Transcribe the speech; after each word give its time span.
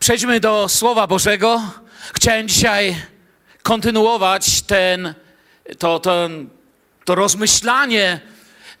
Przejdźmy 0.00 0.40
do 0.40 0.68
Słowa 0.68 1.06
Bożego. 1.06 1.62
Chciałem 2.14 2.48
dzisiaj 2.48 2.96
kontynuować 3.62 4.62
ten, 4.62 5.14
to, 5.78 6.00
to, 6.00 6.28
to 7.04 7.14
rozmyślanie 7.14 8.20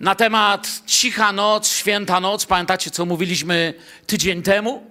na 0.00 0.14
temat 0.14 0.68
cicha 0.86 1.32
noc, 1.32 1.68
święta 1.68 2.20
noc. 2.20 2.46
Pamiętacie, 2.46 2.90
co 2.90 3.06
mówiliśmy 3.06 3.74
tydzień 4.06 4.42
temu? 4.42 4.86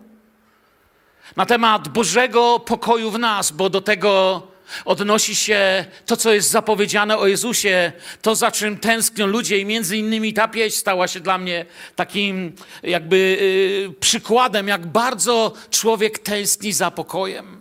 Na 1.36 1.46
temat 1.46 1.88
Bożego 1.88 2.60
pokoju 2.60 3.12
w 3.12 3.20
nas, 3.20 3.52
bo 3.52 3.70
do 3.70 3.82
tego 3.82 4.42
odnosi 4.86 5.36
się 5.36 5.86
to, 6.06 6.18
co 6.18 6.34
jest 6.34 6.50
zapowiedziane 6.50 7.18
o 7.18 7.28
Jezusie, 7.28 7.92
to 8.22 8.36
za 8.36 8.52
czym 8.52 8.78
tęsknią 8.78 9.28
ludzie 9.28 9.60
i 9.60 9.66
między 9.66 9.98
innymi 9.98 10.34
ta 10.34 10.48
pieśń 10.48 10.78
stała 10.78 11.08
się 11.08 11.20
dla 11.20 11.38
mnie 11.38 11.66
takim 11.96 12.56
jakby 12.84 13.18
yy, 13.18 13.94
przykładem, 14.00 14.68
jak 14.68 14.86
bardzo 14.86 15.54
człowiek 15.70 16.20
tęskni 16.20 16.74
za 16.74 16.92
pokojem. 16.92 17.58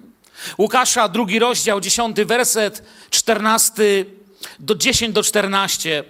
Łukasza, 0.58 1.08
drugi 1.08 1.38
rozdział, 1.38 1.80
dziesiąty 1.80 2.24
werset, 2.24 2.82
czternasty 3.10 4.06
do 4.58 4.74
10 4.74 5.14
do 5.14 5.22
14. 5.22 6.04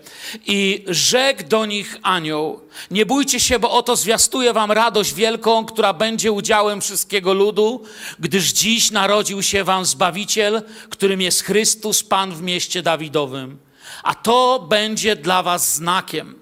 I 0.46 0.84
rzekł 0.86 1.42
do 1.48 1.66
nich 1.66 1.96
anioł: 2.02 2.60
Nie 2.90 3.06
bójcie 3.06 3.40
się, 3.40 3.58
bo 3.58 3.70
oto 3.70 3.96
zwiastuję 3.96 4.52
wam 4.52 4.72
radość 4.72 5.14
wielką, 5.14 5.64
która 5.64 5.92
będzie 5.92 6.32
udziałem 6.32 6.80
wszystkiego 6.80 7.34
ludu, 7.34 7.84
gdyż 8.18 8.52
dziś 8.52 8.90
narodził 8.90 9.42
się 9.42 9.64
wam 9.64 9.84
Zbawiciel, 9.84 10.62
którym 10.90 11.20
jest 11.20 11.42
Chrystus, 11.42 12.02
Pan 12.02 12.34
w 12.34 12.42
mieście 12.42 12.82
Dawidowym. 12.82 13.58
A 14.02 14.14
to 14.14 14.66
będzie 14.68 15.16
dla 15.16 15.42
was 15.42 15.74
znakiem. 15.74 16.34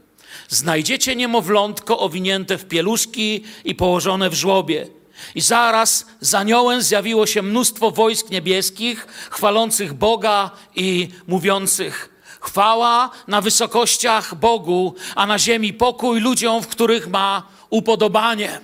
Znajdziecie 0.48 1.16
niemowlątko 1.16 1.98
owinięte 1.98 2.58
w 2.58 2.64
pieluszki 2.64 3.44
i 3.64 3.74
położone 3.74 4.30
w 4.30 4.34
żłobie. 4.34 4.86
I 5.34 5.40
zaraz 5.40 6.06
za 6.20 6.38
aniołem 6.38 6.82
zjawiło 6.82 7.26
się 7.26 7.42
mnóstwo 7.42 7.90
wojsk 7.90 8.30
niebieskich, 8.30 9.06
chwalących 9.30 9.92
Boga 9.92 10.50
i 10.74 11.08
mówiących: 11.26 12.10
Chwała 12.40 13.10
na 13.28 13.40
wysokościach 13.40 14.34
Bogu, 14.34 14.94
a 15.14 15.26
na 15.26 15.38
ziemi 15.38 15.72
pokój 15.72 16.20
ludziom, 16.20 16.62
w 16.62 16.68
których 16.68 17.08
ma 17.08 17.42
upodobanie. 17.70 18.60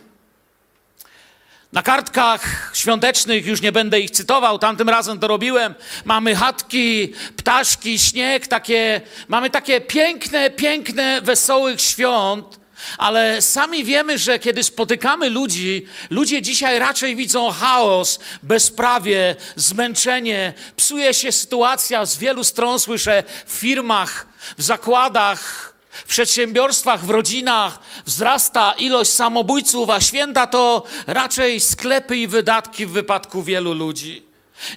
Na 1.72 1.82
kartkach 1.82 2.70
świątecznych, 2.74 3.46
już 3.46 3.62
nie 3.62 3.72
będę 3.72 4.00
ich 4.00 4.10
cytował, 4.10 4.58
tamtym 4.58 4.88
razem 4.88 5.18
to 5.18 5.28
robiłem, 5.28 5.74
mamy 6.04 6.34
chatki, 6.34 7.12
ptaszki, 7.36 7.98
śnieg, 7.98 8.46
takie, 8.46 9.00
mamy 9.28 9.50
takie 9.50 9.80
piękne, 9.80 10.50
piękne, 10.50 11.20
wesołych 11.20 11.80
świąt, 11.80 12.59
ale 12.98 13.42
sami 13.42 13.84
wiemy, 13.84 14.18
że 14.18 14.38
kiedy 14.38 14.64
spotykamy 14.64 15.30
ludzi, 15.30 15.86
ludzie 16.10 16.42
dzisiaj 16.42 16.78
raczej 16.78 17.16
widzą 17.16 17.50
chaos, 17.50 18.18
bezprawie, 18.42 19.36
zmęczenie. 19.56 20.52
Psuje 20.76 21.14
się 21.14 21.32
sytuacja 21.32 22.06
z 22.06 22.18
wielu 22.18 22.44
stron, 22.44 22.78
słyszę, 22.78 23.22
w 23.46 23.52
firmach, 23.52 24.26
w 24.58 24.62
zakładach, 24.62 25.74
w 25.90 26.04
przedsiębiorstwach, 26.04 27.04
w 27.04 27.10
rodzinach. 27.10 27.78
Wzrasta 28.06 28.72
ilość 28.72 29.12
samobójców, 29.12 29.90
a 29.90 30.00
święta 30.00 30.46
to 30.46 30.82
raczej 31.06 31.60
sklepy 31.60 32.16
i 32.16 32.26
wydatki 32.26 32.86
w 32.86 32.90
wypadku 32.90 33.42
wielu 33.42 33.74
ludzi. 33.74 34.22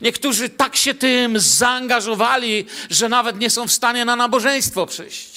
Niektórzy 0.02 0.50
tak 0.50 0.76
się 0.76 0.94
tym 0.94 1.40
zaangażowali, 1.40 2.66
że 2.90 3.10
nawet 3.10 3.40
nie 3.40 3.50
są 3.50 3.68
w 3.68 3.72
stanie 3.72 4.06
na 4.06 4.16
nabożeństwo 4.16 4.86
przyjść 4.86 5.33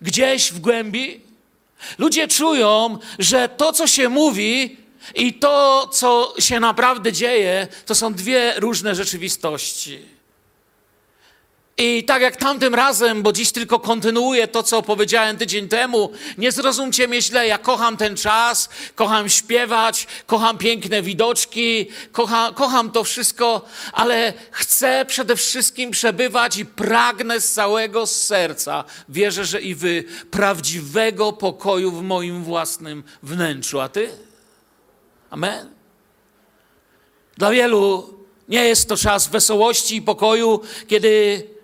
gdzieś 0.00 0.52
w 0.52 0.58
głębi, 0.60 1.20
ludzie 1.98 2.28
czują, 2.28 2.98
że 3.18 3.48
to, 3.48 3.72
co 3.72 3.86
się 3.86 4.08
mówi 4.08 4.76
i 5.14 5.34
to, 5.34 5.88
co 5.92 6.34
się 6.38 6.60
naprawdę 6.60 7.12
dzieje, 7.12 7.68
to 7.86 7.94
są 7.94 8.14
dwie 8.14 8.54
różne 8.56 8.94
rzeczywistości. 8.94 10.17
I 11.80 12.04
tak 12.04 12.22
jak 12.22 12.36
tamtym 12.36 12.74
razem, 12.74 13.22
bo 13.22 13.32
dziś 13.32 13.52
tylko 13.52 13.80
kontynuuję 13.80 14.48
to, 14.48 14.62
co 14.62 14.82
powiedziałem 14.82 15.36
tydzień 15.36 15.68
temu, 15.68 16.12
nie 16.38 16.52
zrozumcie 16.52 17.08
mnie 17.08 17.22
źle, 17.22 17.46
ja 17.46 17.58
kocham 17.58 17.96
ten 17.96 18.16
czas, 18.16 18.68
kocham 18.94 19.28
śpiewać, 19.28 20.06
kocham 20.26 20.58
piękne 20.58 21.02
widoczki, 21.02 21.86
kocham, 22.12 22.54
kocham 22.54 22.90
to 22.90 23.04
wszystko, 23.04 23.64
ale 23.92 24.32
chcę 24.50 25.04
przede 25.08 25.36
wszystkim 25.36 25.90
przebywać 25.90 26.56
i 26.56 26.66
pragnę 26.66 27.40
z 27.40 27.52
całego 27.52 28.06
serca, 28.06 28.84
wierzę, 29.08 29.44
że 29.44 29.60
i 29.60 29.74
wy, 29.74 30.04
prawdziwego 30.30 31.32
pokoju 31.32 31.92
w 31.92 32.02
moim 32.02 32.44
własnym 32.44 33.04
wnętrzu. 33.22 33.80
A 33.80 33.88
ty? 33.88 34.10
Amen. 35.30 35.70
Dla 37.36 37.50
wielu 37.50 38.14
nie 38.48 38.64
jest 38.64 38.88
to 38.88 38.96
czas 38.96 39.28
wesołości 39.28 39.96
i 39.96 40.02
pokoju, 40.02 40.60
kiedy 40.88 41.57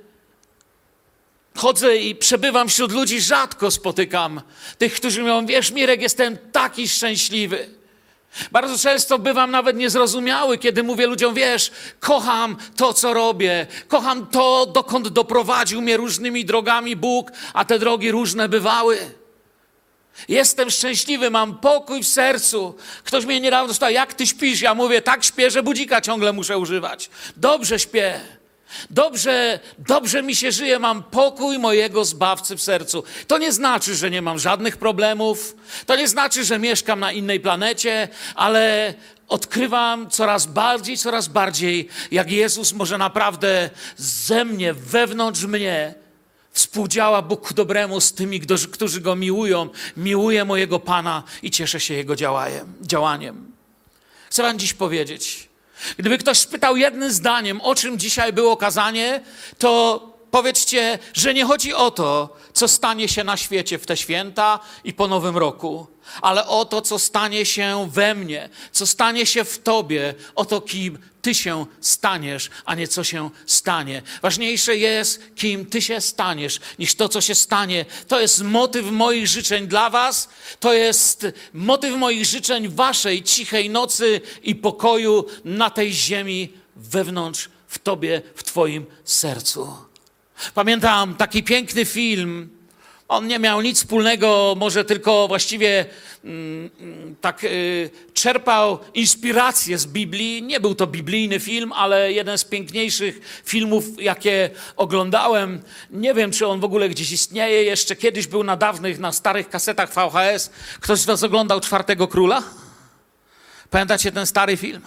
chodzę 1.56 1.96
i 1.96 2.14
przebywam 2.14 2.68
wśród 2.68 2.92
ludzi, 2.92 3.20
rzadko 3.20 3.70
spotykam 3.70 4.40
tych, 4.78 4.94
którzy 4.94 5.20
mówią, 5.20 5.46
wiesz 5.46 5.70
Mirek, 5.70 6.02
jestem 6.02 6.38
taki 6.52 6.88
szczęśliwy. 6.88 7.68
Bardzo 8.52 8.78
często 8.78 9.18
bywam 9.18 9.50
nawet 9.50 9.76
niezrozumiały, 9.76 10.58
kiedy 10.58 10.82
mówię 10.82 11.06
ludziom, 11.06 11.34
wiesz, 11.34 11.70
kocham 12.00 12.56
to, 12.76 12.92
co 12.92 13.14
robię, 13.14 13.66
kocham 13.88 14.26
to, 14.26 14.66
dokąd 14.66 15.08
doprowadził 15.08 15.82
mnie 15.82 15.96
różnymi 15.96 16.44
drogami 16.44 16.96
Bóg, 16.96 17.30
a 17.52 17.64
te 17.64 17.78
drogi 17.78 18.10
różne 18.10 18.48
bywały. 18.48 18.98
Jestem 20.28 20.70
szczęśliwy, 20.70 21.30
mam 21.30 21.58
pokój 21.58 22.02
w 22.02 22.08
sercu. 22.08 22.74
Ktoś 23.04 23.24
mnie 23.24 23.40
niedawno 23.40 23.74
spytał, 23.74 23.90
jak 23.90 24.14
ty 24.14 24.26
śpisz? 24.26 24.60
Ja 24.60 24.74
mówię, 24.74 25.02
tak 25.02 25.24
śpię, 25.24 25.50
że 25.50 25.62
budzika 25.62 26.00
ciągle 26.00 26.32
muszę 26.32 26.58
używać. 26.58 27.10
Dobrze 27.36 27.78
śpię. 27.78 28.20
Dobrze, 28.90 29.60
dobrze 29.78 30.22
mi 30.22 30.34
się 30.34 30.52
żyje, 30.52 30.78
mam 30.78 31.02
pokój 31.02 31.58
mojego 31.58 32.04
zbawcy 32.04 32.56
w 32.56 32.62
sercu. 32.62 33.04
To 33.26 33.38
nie 33.38 33.52
znaczy, 33.52 33.94
że 33.94 34.10
nie 34.10 34.22
mam 34.22 34.38
żadnych 34.38 34.76
problemów, 34.76 35.56
to 35.86 35.96
nie 35.96 36.08
znaczy, 36.08 36.44
że 36.44 36.58
mieszkam 36.58 37.00
na 37.00 37.12
innej 37.12 37.40
planecie, 37.40 38.08
ale 38.34 38.94
odkrywam 39.28 40.10
coraz 40.10 40.46
bardziej, 40.46 40.98
coraz 40.98 41.28
bardziej, 41.28 41.88
jak 42.10 42.30
Jezus 42.30 42.72
może 42.72 42.98
naprawdę 42.98 43.70
ze 43.96 44.44
mnie, 44.44 44.74
wewnątrz 44.74 45.44
mnie, 45.44 45.94
współdziała 46.52 47.22
Bóg 47.22 47.52
dobremu 47.52 48.00
z 48.00 48.12
tymi, 48.12 48.40
którzy 48.72 49.00
Go 49.00 49.16
miłują. 49.16 49.68
Miłuję 49.96 50.44
mojego 50.44 50.80
Pana 50.80 51.22
i 51.42 51.50
cieszę 51.50 51.80
się 51.80 51.94
Jego 51.94 52.16
działaniem. 52.82 53.52
Chcę 54.30 54.42
Wam 54.42 54.58
dziś 54.58 54.74
powiedzieć, 54.74 55.48
Gdyby 55.98 56.18
ktoś 56.18 56.38
spytał 56.38 56.76
jednym 56.76 57.12
zdaniem, 57.12 57.60
o 57.60 57.74
czym 57.74 57.98
dzisiaj 57.98 58.32
było 58.32 58.56
kazanie, 58.56 59.20
to 59.58 60.00
powiedzcie, 60.30 60.98
że 61.14 61.34
nie 61.34 61.44
chodzi 61.44 61.74
o 61.74 61.90
to, 61.90 62.36
co 62.52 62.68
stanie 62.68 63.08
się 63.08 63.24
na 63.24 63.36
świecie 63.36 63.78
w 63.78 63.86
te 63.86 63.96
święta 63.96 64.58
i 64.84 64.92
po 64.92 65.08
nowym 65.08 65.36
roku, 65.36 65.86
ale 66.22 66.46
o 66.46 66.64
to, 66.64 66.82
co 66.82 66.98
stanie 66.98 67.46
się 67.46 67.88
we 67.90 68.14
mnie, 68.14 68.48
co 68.72 68.86
stanie 68.86 69.26
się 69.26 69.44
w 69.44 69.58
tobie, 69.58 70.14
o 70.34 70.44
to, 70.44 70.60
kim 70.60 70.98
ty 71.24 71.34
się 71.34 71.66
staniesz, 71.80 72.50
a 72.64 72.74
nie 72.74 72.88
co 72.88 73.04
się 73.04 73.30
stanie. 73.46 74.02
Ważniejsze 74.22 74.76
jest, 74.76 75.22
kim 75.36 75.66
ty 75.66 75.82
się 75.82 76.00
staniesz, 76.00 76.60
niż 76.78 76.94
to, 76.94 77.08
co 77.08 77.20
się 77.20 77.34
stanie. 77.34 77.84
To 78.08 78.20
jest 78.20 78.42
motyw 78.42 78.90
moich 78.90 79.26
życzeń 79.26 79.66
dla 79.66 79.90
was, 79.90 80.28
to 80.60 80.74
jest 80.74 81.26
motyw 81.52 81.96
moich 81.96 82.24
życzeń 82.24 82.68
waszej 82.68 83.22
cichej 83.22 83.70
nocy 83.70 84.20
i 84.42 84.54
pokoju 84.54 85.26
na 85.44 85.70
tej 85.70 85.92
ziemi 85.92 86.52
wewnątrz, 86.76 87.48
w 87.68 87.78
tobie, 87.78 88.22
w 88.34 88.42
twoim 88.42 88.86
sercu. 89.04 89.76
Pamiętam 90.54 91.14
taki 91.14 91.42
piękny 91.42 91.84
film. 91.84 92.53
On 93.08 93.26
nie 93.26 93.38
miał 93.38 93.60
nic 93.60 93.78
wspólnego, 93.78 94.54
może 94.58 94.84
tylko 94.84 95.28
właściwie 95.28 95.86
mm, 96.24 96.70
tak 97.20 97.44
y, 97.44 97.90
czerpał 98.14 98.78
inspirację 98.94 99.78
z 99.78 99.86
Biblii. 99.86 100.42
Nie 100.42 100.60
był 100.60 100.74
to 100.74 100.86
biblijny 100.86 101.40
film, 101.40 101.72
ale 101.72 102.12
jeden 102.12 102.38
z 102.38 102.44
piękniejszych 102.44 103.42
filmów, 103.44 103.84
jakie 104.02 104.50
oglądałem. 104.76 105.62
Nie 105.90 106.14
wiem, 106.14 106.30
czy 106.30 106.46
on 106.46 106.60
w 106.60 106.64
ogóle 106.64 106.88
gdzieś 106.88 107.12
istnieje. 107.12 107.62
Jeszcze 107.62 107.96
kiedyś 107.96 108.26
był 108.26 108.44
na 108.44 108.56
dawnych, 108.56 108.98
na 108.98 109.12
starych 109.12 109.48
kasetach 109.48 109.90
VHS. 109.94 110.50
Ktoś 110.80 110.98
z 110.98 111.04
Was 111.04 111.22
oglądał 111.22 111.60
Czwartego 111.60 112.08
Króla? 112.08 112.42
Pamiętacie 113.70 114.12
ten 114.12 114.26
stary 114.26 114.56
film? 114.56 114.82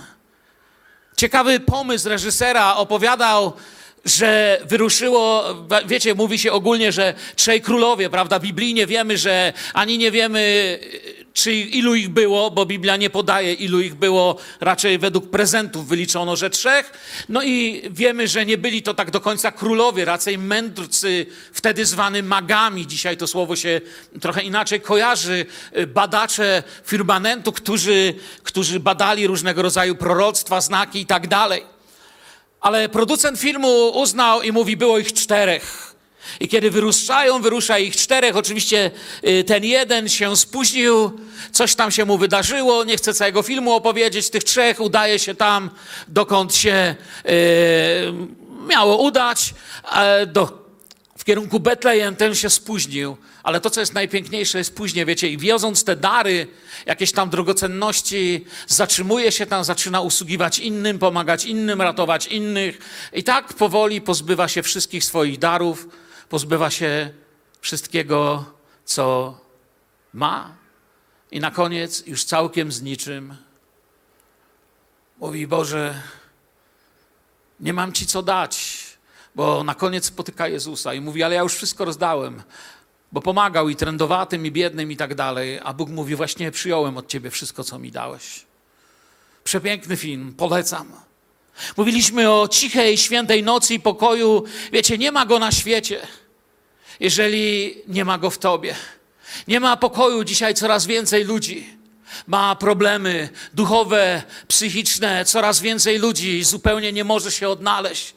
Ciekawy 1.18 1.60
pomysł 1.60 2.10
reżysera 2.10 2.76
opowiadał 2.76 3.54
że 4.08 4.62
wyruszyło, 4.66 5.46
wiecie, 5.86 6.16
mówi 6.16 6.40
się 6.40 6.52
ogólnie, 6.52 6.92
że 6.92 7.14
trzej 7.36 7.62
królowie, 7.62 8.10
prawda? 8.10 8.40
Biblijnie 8.40 8.88
wiemy, 8.88 9.18
że 9.18 9.54
ani 9.74 9.98
nie 9.98 10.12
wiemy, 10.12 10.80
czy 11.34 11.54
ilu 11.54 11.96
ich 11.96 12.10
było, 12.10 12.52
bo 12.52 12.66
Biblia 12.66 12.98
nie 12.98 13.10
podaje, 13.10 13.54
ilu 13.54 13.82
ich 13.82 13.96
było, 13.96 14.38
raczej 14.60 14.98
według 14.98 15.30
prezentów 15.30 15.88
wyliczono, 15.88 16.36
że 16.36 16.50
trzech. 16.50 16.92
No 17.30 17.44
i 17.44 17.82
wiemy, 17.90 18.28
że 18.28 18.46
nie 18.46 18.58
byli 18.58 18.82
to 18.82 18.94
tak 18.94 19.12
do 19.12 19.22
końca 19.22 19.52
królowie, 19.52 20.06
raczej 20.06 20.38
mędrcy, 20.38 21.26
wtedy 21.54 21.86
zwany 21.86 22.24
magami. 22.24 22.88
Dzisiaj 22.88 23.18
to 23.18 23.28
słowo 23.28 23.56
się 23.56 23.82
trochę 24.22 24.42
inaczej 24.42 24.82
kojarzy. 24.82 25.46
Badacze 25.88 26.64
firmamentu, 26.86 27.52
którzy, 27.52 28.14
którzy 28.44 28.80
badali 28.80 29.28
różnego 29.28 29.62
rodzaju 29.62 29.96
proroctwa, 29.96 30.62
znaki 30.62 31.02
i 31.02 31.06
tak 31.06 31.28
dalej. 31.28 31.77
Ale 32.62 32.90
producent 32.90 33.40
filmu 33.40 33.90
uznał 33.90 34.42
i 34.42 34.52
mówi, 34.52 34.78
było 34.78 35.00
ich 35.00 35.14
czterech. 35.14 35.96
I 36.40 36.48
kiedy 36.48 36.72
wyruszają, 36.72 37.42
wyrusza 37.42 37.80
ich 37.80 37.96
czterech. 37.96 38.38
Oczywiście 38.38 38.92
y, 39.28 39.44
ten 39.44 39.64
jeden 39.64 40.10
się 40.10 40.38
spóźnił, 40.38 41.12
coś 41.52 41.76
tam 41.76 41.92
się 41.92 42.06
mu 42.06 42.18
wydarzyło. 42.18 42.84
Nie 42.84 42.98
chcę 42.98 43.14
całego 43.14 43.42
filmu 43.42 43.72
opowiedzieć. 43.72 44.30
Tych 44.30 44.44
trzech 44.44 44.80
udaje 44.80 45.20
się 45.20 45.36
tam, 45.36 45.70
dokąd 46.08 46.56
się 46.56 46.96
y, 47.26 47.32
miało 48.68 48.98
udać. 48.98 49.54
Do, 50.28 50.68
w 51.18 51.24
kierunku 51.24 51.60
Betlejem 51.60 52.16
ten 52.16 52.36
się 52.36 52.50
spóźnił. 52.50 53.18
Ale 53.44 53.62
to, 53.62 53.70
co 53.70 53.80
jest 53.80 53.94
najpiękniejsze, 53.94 54.58
jest 54.58 54.76
później, 54.76 55.06
wiecie, 55.06 55.30
i 55.30 55.38
wioząc 55.38 55.84
te 55.84 55.96
dary, 55.96 56.48
jakieś 56.86 57.12
tam 57.12 57.30
drogocenności, 57.30 58.46
zatrzymuje 58.68 59.32
się 59.32 59.46
tam, 59.46 59.64
zaczyna 59.64 60.02
usługiwać 60.02 60.60
innym, 60.60 61.00
pomagać 61.00 61.46
innym, 61.46 61.82
ratować 61.82 62.28
innych. 62.28 62.80
I 63.14 63.24
tak 63.24 63.54
powoli 63.54 64.02
pozbywa 64.02 64.48
się 64.48 64.64
wszystkich 64.64 65.04
swoich 65.04 65.40
darów 65.40 65.88
pozbywa 66.30 66.70
się 66.70 67.10
wszystkiego, 67.62 68.46
co 68.86 69.38
ma, 70.14 70.56
i 71.32 71.40
na 71.40 71.52
koniec 71.52 72.08
już 72.08 72.24
całkiem 72.24 72.72
z 72.72 72.82
niczym 72.82 73.36
mówi: 75.18 75.48
Boże, 75.48 76.02
nie 77.60 77.74
mam 77.74 77.94
ci 77.94 78.06
co 78.06 78.24
dać, 78.24 78.84
bo 79.36 79.64
na 79.64 79.76
koniec 79.76 80.06
spotyka 80.06 80.48
Jezusa. 80.48 80.94
I 80.94 81.02
mówi: 81.02 81.24
Ale 81.24 81.36
ja 81.36 81.42
już 81.42 81.56
wszystko 81.56 81.86
rozdałem, 81.86 82.44
bo 83.12 83.22
pomagał 83.22 83.70
i 83.70 83.76
trędowatym, 83.76 84.46
i 84.46 84.52
biednym, 84.52 84.92
i 84.92 84.98
tak 84.98 85.16
dalej. 85.16 85.60
A 85.64 85.74
Bóg 85.74 85.90
mówi: 85.90 86.16
Właśnie 86.16 86.52
przyjąłem 86.52 86.98
od 86.98 87.08
ciebie 87.08 87.32
wszystko, 87.32 87.64
co 87.64 87.80
mi 87.80 87.92
dałeś. 87.92 88.46
Przepiękny 89.44 89.98
film, 89.98 90.34
polecam. 90.38 90.92
Mówiliśmy 91.78 92.32
o 92.32 92.48
cichej, 92.48 92.98
świętej 92.98 93.44
nocy 93.44 93.74
i 93.74 93.80
pokoju. 93.80 94.44
Wiecie, 94.72 94.98
nie 94.98 95.12
ma 95.12 95.26
go 95.26 95.40
na 95.40 95.52
świecie, 95.52 96.08
jeżeli 97.00 97.76
nie 97.88 98.06
ma 98.06 98.18
go 98.18 98.30
w 98.30 98.38
tobie. 98.38 98.76
Nie 99.48 99.60
ma 99.60 99.78
pokoju 99.78 100.24
dzisiaj 100.24 100.54
coraz 100.54 100.86
więcej 100.86 101.24
ludzi. 101.24 101.78
Ma 102.28 102.56
problemy 102.56 103.30
duchowe, 103.54 104.24
psychiczne, 104.48 105.26
coraz 105.26 105.60
więcej 105.60 106.00
ludzi 106.00 106.44
zupełnie 106.44 106.94
nie 106.94 107.04
może 107.04 107.32
się 107.32 107.50
odnaleźć. 107.50 108.17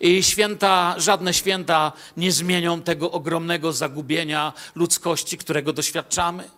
I 0.00 0.22
święta, 0.22 0.94
żadne 0.98 1.34
święta 1.34 1.92
nie 2.16 2.32
zmienią 2.32 2.82
tego 2.82 3.10
ogromnego 3.10 3.72
zagubienia 3.72 4.52
ludzkości, 4.74 5.38
którego 5.38 5.72
doświadczamy. 5.72 6.50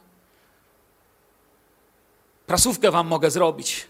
Prasówkę 2.47 2.91
wam 2.91 3.07
mogę 3.07 3.31
zrobić 3.31 3.87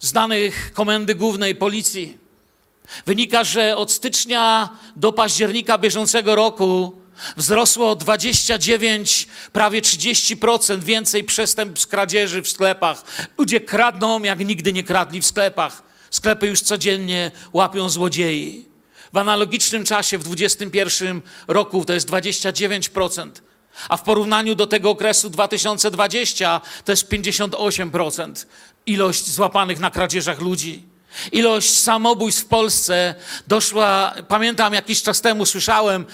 z 0.00 0.12
danych 0.12 0.72
Komendy 0.72 1.14
Głównej 1.14 1.54
Policji. 1.54 2.18
Wynika, 3.06 3.44
że 3.44 3.76
od 3.76 3.92
stycznia 3.92 4.68
do 4.96 5.12
października 5.12 5.78
bieżącego 5.78 6.34
roku 6.34 7.02
wzrosło 7.36 7.96
29, 7.96 9.28
prawie 9.52 9.82
30% 9.82 10.80
więcej 10.82 11.24
przestępstw 11.24 11.88
kradzieży 11.88 12.42
w 12.42 12.48
sklepach. 12.48 13.04
Ludzie 13.38 13.60
kradną, 13.60 14.22
jak 14.22 14.38
nigdy 14.38 14.72
nie 14.72 14.82
kradli 14.82 15.20
w 15.20 15.26
sklepach. 15.26 15.82
Sklepy 16.10 16.46
już 16.46 16.60
codziennie 16.60 17.30
łapią 17.52 17.88
złodziei. 17.88 18.71
W 19.12 19.18
analogicznym 19.18 19.84
czasie 19.84 20.18
w 20.18 20.22
2021 20.22 21.22
roku 21.48 21.84
to 21.84 21.92
jest 21.92 22.08
29%, 22.08 23.30
a 23.88 23.96
w 23.96 24.02
porównaniu 24.02 24.54
do 24.54 24.66
tego 24.66 24.90
okresu 24.90 25.30
2020 25.30 26.60
to 26.84 26.92
jest 26.92 27.08
58% 27.08 28.46
ilość 28.86 29.30
złapanych 29.30 29.80
na 29.80 29.90
kradzieżach 29.90 30.40
ludzi. 30.40 30.92
Ilość 31.32 31.78
samobójstw 31.78 32.42
w 32.42 32.46
Polsce 32.46 33.14
doszła, 33.46 34.14
pamiętam 34.28 34.74
jakiś 34.74 35.02
czas 35.02 35.20
temu 35.20 35.46
słyszałem, 35.46 36.06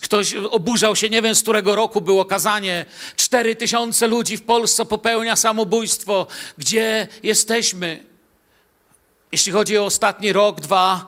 ktoś 0.00 0.34
oburzał 0.34 0.96
się, 0.96 1.10
nie 1.10 1.22
wiem 1.22 1.34
z 1.34 1.42
którego 1.42 1.76
roku 1.76 2.00
było 2.00 2.24
kazanie, 2.24 2.86
cztery 3.16 3.56
tysiące 3.56 4.06
ludzi 4.06 4.36
w 4.36 4.42
Polsce 4.42 4.84
popełnia 4.84 5.36
samobójstwo. 5.36 6.26
Gdzie 6.58 7.08
jesteśmy? 7.22 8.06
Jeśli 9.32 9.52
chodzi 9.52 9.78
o 9.78 9.84
ostatni 9.84 10.32
rok, 10.32 10.60
dwa, 10.60 11.06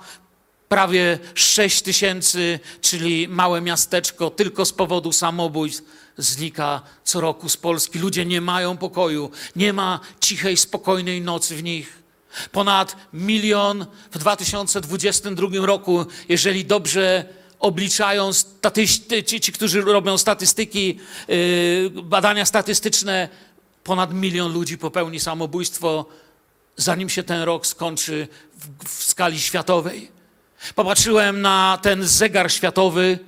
prawie 0.69 1.19
sześć 1.35 1.83
tysięcy, 1.83 2.61
czyli 2.81 3.29
małe 3.29 3.61
miasteczko, 3.61 4.31
tylko 4.31 4.65
z 4.65 4.73
powodu 4.73 5.13
samobójstw 5.13 5.83
znika 6.19 6.83
co 7.05 7.21
roku 7.21 7.49
z 7.49 7.57
Polski. 7.57 7.99
Ludzie 7.99 8.27
nie 8.27 8.41
mają 8.41 8.77
pokoju, 8.77 9.31
nie 9.57 9.73
ma 9.73 10.01
cichej, 10.21 10.57
spokojnej 10.57 11.21
nocy 11.21 11.57
w 11.57 11.63
nich. 11.63 12.03
Ponad 12.53 12.97
milion 13.13 13.87
w 14.13 14.19
2022 14.19 15.67
roku, 15.67 16.07
jeżeli 16.29 16.65
dobrze 16.65 17.25
obliczają 17.59 18.33
statystycy, 18.33 19.41
ci, 19.41 19.53
którzy 19.53 19.81
robią 19.81 20.19
statystyki, 20.19 20.99
yy, 21.29 21.91
badania 22.03 22.45
statystyczne, 22.45 23.29
ponad 23.85 24.15
milion 24.15 24.53
ludzi 24.53 24.79
popełni 24.79 25.21
samobójstwo, 25.21 26.07
zanim 26.77 27.09
się 27.09 27.23
ten 27.23 27.43
rok 27.43 27.67
skończy 27.67 28.29
w, 28.59 28.89
w 28.89 29.05
skali 29.05 29.41
światowej. 29.41 30.18
Popatrzyłem 30.75 31.41
na 31.41 31.79
ten 31.83 32.07
zegar 32.07 32.53
światowy, 32.53 33.19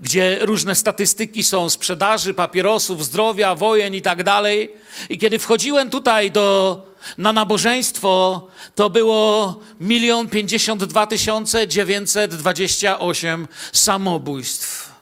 gdzie 0.00 0.38
różne 0.40 0.74
statystyki 0.74 1.42
są 1.42 1.70
sprzedaży 1.70 2.34
papierosów, 2.34 3.04
zdrowia, 3.04 3.54
wojen 3.54 3.94
i 3.94 4.02
tak 4.02 4.22
dalej. 4.22 4.72
I 5.08 5.18
kiedy 5.18 5.38
wchodziłem 5.38 5.90
tutaj 5.90 6.30
do, 6.30 6.82
na 7.18 7.32
nabożeństwo, 7.32 8.46
to 8.74 8.90
było 8.90 9.60
milion 9.80 10.28
pięćdziesiąt 10.28 10.84
dwa 10.84 11.06
tysiące 11.06 11.68
dziewięćset 11.68 12.34
dwadzieścia 12.34 12.98
osiem 12.98 13.48
samobójstw 13.72 14.92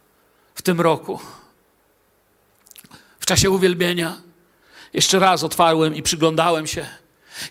w 0.55 0.63
tym 0.63 0.81
roku. 0.81 1.21
W 3.21 3.27
czasie 3.27 3.51
uwielbienia 3.51 4.17
jeszcze 4.93 5.19
raz 5.19 5.45
otwarłem 5.45 5.95
i 5.95 6.03
przyglądałem 6.03 6.67
się. 6.67 6.87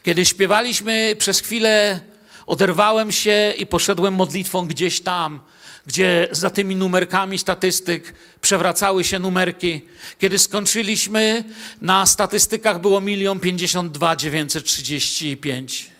Kiedy 0.03 0.25
śpiewaliśmy 0.25 1.15
przez 1.19 1.39
chwilę, 1.39 1.99
oderwałem 2.47 3.11
się 3.11 3.53
i 3.57 3.65
poszedłem 3.65 4.13
modlitwą 4.13 4.67
gdzieś 4.67 5.01
tam, 5.01 5.39
gdzie 5.85 6.27
za 6.31 6.49
tymi 6.49 6.75
numerkami 6.75 7.39
statystyk 7.39 8.13
przewracały 8.41 9.03
się 9.03 9.19
numerki. 9.19 9.81
Kiedy 10.19 10.39
skończyliśmy, 10.39 11.43
na 11.81 12.05
statystykach 12.05 12.81
było 12.81 13.01
milion 13.01 13.39
pięćdziesiąt 13.39 13.91
dwa 13.91 14.15
dziewięćset 14.15 14.65
trzydzieści 14.65 15.37
pięć. 15.37 15.91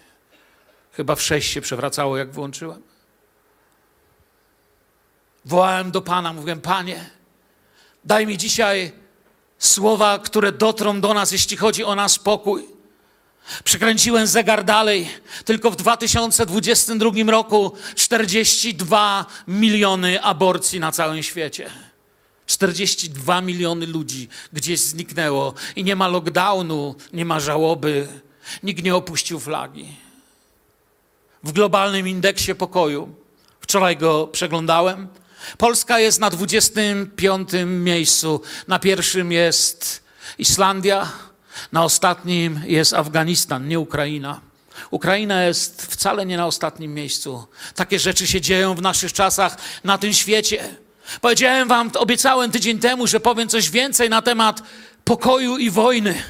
Chyba 0.92 1.16
w 1.16 1.22
sześć 1.22 1.52
się 1.52 1.62
przewracało, 1.62 2.18
jak 2.18 2.32
włączyłem. 2.32 2.82
Wołałem 5.46 5.92
do 5.92 6.02
Pana, 6.02 6.34
mówiłem, 6.34 6.62
Panie, 6.62 7.10
daj 8.06 8.28
mi 8.28 8.38
dzisiaj 8.38 8.92
słowa, 9.60 10.20
które 10.20 10.52
dotrą 10.52 11.02
do 11.02 11.14
nas, 11.14 11.32
jeśli 11.32 11.58
chodzi 11.58 11.84
o 11.84 11.96
nasz 11.96 12.20
pokój. 12.20 12.77
Przykręciłem 13.64 14.28
zegar 14.28 14.64
dalej. 14.64 15.10
Tylko 15.46 15.72
w 15.72 15.76
2022 15.76 17.32
roku 17.32 17.72
42 17.96 19.26
miliony 19.48 20.22
aborcji 20.24 20.80
na 20.80 20.92
całym 20.92 21.24
świecie. 21.24 21.70
42 22.46 23.42
miliony 23.42 23.88
ludzi 23.88 24.30
gdzieś 24.54 24.80
zniknęło 24.80 25.54
i 25.76 25.84
nie 25.84 25.96
ma 25.96 26.08
lockdownu, 26.08 26.96
nie 27.14 27.26
ma 27.26 27.40
żałoby, 27.40 28.08
nikt 28.64 28.84
nie 28.84 28.96
opuścił 28.96 29.40
flagi. 29.40 29.88
W 31.44 31.52
globalnym 31.52 32.08
indeksie 32.08 32.56
pokoju, 32.56 33.16
wczoraj 33.62 33.98
go 33.98 34.28
przeglądałem, 34.28 35.08
Polska 35.58 36.00
jest 36.00 36.20
na 36.20 36.30
25 36.30 37.50
miejscu, 37.66 38.42
na 38.68 38.80
pierwszym 38.80 39.32
jest 39.32 40.04
Islandia, 40.38 41.12
na 41.72 41.84
ostatnim 41.84 42.62
jest 42.66 42.94
Afganistan, 42.94 43.68
nie 43.68 43.80
Ukraina. 43.80 44.42
Ukraina 44.92 45.44
jest 45.44 45.82
wcale 45.82 46.26
nie 46.26 46.38
na 46.38 46.46
ostatnim 46.46 46.94
miejscu. 46.94 47.48
Takie 47.76 48.00
rzeczy 48.00 48.28
się 48.28 48.42
dzieją 48.42 48.76
w 48.76 48.82
naszych 48.82 49.14
czasach 49.14 49.58
na 49.84 49.98
tym 49.98 50.14
świecie. 50.14 50.76
Powiedziałem 51.22 51.68
wam, 51.68 51.92
obiecałem 51.98 52.52
tydzień 52.52 52.80
temu, 52.80 53.08
że 53.08 53.20
powiem 53.20 53.50
coś 53.50 53.70
więcej 53.70 54.10
na 54.10 54.22
temat 54.22 54.64
pokoju 55.04 55.58
i 55.58 55.70
wojny. 55.70 56.24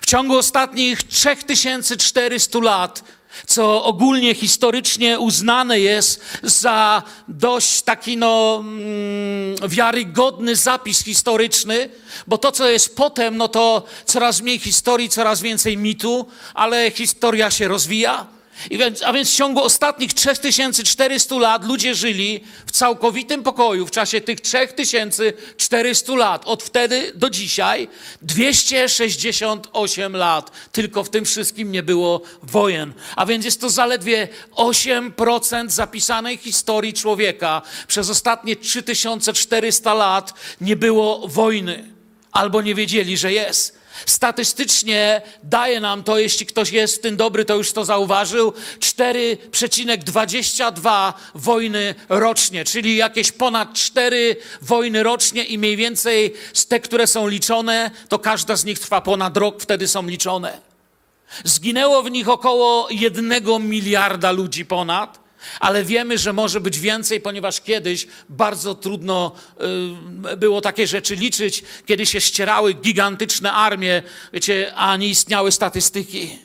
W 0.00 0.06
ciągu 0.06 0.38
ostatnich 0.38 1.02
3400 1.02 2.58
lat 2.58 3.04
co 3.46 3.84
ogólnie 3.84 4.34
historycznie 4.34 5.18
uznane 5.18 5.80
jest 5.80 6.24
za 6.42 7.02
dość 7.28 7.82
taki 7.82 8.16
no 8.16 8.58
mm, 8.60 9.68
wiarygodny 9.68 10.56
zapis 10.56 11.04
historyczny, 11.04 11.88
bo 12.26 12.38
to, 12.38 12.52
co 12.52 12.68
jest 12.68 12.96
potem, 12.96 13.36
no 13.36 13.48
to 13.48 13.82
coraz 14.04 14.40
mniej 14.42 14.58
historii, 14.58 15.08
coraz 15.08 15.40
więcej 15.40 15.76
mitu, 15.76 16.26
ale 16.54 16.90
historia 16.90 17.50
się 17.50 17.68
rozwija. 17.68 18.26
Więc, 18.70 19.02
a 19.02 19.12
więc 19.12 19.30
w 19.30 19.36
ciągu 19.36 19.62
ostatnich 19.62 20.14
3400 20.14 21.34
lat 21.34 21.64
ludzie 21.64 21.94
żyli 21.94 22.44
w 22.66 22.70
całkowitym 22.70 23.42
pokoju 23.42 23.86
w 23.86 23.90
czasie 23.90 24.20
tych 24.20 24.40
3400 24.40 26.14
lat. 26.14 26.42
Od 26.44 26.62
wtedy 26.62 27.12
do 27.14 27.30
dzisiaj 27.30 27.88
268 28.22 30.16
lat. 30.16 30.50
Tylko 30.72 31.04
w 31.04 31.10
tym 31.10 31.24
wszystkim 31.24 31.72
nie 31.72 31.82
było 31.82 32.22
wojen. 32.42 32.92
A 33.16 33.26
więc 33.26 33.44
jest 33.44 33.60
to 33.60 33.70
zaledwie 33.70 34.28
8% 34.56 35.70
zapisanej 35.70 36.36
historii 36.36 36.92
człowieka. 36.92 37.62
Przez 37.86 38.10
ostatnie 38.10 38.56
3400 38.56 39.94
lat 39.94 40.34
nie 40.60 40.76
było 40.76 41.28
wojny. 41.28 41.92
Albo 42.32 42.62
nie 42.62 42.74
wiedzieli, 42.74 43.16
że 43.16 43.32
jest. 43.32 43.81
Statystycznie 44.06 45.22
daje 45.42 45.80
nam 45.80 46.02
to, 46.02 46.18
jeśli 46.18 46.46
ktoś 46.46 46.70
jest 46.70 46.96
w 46.96 47.00
tym 47.00 47.16
dobry, 47.16 47.44
to 47.44 47.56
już 47.56 47.72
to 47.72 47.84
zauważył, 47.84 48.52
4,22 48.78 51.12
wojny 51.34 51.94
rocznie, 52.08 52.64
czyli 52.64 52.96
jakieś 52.96 53.32
ponad 53.32 53.74
4 53.74 54.36
wojny 54.62 55.02
rocznie 55.02 55.44
i 55.44 55.58
mniej 55.58 55.76
więcej 55.76 56.34
z 56.52 56.66
te, 56.66 56.80
które 56.80 57.06
są 57.06 57.28
liczone, 57.28 57.90
to 58.08 58.18
każda 58.18 58.56
z 58.56 58.64
nich 58.64 58.78
trwa 58.78 59.00
ponad 59.00 59.36
rok, 59.36 59.62
wtedy 59.62 59.88
są 59.88 60.06
liczone. 60.06 60.72
Zginęło 61.44 62.02
w 62.02 62.10
nich 62.10 62.28
około 62.28 62.88
jednego 62.90 63.58
miliarda 63.58 64.30
ludzi 64.30 64.64
ponad. 64.64 65.22
Ale 65.60 65.84
wiemy, 65.84 66.18
że 66.18 66.32
może 66.32 66.60
być 66.60 66.78
więcej, 66.78 67.20
ponieważ 67.20 67.60
kiedyś 67.60 68.06
bardzo 68.28 68.74
trudno 68.74 69.32
y, 70.32 70.36
było 70.36 70.60
takie 70.60 70.86
rzeczy 70.86 71.16
liczyć, 71.16 71.62
kiedy 71.86 72.06
się 72.06 72.20
ścierały 72.20 72.74
gigantyczne 72.74 73.52
armie, 73.52 74.02
wiecie, 74.32 74.72
a 74.74 74.96
nie 74.96 75.08
istniały 75.08 75.52
statystyki. 75.52 76.38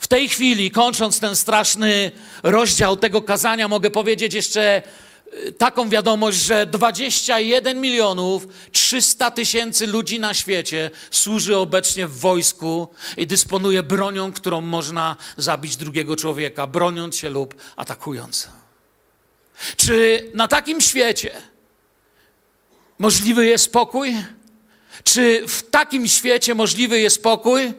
W 0.00 0.08
tej 0.08 0.28
chwili, 0.28 0.70
kończąc 0.70 1.20
ten 1.20 1.36
straszny 1.36 2.10
rozdział 2.42 2.96
tego 2.96 3.22
kazania, 3.22 3.68
mogę 3.68 3.90
powiedzieć 3.90 4.34
jeszcze 4.34 4.82
taką 5.58 5.88
wiadomość, 5.88 6.38
że 6.38 6.66
21 6.66 7.80
milionów 7.80 8.46
300 8.72 9.30
tysięcy 9.30 9.86
ludzi 9.86 10.20
na 10.20 10.34
świecie 10.34 10.90
służy 11.10 11.56
obecnie 11.56 12.06
w 12.06 12.18
wojsku 12.18 12.88
i 13.16 13.26
dysponuje 13.26 13.82
bronią, 13.82 14.32
którą 14.32 14.60
można 14.60 15.16
zabić 15.36 15.76
drugiego 15.76 16.16
człowieka, 16.16 16.66
broniąc 16.66 17.16
się 17.16 17.30
lub 17.30 17.54
atakując. 17.76 18.48
Czy 19.76 20.30
na 20.34 20.48
takim 20.48 20.80
świecie 20.80 21.30
możliwy 22.98 23.46
jest 23.46 23.64
spokój? 23.64 24.16
Czy 25.04 25.44
w 25.48 25.62
takim 25.62 26.08
świecie 26.08 26.54
możliwy 26.54 27.00
jest 27.00 27.16
spokój? 27.16 27.72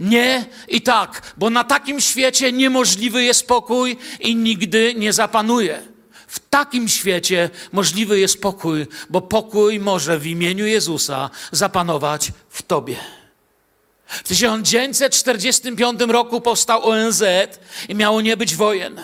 Nie 0.00 0.44
i 0.68 0.80
tak, 0.80 1.34
bo 1.36 1.50
na 1.50 1.64
takim 1.64 2.00
świecie 2.00 2.52
niemożliwy 2.52 3.24
jest 3.24 3.40
spokój 3.40 3.96
i 4.20 4.36
nigdy 4.36 4.94
nie 4.94 5.12
zapanuje. 5.12 5.91
W 6.32 6.38
takim 6.50 6.88
świecie 6.88 7.50
możliwy 7.72 8.20
jest 8.20 8.40
pokój, 8.40 8.86
bo 9.10 9.20
pokój 9.20 9.80
może 9.80 10.18
w 10.18 10.26
imieniu 10.26 10.66
Jezusa 10.66 11.30
zapanować 11.50 12.32
w 12.48 12.62
Tobie. 12.62 12.96
W 14.06 14.22
1945 14.22 16.00
roku 16.00 16.40
powstał 16.40 16.84
ONZ 16.88 17.22
i 17.88 17.94
miało 17.94 18.20
nie 18.20 18.36
być 18.36 18.56
wojen. 18.56 19.00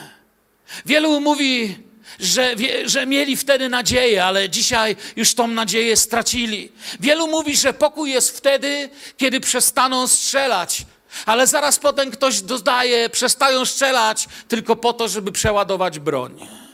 Wielu 0.86 1.20
mówi, 1.20 1.78
że, 2.20 2.54
że 2.84 3.06
mieli 3.06 3.36
wtedy 3.36 3.68
nadzieję, 3.68 4.24
ale 4.24 4.50
dzisiaj 4.50 4.96
już 5.16 5.34
tą 5.34 5.48
nadzieję 5.48 5.96
stracili. 5.96 6.72
Wielu 7.00 7.26
mówi, 7.26 7.56
że 7.56 7.72
pokój 7.72 8.10
jest 8.10 8.36
wtedy, 8.36 8.90
kiedy 9.16 9.40
przestaną 9.40 10.06
strzelać. 10.06 10.86
Ale 11.26 11.46
zaraz 11.46 11.78
potem 11.78 12.10
ktoś 12.10 12.40
dodaje, 12.40 13.08
przestają 13.08 13.64
strzelać 13.64 14.28
tylko 14.48 14.76
po 14.76 14.92
to, 14.92 15.08
żeby 15.08 15.32
przeładować 15.32 15.98
broń. 15.98 16.67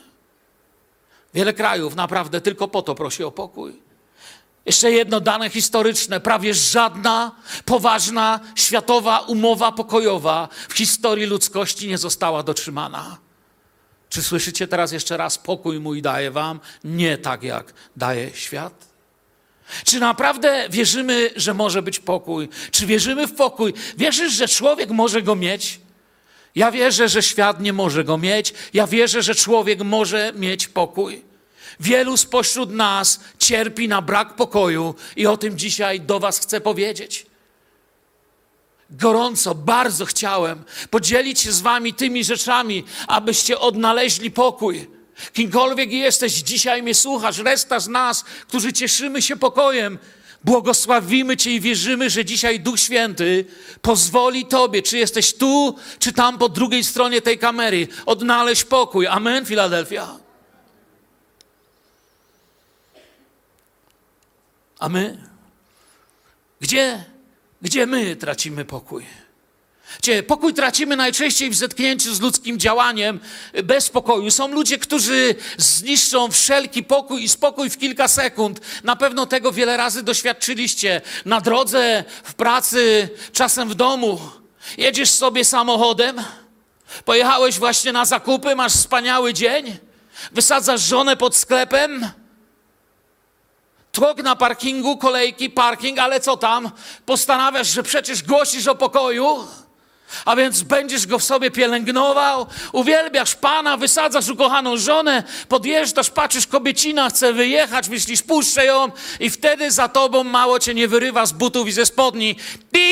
Wiele 1.35 1.53
krajów 1.53 1.97
naprawdę 1.97 2.41
tylko 2.41 2.69
po 2.69 2.83
to 2.83 2.95
prosi 2.95 3.25
o 3.25 3.31
pokój. 3.31 3.85
Jeszcze 4.67 4.93
jedno 4.93 5.21
dane 5.21 5.51
historyczne. 5.51 6.21
Prawie 6.21 6.55
żadna 6.55 7.33
poważna 7.65 8.41
światowa 8.55 9.19
umowa 9.19 9.73
pokojowa 9.73 10.49
w 10.69 10.73
historii 10.73 11.27
ludzkości 11.27 11.89
nie 11.89 11.99
została 11.99 12.43
dotrzymana. 12.43 13.19
Czy 14.09 14.23
słyszycie 14.23 14.69
teraz 14.69 14.93
jeszcze 14.93 15.17
raz, 15.17 15.39
pokój 15.39 15.81
mój 15.81 16.03
daje 16.03 16.31
wam, 16.31 16.61
nie 16.85 17.19
tak 17.19 17.43
jak 17.43 17.75
daje 17.97 18.31
świat? 18.35 18.89
Czy 19.85 20.01
naprawdę 20.01 20.67
wierzymy, 20.71 21.31
że 21.37 21.55
może 21.55 21.83
być 21.83 21.99
pokój? 21.99 22.49
Czy 22.71 22.87
wierzymy 22.87 23.27
w 23.27 23.35
pokój? 23.35 23.75
Wierzysz, 23.97 24.33
że 24.33 24.49
człowiek 24.49 24.91
może 24.91 25.23
go 25.23 25.37
mieć? 25.37 25.81
Ja 26.55 26.71
wierzę, 26.71 27.09
że 27.09 27.23
świat 27.23 27.61
nie 27.61 27.73
może 27.73 28.05
go 28.05 28.19
mieć. 28.19 28.55
Ja 28.75 28.87
wierzę, 28.87 29.23
że 29.23 29.35
człowiek 29.35 29.83
może 29.83 30.33
mieć 30.37 30.69
pokój. 30.69 31.23
Wielu 31.81 32.17
spośród 32.17 32.71
nas 32.71 33.21
cierpi 33.39 33.89
na 33.89 34.03
brak 34.03 34.37
pokoju 34.37 34.95
i 35.17 35.27
o 35.27 35.37
tym 35.37 35.59
dzisiaj 35.59 36.01
do 36.01 36.21
Was 36.21 36.39
chcę 36.39 36.61
powiedzieć. 36.61 37.27
Gorąco, 38.91 39.55
bardzo 39.55 40.05
chciałem 40.05 40.65
podzielić 40.91 41.41
się 41.41 41.53
z 41.53 41.61
Wami 41.61 41.95
tymi 41.95 42.25
rzeczami, 42.25 42.85
abyście 43.09 43.59
odnaleźli 43.59 44.31
pokój. 44.31 44.87
Kimkolwiek 45.33 45.93
jesteś, 45.93 46.33
dzisiaj 46.33 46.83
mnie 46.83 46.95
słuchasz, 46.95 47.39
reszta 47.39 47.81
z 47.81 47.89
nas, 47.89 48.25
którzy 48.49 48.73
cieszymy 48.73 49.23
się 49.23 49.37
pokojem, 49.37 49.99
Błogosławimy 50.45 51.37
Cię 51.37 51.51
i 51.51 51.61
wierzymy, 51.61 52.11
że 52.11 52.25
dzisiaj 52.25 52.61
Duch 52.61 52.81
Święty 52.81 53.45
pozwoli 53.83 54.47
Tobie, 54.47 54.83
czy 54.83 54.99
jesteś 54.99 55.35
tu, 55.35 55.77
czy 55.99 56.13
tam 56.13 56.39
po 56.39 56.49
drugiej 56.49 56.85
stronie 56.85 57.23
tej 57.23 57.39
kamery, 57.39 57.89
odnaleźć 58.07 58.65
pokój. 58.65 59.07
Amen, 59.07 59.47
Filadelfia. 59.47 60.19
A 64.79 64.89
my? 64.89 65.29
Gdzie, 66.61 67.05
gdzie 67.63 67.87
my 67.87 68.17
tracimy 68.17 68.65
pokój? 68.65 69.07
Gdzie 69.99 70.23
pokój 70.23 70.55
tracimy 70.55 70.97
najczęściej 70.97 71.51
w 71.51 71.55
zetknięciu 71.55 72.15
z 72.15 72.21
ludzkim 72.21 72.59
działaniem 72.59 73.21
bez 73.65 73.89
pokoju. 73.89 74.31
Są 74.31 74.49
ludzie, 74.49 74.79
którzy 74.79 75.35
zniszczą 75.59 76.31
wszelki 76.31 76.83
pokój 76.83 77.23
i 77.25 77.29
spokój 77.29 77.71
w 77.71 77.79
kilka 77.79 78.09
sekund. 78.09 78.61
Na 78.85 78.97
pewno 78.97 79.27
tego 79.27 79.53
wiele 79.53 79.77
razy 79.77 80.03
doświadczyliście 80.03 81.01
na 81.25 81.41
drodze, 81.41 82.05
w 82.25 82.35
pracy, 82.35 83.09
czasem 83.33 83.69
w 83.69 83.75
domu. 83.75 84.21
Jedziesz 84.79 85.11
sobie 85.11 85.45
samochodem, 85.45 86.23
pojechałeś 87.05 87.59
właśnie 87.59 87.93
na 87.93 88.05
zakupy, 88.05 88.57
masz 88.57 88.73
wspaniały 88.73 89.35
dzień, 89.35 89.77
wysadzasz 90.33 90.81
żonę 90.81 91.17
pod 91.17 91.37
sklepem 91.37 92.11
tłok 93.95 94.23
na 94.23 94.37
parkingu, 94.37 94.97
kolejki, 94.97 95.51
parking, 95.51 95.99
ale 95.99 96.21
co 96.21 96.37
tam? 96.37 96.71
Postanawiasz, 97.07 97.69
że 97.69 97.83
przecież 97.83 98.23
głosisz 98.23 98.67
o 98.67 98.75
pokoju, 98.75 99.47
a 100.25 100.37
więc 100.37 100.63
będziesz 100.63 101.07
go 101.07 101.19
w 101.19 101.25
sobie 101.25 101.51
pielęgnował, 101.51 102.47
uwielbiasz 102.73 103.35
Pana, 103.35 103.77
wysadzasz 103.77 104.29
ukochaną 104.29 104.77
żonę, 104.77 105.23
podjeżdżasz, 105.49 106.11
patrzysz, 106.11 106.47
kobiecina 106.47 107.11
chce 107.11 107.33
wyjechać, 107.33 107.89
myślisz, 107.89 108.23
puszczę 108.23 108.65
ją 108.65 108.93
i 109.21 109.31
wtedy 109.31 109.71
za 109.71 109.89
tobą 109.89 110.25
mało 110.25 110.59
cię 110.59 110.75
nie 110.75 110.89
wyrywa 110.89 111.27
z 111.27 111.33
butów 111.33 111.69
i 111.69 111.73
ze 111.73 111.87
spodni. 111.87 112.37
Pi! 112.73 112.85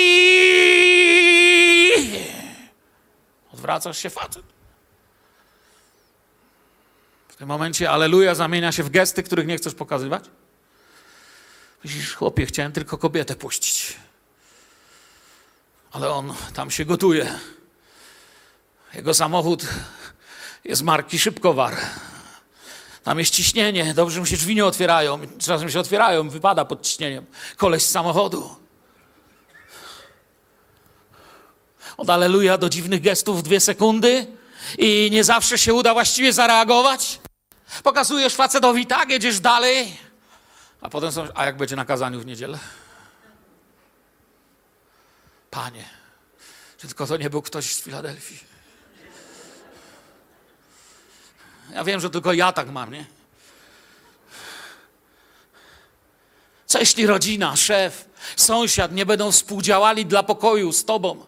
Odwracasz 3.53 3.99
się, 3.99 4.11
facet. 4.11 4.43
W 7.29 7.37
tym 7.37 7.49
momencie 7.49 7.91
aleluja 7.91 8.35
zamienia 8.35 8.73
się 8.73 8.83
w 8.83 8.91
gesty, 8.91 9.23
których 9.23 9.47
nie 9.47 9.57
chcesz 9.57 9.75
pokazywać. 9.75 10.25
Widzisz, 11.85 12.15
chłopie, 12.15 12.47
chciałem 12.47 12.73
tylko 12.73 12.99
kobietę 12.99 13.37
puścić. 13.37 13.97
Ale 15.93 16.11
on 16.11 16.35
tam 16.55 16.71
się 16.71 16.85
gotuje. 16.85 17.39
Jego 18.95 19.15
samochód 19.15 19.65
jest 20.65 20.83
marki 20.83 21.19
Szybkowar. 21.19 21.77
Tam 23.03 23.19
jest 23.19 23.35
ciśnienie, 23.35 23.95
dobrze 23.95 24.21
mu 24.21 24.27
się 24.27 24.37
drzwi 24.37 24.55
nie 24.55 24.67
otwierają. 24.67 25.19
Czasem 25.39 25.71
się 25.71 25.81
otwierają, 25.81 26.29
wypada 26.29 26.65
pod 26.65 26.83
ciśnieniem. 26.83 27.27
Koleś 27.57 27.83
z 27.83 27.91
samochodu. 27.91 28.57
Od 31.97 32.11
aleluja 32.11 32.59
do 32.59 32.69
dziwnych 32.69 33.01
gestów 33.01 33.43
dwie 33.43 33.61
sekundy 33.61 34.27
i 34.79 35.09
nie 35.13 35.25
zawsze 35.25 35.59
się 35.59 35.75
uda 35.75 35.93
właściwie 35.95 36.33
zareagować. 36.33 37.21
Pokazujesz 37.83 38.35
facetowi 38.35 38.87
tak, 38.87 39.11
jedziesz 39.11 39.41
dalej. 39.41 39.97
A 40.81 40.89
potem 40.89 41.13
są, 41.13 41.29
a 41.35 41.47
jak 41.47 41.57
będzie 41.57 41.77
na 41.77 41.85
kazaniu 41.85 42.21
w 42.21 42.27
niedzielę? 42.27 42.59
Panie, 45.53 45.85
czy 46.79 46.87
tylko 46.87 47.07
to 47.07 47.17
nie 47.17 47.31
był 47.31 47.43
ktoś 47.43 47.75
z 47.75 47.81
Filadelfii? 47.81 48.39
Ja 51.73 51.85
wiem, 51.85 52.01
że 52.01 52.11
tylko 52.11 52.33
ja 52.33 52.53
tak 52.53 52.71
mam, 52.71 52.93
nie? 52.93 53.05
Co 56.67 56.79
jeśli 56.79 57.07
rodzina, 57.07 57.57
szef, 57.57 58.09
sąsiad 58.37 58.93
nie 58.93 59.07
będą 59.07 59.33
współdziałali 59.33 60.07
dla 60.07 60.23
pokoju 60.23 60.73
z 60.73 60.85
Tobą? 60.85 61.27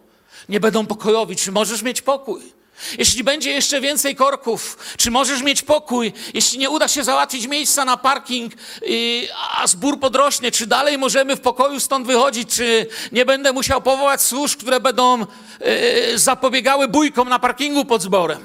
Nie 0.49 0.59
będą 0.59 0.85
pokojowi? 0.85 1.35
Czy 1.35 1.51
możesz 1.51 1.81
mieć 1.81 2.01
pokój? 2.01 2.54
Jeśli 2.97 3.23
będzie 3.23 3.51
jeszcze 3.51 3.81
więcej 3.81 4.15
korków, 4.15 4.77
czy 4.97 5.11
możesz 5.11 5.41
mieć 5.41 5.61
pokój? 5.61 6.13
Jeśli 6.33 6.59
nie 6.59 6.69
uda 6.69 6.87
się 6.87 7.03
załatwić 7.03 7.47
miejsca 7.47 7.85
na 7.85 7.97
parking, 7.97 8.53
yy, 8.81 9.27
a 9.57 9.67
zbór 9.67 9.99
podrośnie, 9.99 10.51
czy 10.51 10.67
dalej 10.67 10.97
możemy 10.97 11.35
w 11.35 11.41
pokoju 11.41 11.79
stąd 11.79 12.07
wychodzić? 12.07 12.55
Czy 12.55 12.87
nie 13.11 13.25
będę 13.25 13.53
musiał 13.53 13.81
powołać 13.81 14.21
służb, 14.21 14.59
które 14.59 14.79
będą 14.79 15.19
yy, 15.19 16.19
zapobiegały 16.19 16.87
bójkom 16.87 17.29
na 17.29 17.39
parkingu 17.39 17.85
pod 17.85 18.01
zborem? 18.01 18.43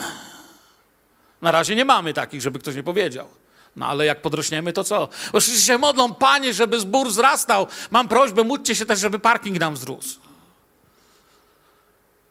Na 1.43 1.51
razie 1.51 1.77
nie 1.77 1.85
mamy 1.85 2.15
takich, 2.15 2.41
żeby 2.43 2.59
ktoś 2.59 2.77
nie 2.77 2.83
powiedział. 2.83 3.27
No 3.77 3.87
ale 3.87 4.07
jak 4.07 4.23
podrośniemy, 4.23 4.73
to 4.73 4.85
co? 4.85 5.09
Wszyscy 5.41 5.61
się 5.67 5.79
modlą, 5.79 6.15
panie, 6.15 6.55
żeby 6.55 6.81
zbór 6.81 7.09
wzrastał. 7.09 7.67
Mam 7.91 8.09
prośbę, 8.09 8.45
módlcie 8.45 8.75
się 8.75 8.87
też, 8.87 9.01
żeby 9.01 9.19
parking 9.19 9.61
nam 9.61 9.75
wzrósł. 9.75 10.30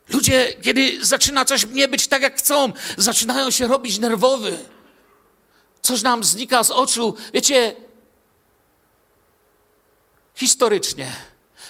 Ludzie, 0.10 0.54
kiedy 0.62 1.06
zaczyna 1.06 1.46
coś 1.46 1.66
nie 1.66 1.88
być 1.88 2.08
tak, 2.08 2.22
jak 2.22 2.38
chcą, 2.38 2.74
zaczynają 2.98 3.52
się 3.52 3.68
robić 3.68 4.00
nerwowy. 4.00 4.58
Coś 5.82 6.02
nam 6.02 6.24
znika 6.24 6.64
z 6.64 6.72
oczu. 6.72 7.16
Wiecie, 7.34 7.76
historycznie, 10.36 11.12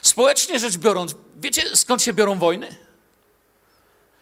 społecznie 0.02 0.60
rzecz 0.60 0.78
biorąc, 0.78 1.16
wiecie 1.38 1.76
skąd 1.76 2.04
się 2.04 2.14
biorą 2.14 2.40
wojny? 2.40 2.76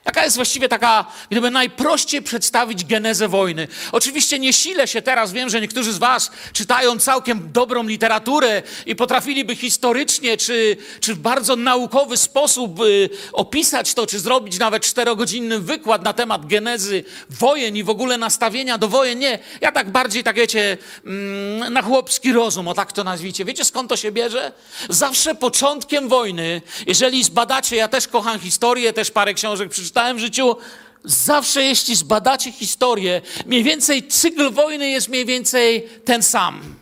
Jaka 0.07 0.23
jest 0.23 0.35
właściwie 0.35 0.69
taka, 0.69 1.05
gdyby 1.29 1.51
najprościej 1.51 2.21
przedstawić 2.21 2.85
genezę 2.85 3.27
wojny? 3.27 3.67
Oczywiście 3.91 4.39
nie 4.39 4.53
silę 4.53 4.87
się 4.87 5.01
teraz, 5.01 5.31
wiem, 5.31 5.49
że 5.49 5.61
niektórzy 5.61 5.93
z 5.93 5.97
Was 5.97 6.31
czytają 6.53 6.99
całkiem 6.99 7.51
dobrą 7.51 7.83
literaturę 7.83 8.63
i 8.85 8.95
potrafiliby 8.95 9.55
historycznie 9.55 10.37
czy, 10.37 10.77
czy 10.99 11.15
w 11.15 11.19
bardzo 11.19 11.55
naukowy 11.55 12.17
sposób 12.17 12.81
y, 12.81 13.09
opisać 13.33 13.93
to, 13.93 14.07
czy 14.07 14.19
zrobić 14.19 14.59
nawet 14.59 14.83
czterogodzinny 14.83 15.59
wykład 15.59 16.03
na 16.03 16.13
temat 16.13 16.45
genezy 16.45 17.03
wojen 17.29 17.75
i 17.75 17.83
w 17.83 17.89
ogóle 17.89 18.17
nastawienia 18.17 18.77
do 18.77 18.87
wojen. 18.87 19.19
Nie, 19.19 19.39
ja 19.61 19.71
tak 19.71 19.89
bardziej, 19.89 20.23
tak 20.23 20.35
wiecie, 20.35 20.77
mm, 21.05 21.73
na 21.73 21.81
chłopski 21.81 22.33
rozum, 22.33 22.67
o 22.67 22.73
tak 22.73 22.93
to 22.93 23.03
nazwijcie. 23.03 23.45
Wiecie 23.45 23.65
skąd 23.65 23.89
to 23.89 23.97
się 23.97 24.11
bierze? 24.11 24.51
Zawsze 24.89 25.35
początkiem 25.35 26.09
wojny, 26.09 26.61
jeżeli 26.85 27.23
zbadacie, 27.23 27.75
ja 27.75 27.87
też 27.87 28.07
kocham 28.07 28.39
historię, 28.39 28.93
też 28.93 29.11
parę 29.11 29.33
książek 29.33 29.69
przeczytałem, 29.69 29.96
w 29.97 30.19
życiu, 30.19 30.55
zawsze 31.03 31.63
jeśli 31.63 31.95
zbadacie 31.95 32.51
historię, 32.51 33.21
mniej 33.45 33.63
więcej 33.63 34.07
cykl 34.07 34.51
wojny 34.51 34.89
jest 34.89 35.07
mniej 35.07 35.25
więcej 35.25 35.89
ten 36.05 36.23
sam. 36.23 36.75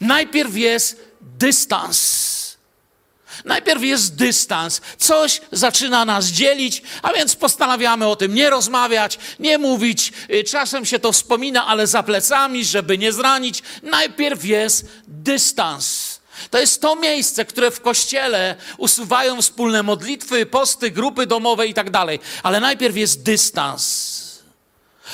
Najpierw 0.00 0.56
jest 0.56 1.00
dystans. 1.20 2.34
Najpierw 3.44 3.82
jest 3.82 4.16
dystans, 4.16 4.80
coś 4.98 5.40
zaczyna 5.52 6.04
nas 6.04 6.26
dzielić, 6.26 6.82
a 7.02 7.12
więc 7.12 7.36
postanawiamy 7.36 8.06
o 8.06 8.16
tym 8.16 8.34
nie 8.34 8.50
rozmawiać, 8.50 9.18
nie 9.38 9.58
mówić. 9.58 10.12
Y, 10.30 10.44
czasem 10.44 10.84
się 10.84 10.98
to 10.98 11.12
wspomina, 11.12 11.66
ale 11.66 11.86
za 11.86 12.02
plecami, 12.02 12.64
żeby 12.64 12.98
nie 12.98 13.12
zranić. 13.12 13.62
Najpierw 13.82 14.44
jest 14.44 14.86
dystans. 15.08 16.03
To 16.50 16.58
jest 16.58 16.80
to 16.80 16.96
miejsce, 16.96 17.44
które 17.44 17.70
w 17.70 17.80
kościele 17.80 18.56
usuwają 18.78 19.42
wspólne 19.42 19.82
modlitwy, 19.82 20.46
posty, 20.46 20.90
grupy 20.90 21.26
domowe 21.26 21.66
i 21.66 21.74
tak 21.74 21.90
dalej. 21.90 22.20
Ale 22.42 22.60
najpierw 22.60 22.96
jest 22.96 23.22
dystans. 23.22 24.24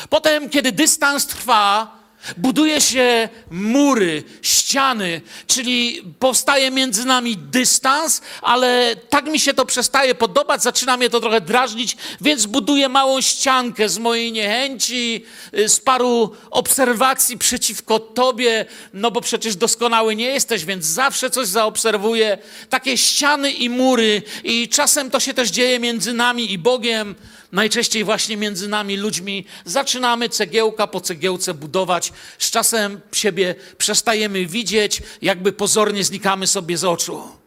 Potem, 0.09 0.50
kiedy 0.50 0.73
dystans 0.73 1.27
trwa, 1.27 2.00
Buduje 2.37 2.81
się 2.81 3.29
mury, 3.50 4.23
ściany, 4.43 5.21
czyli 5.47 6.03
powstaje 6.19 6.71
między 6.71 7.05
nami 7.05 7.37
dystans, 7.37 8.21
ale 8.43 8.97
tak 9.09 9.27
mi 9.27 9.41
się 9.41 9.55
to 9.55 9.67
przestaje 9.67 10.15
podobać, 10.15 10.62
zaczyna 10.62 10.97
mnie 10.97 11.11
to 11.11 11.21
trochę 11.21 11.41
drażnić, 11.41 11.97
więc 12.21 12.47
buduję 12.47 12.89
małą 12.89 13.21
ściankę 13.21 13.89
z 13.89 13.99
mojej 13.99 14.33
niechęci, 14.33 15.25
y, 15.59 15.69
z 15.69 15.81
paru 15.81 16.37
obserwacji 16.50 17.39
przeciwko 17.39 17.99
Tobie, 17.99 18.67
no 18.95 19.11
bo 19.11 19.21
przecież 19.21 19.57
doskonały 19.57 20.17
nie 20.17 20.27
jesteś, 20.27 20.65
więc 20.65 20.85
zawsze 20.85 21.31
coś 21.31 21.49
zaobserwuję. 21.49 22.39
Takie 22.71 22.99
ściany 22.99 23.53
i 23.53 23.69
mury, 23.71 24.23
i 24.45 24.69
czasem 24.69 25.11
to 25.11 25.21
się 25.21 25.35
też 25.35 25.50
dzieje 25.50 25.79
między 25.79 26.12
nami 26.12 26.53
i 26.53 26.59
Bogiem 26.59 27.15
najczęściej 27.52 28.04
właśnie 28.04 28.37
między 28.37 28.69
nami 28.69 28.97
ludźmi 28.97 29.45
zaczynamy 29.64 30.29
cegiełka 30.29 30.87
po 30.87 31.01
cegiełce 31.01 31.55
budować. 31.55 32.12
Z 32.38 32.51
czasem 32.51 33.01
siebie 33.12 33.55
przestajemy 33.79 34.46
widzieć, 34.46 35.03
jakby 35.22 35.53
pozornie 35.53 36.05
znikamy 36.05 36.46
sobie 36.46 36.79
z 36.79 36.85
oczu. 36.85 37.40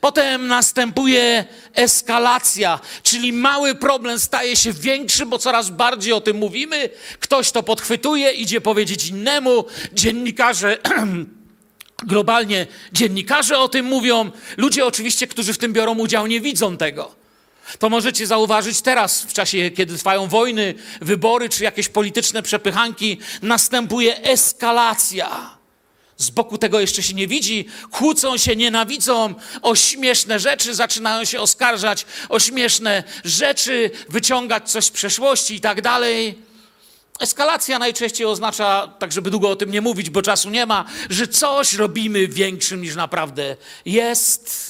Potem 0.00 0.46
następuje 0.46 1.44
eskalacja, 1.74 2.80
czyli 3.02 3.32
mały 3.32 3.74
problem 3.74 4.20
staje 4.20 4.56
się 4.56 4.72
większy, 4.72 5.26
bo 5.26 5.38
coraz 5.38 5.70
bardziej 5.70 6.12
o 6.12 6.20
tym 6.20 6.36
mówimy. 6.36 6.90
Ktoś 7.20 7.50
to 7.50 7.62
podchwytuje, 7.62 8.32
idzie 8.32 8.60
powiedzieć 8.60 9.08
innemu. 9.08 9.64
Dziennikarze 9.92 10.78
globalnie 12.02 12.66
dziennikarze 12.92 13.58
o 13.58 13.68
tym 13.68 13.86
mówią. 13.86 14.30
Ludzie 14.56 14.86
oczywiście, 14.86 15.26
którzy 15.26 15.52
w 15.52 15.58
tym 15.58 15.72
biorą 15.72 15.98
udział, 15.98 16.26
nie 16.26 16.40
widzą 16.40 16.76
tego. 16.76 17.19
To 17.78 17.90
możecie 17.90 18.26
zauważyć 18.26 18.80
teraz, 18.80 19.22
w 19.22 19.32
czasie, 19.32 19.70
kiedy 19.70 19.98
trwają 19.98 20.26
wojny, 20.26 20.74
wybory 21.00 21.48
czy 21.48 21.64
jakieś 21.64 21.88
polityczne 21.88 22.42
przepychanki, 22.42 23.18
następuje 23.42 24.22
eskalacja. 24.22 25.60
Z 26.16 26.30
boku 26.30 26.58
tego 26.58 26.80
jeszcze 26.80 27.02
się 27.02 27.14
nie 27.14 27.26
widzi, 27.26 27.66
kłócą 27.90 28.36
się, 28.36 28.56
nienawidzą, 28.56 29.34
o 29.62 29.74
śmieszne 29.74 30.38
rzeczy 30.38 30.74
zaczynają 30.74 31.24
się 31.24 31.40
oskarżać, 31.40 32.06
o 32.28 32.40
śmieszne 32.40 33.04
rzeczy, 33.24 33.90
wyciągać 34.08 34.70
coś 34.70 34.84
z 34.84 34.90
przeszłości 34.90 35.54
i 35.54 35.60
tak 35.60 35.82
dalej. 35.82 36.38
Eskalacja 37.20 37.78
najczęściej 37.78 38.26
oznacza, 38.26 38.94
tak 38.98 39.12
żeby 39.12 39.30
długo 39.30 39.50
o 39.50 39.56
tym 39.56 39.70
nie 39.70 39.80
mówić, 39.80 40.10
bo 40.10 40.22
czasu 40.22 40.50
nie 40.50 40.66
ma, 40.66 40.84
że 41.10 41.28
coś 41.28 41.74
robimy 41.74 42.28
większym 42.28 42.82
niż 42.82 42.96
naprawdę 42.96 43.56
jest 43.84 44.69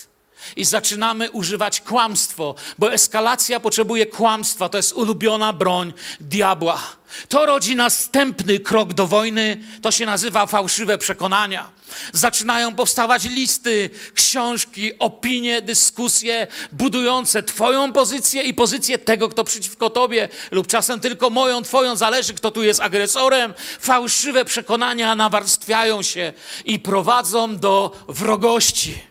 i 0.57 0.65
zaczynamy 0.65 1.31
używać 1.31 1.81
kłamstwo, 1.81 2.55
bo 2.79 2.93
eskalacja 2.93 3.61
potrzebuje 3.61 4.07
kłamstwa. 4.07 4.69
To 4.69 4.77
jest 4.77 4.93
ulubiona 4.93 5.53
broń 5.53 5.93
diabła. 6.21 6.83
To 7.29 7.47
rodzi 7.47 7.77
następny 7.77 8.61
krok 8.61 8.95
do 8.95 9.07
wojny, 9.07 9.65
to 9.83 9.91
się 9.91 10.07
nazywa 10.07 10.47
fałszywe 10.47 10.99
przekonania. 10.99 11.71
Zaczynają 12.13 12.75
powstawać 12.75 13.25
listy, 13.25 13.91
książki, 14.15 14.99
opinie, 14.99 15.63
dyskusje 15.63 16.47
budujące 16.73 17.43
Twoją 17.43 17.93
pozycję 17.93 18.43
i 18.43 18.55
pozycję 18.55 18.99
tego, 18.99 19.29
kto 19.29 19.45
przeciwko 19.45 19.91
Tobie, 19.91 20.29
lub 20.51 20.67
czasem 20.67 21.01
tylko 21.01 21.31
moją, 21.31 21.63
Twoją, 21.63 21.97
zależy, 21.97 22.35
kto 22.35 22.51
tu 22.51 22.63
jest 22.63 22.81
agresorem. 22.81 23.55
Fałszywe 23.81 24.45
przekonania 24.45 25.15
nawarstwiają 25.15 26.03
się 26.03 26.33
i 26.65 26.79
prowadzą 26.79 27.57
do 27.57 27.97
wrogości. 28.09 29.10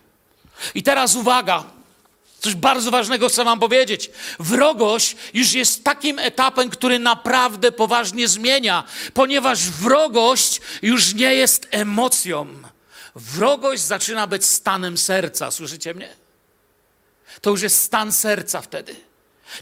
I 0.75 0.83
teraz 0.83 1.15
uwaga, 1.15 1.63
coś 2.39 2.55
bardzo 2.55 2.91
ważnego 2.91 3.29
chcę 3.29 3.43
Wam 3.43 3.59
powiedzieć. 3.59 4.11
Wrogość 4.39 5.15
już 5.33 5.53
jest 5.53 5.83
takim 5.83 6.19
etapem, 6.19 6.69
który 6.69 6.99
naprawdę 6.99 7.71
poważnie 7.71 8.27
zmienia, 8.27 8.83
ponieważ 9.13 9.69
wrogość 9.69 10.61
już 10.81 11.13
nie 11.13 11.35
jest 11.35 11.67
emocją. 11.71 12.47
Wrogość 13.15 13.81
zaczyna 13.81 14.27
być 14.27 14.45
stanem 14.45 14.97
serca. 14.97 15.51
Słyszycie 15.51 15.93
mnie? 15.93 16.09
To 17.41 17.49
już 17.49 17.61
jest 17.61 17.83
stan 17.83 18.11
serca 18.11 18.61
wtedy. 18.61 19.08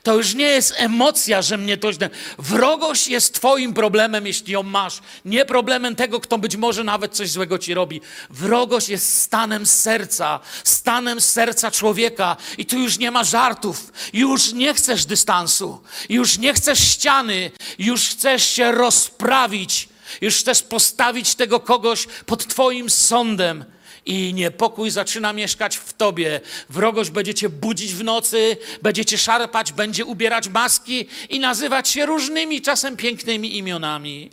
To 0.03 0.15
już 0.15 0.33
nie 0.33 0.45
jest 0.45 0.73
emocja, 0.77 1.41
że 1.41 1.57
mnie 1.57 1.77
to 1.77 1.93
źle. 1.93 2.09
Wrogość 2.37 3.07
jest 3.07 3.33
Twoim 3.33 3.73
problemem, 3.73 4.27
jeśli 4.27 4.53
ją 4.53 4.63
masz. 4.63 4.99
Nie 5.25 5.45
problemem 5.45 5.95
tego, 5.95 6.19
kto 6.19 6.37
być 6.37 6.55
może 6.55 6.83
nawet 6.83 7.15
coś 7.15 7.29
złego 7.29 7.59
ci 7.59 7.73
robi. 7.73 8.01
Wrogość 8.29 8.89
jest 8.89 9.13
stanem 9.21 9.65
serca, 9.65 10.39
stanem 10.63 11.21
serca 11.21 11.71
człowieka. 11.71 12.37
I 12.57 12.65
tu 12.65 12.79
już 12.79 12.97
nie 12.97 13.11
ma 13.11 13.23
żartów. 13.23 13.91
Już 14.13 14.53
nie 14.53 14.73
chcesz 14.73 15.05
dystansu. 15.05 15.81
Już 16.09 16.37
nie 16.37 16.53
chcesz 16.53 16.79
ściany. 16.79 17.51
Już 17.79 18.01
chcesz 18.01 18.47
się 18.47 18.71
rozprawić. 18.71 19.89
Już 20.21 20.35
chcesz 20.35 20.63
postawić 20.63 21.35
tego 21.35 21.59
kogoś 21.59 22.07
pod 22.25 22.47
Twoim 22.47 22.89
sądem 22.89 23.65
i 24.07 24.33
niepokój 24.33 24.91
zaczyna 24.91 25.33
mieszkać 25.33 25.77
w 25.77 25.93
tobie. 25.93 26.41
Wrogość 26.69 27.09
będziecie 27.09 27.49
budzić 27.49 27.93
w 27.93 28.03
nocy, 28.03 28.57
będziecie 28.81 29.17
szarpać, 29.17 29.73
będzie 29.73 30.05
ubierać 30.05 30.49
maski 30.49 31.07
i 31.29 31.39
nazywać 31.39 31.89
się 31.89 32.05
różnymi, 32.05 32.61
czasem 32.61 32.97
pięknymi 32.97 33.57
imionami. 33.57 34.31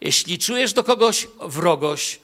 Jeśli 0.00 0.38
czujesz 0.38 0.72
do 0.72 0.84
kogoś 0.84 1.28
wrogość, 1.40 2.20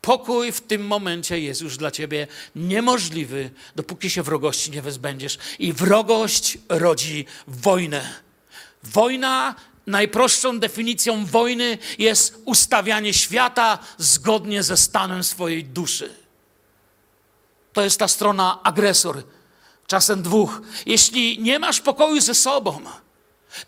pokój 0.00 0.52
w 0.52 0.60
tym 0.60 0.86
momencie 0.86 1.40
jest 1.40 1.60
już 1.60 1.76
dla 1.76 1.90
ciebie 1.90 2.26
niemożliwy, 2.56 3.50
dopóki 3.76 4.10
się 4.10 4.22
wrogości 4.22 4.70
nie 4.70 4.82
wezbędziesz. 4.82 5.38
I 5.58 5.72
wrogość 5.72 6.58
rodzi 6.68 7.24
wojnę. 7.46 8.14
Wojna 8.82 9.54
najprostszą 9.86 10.58
definicją 10.58 11.26
wojny 11.26 11.78
jest 11.98 12.42
ustawianie 12.44 13.14
świata 13.14 13.78
zgodnie 13.98 14.62
ze 14.62 14.76
stanem 14.76 15.24
swojej 15.24 15.64
duszy. 15.64 16.25
To 17.76 17.82
jest 17.82 17.98
ta 17.98 18.08
strona 18.08 18.62
agresor, 18.62 19.22
czasem 19.86 20.22
dwóch. 20.22 20.60
Jeśli 20.86 21.38
nie 21.38 21.58
masz 21.58 21.80
pokoju 21.80 22.20
ze 22.20 22.34
sobą, 22.34 22.80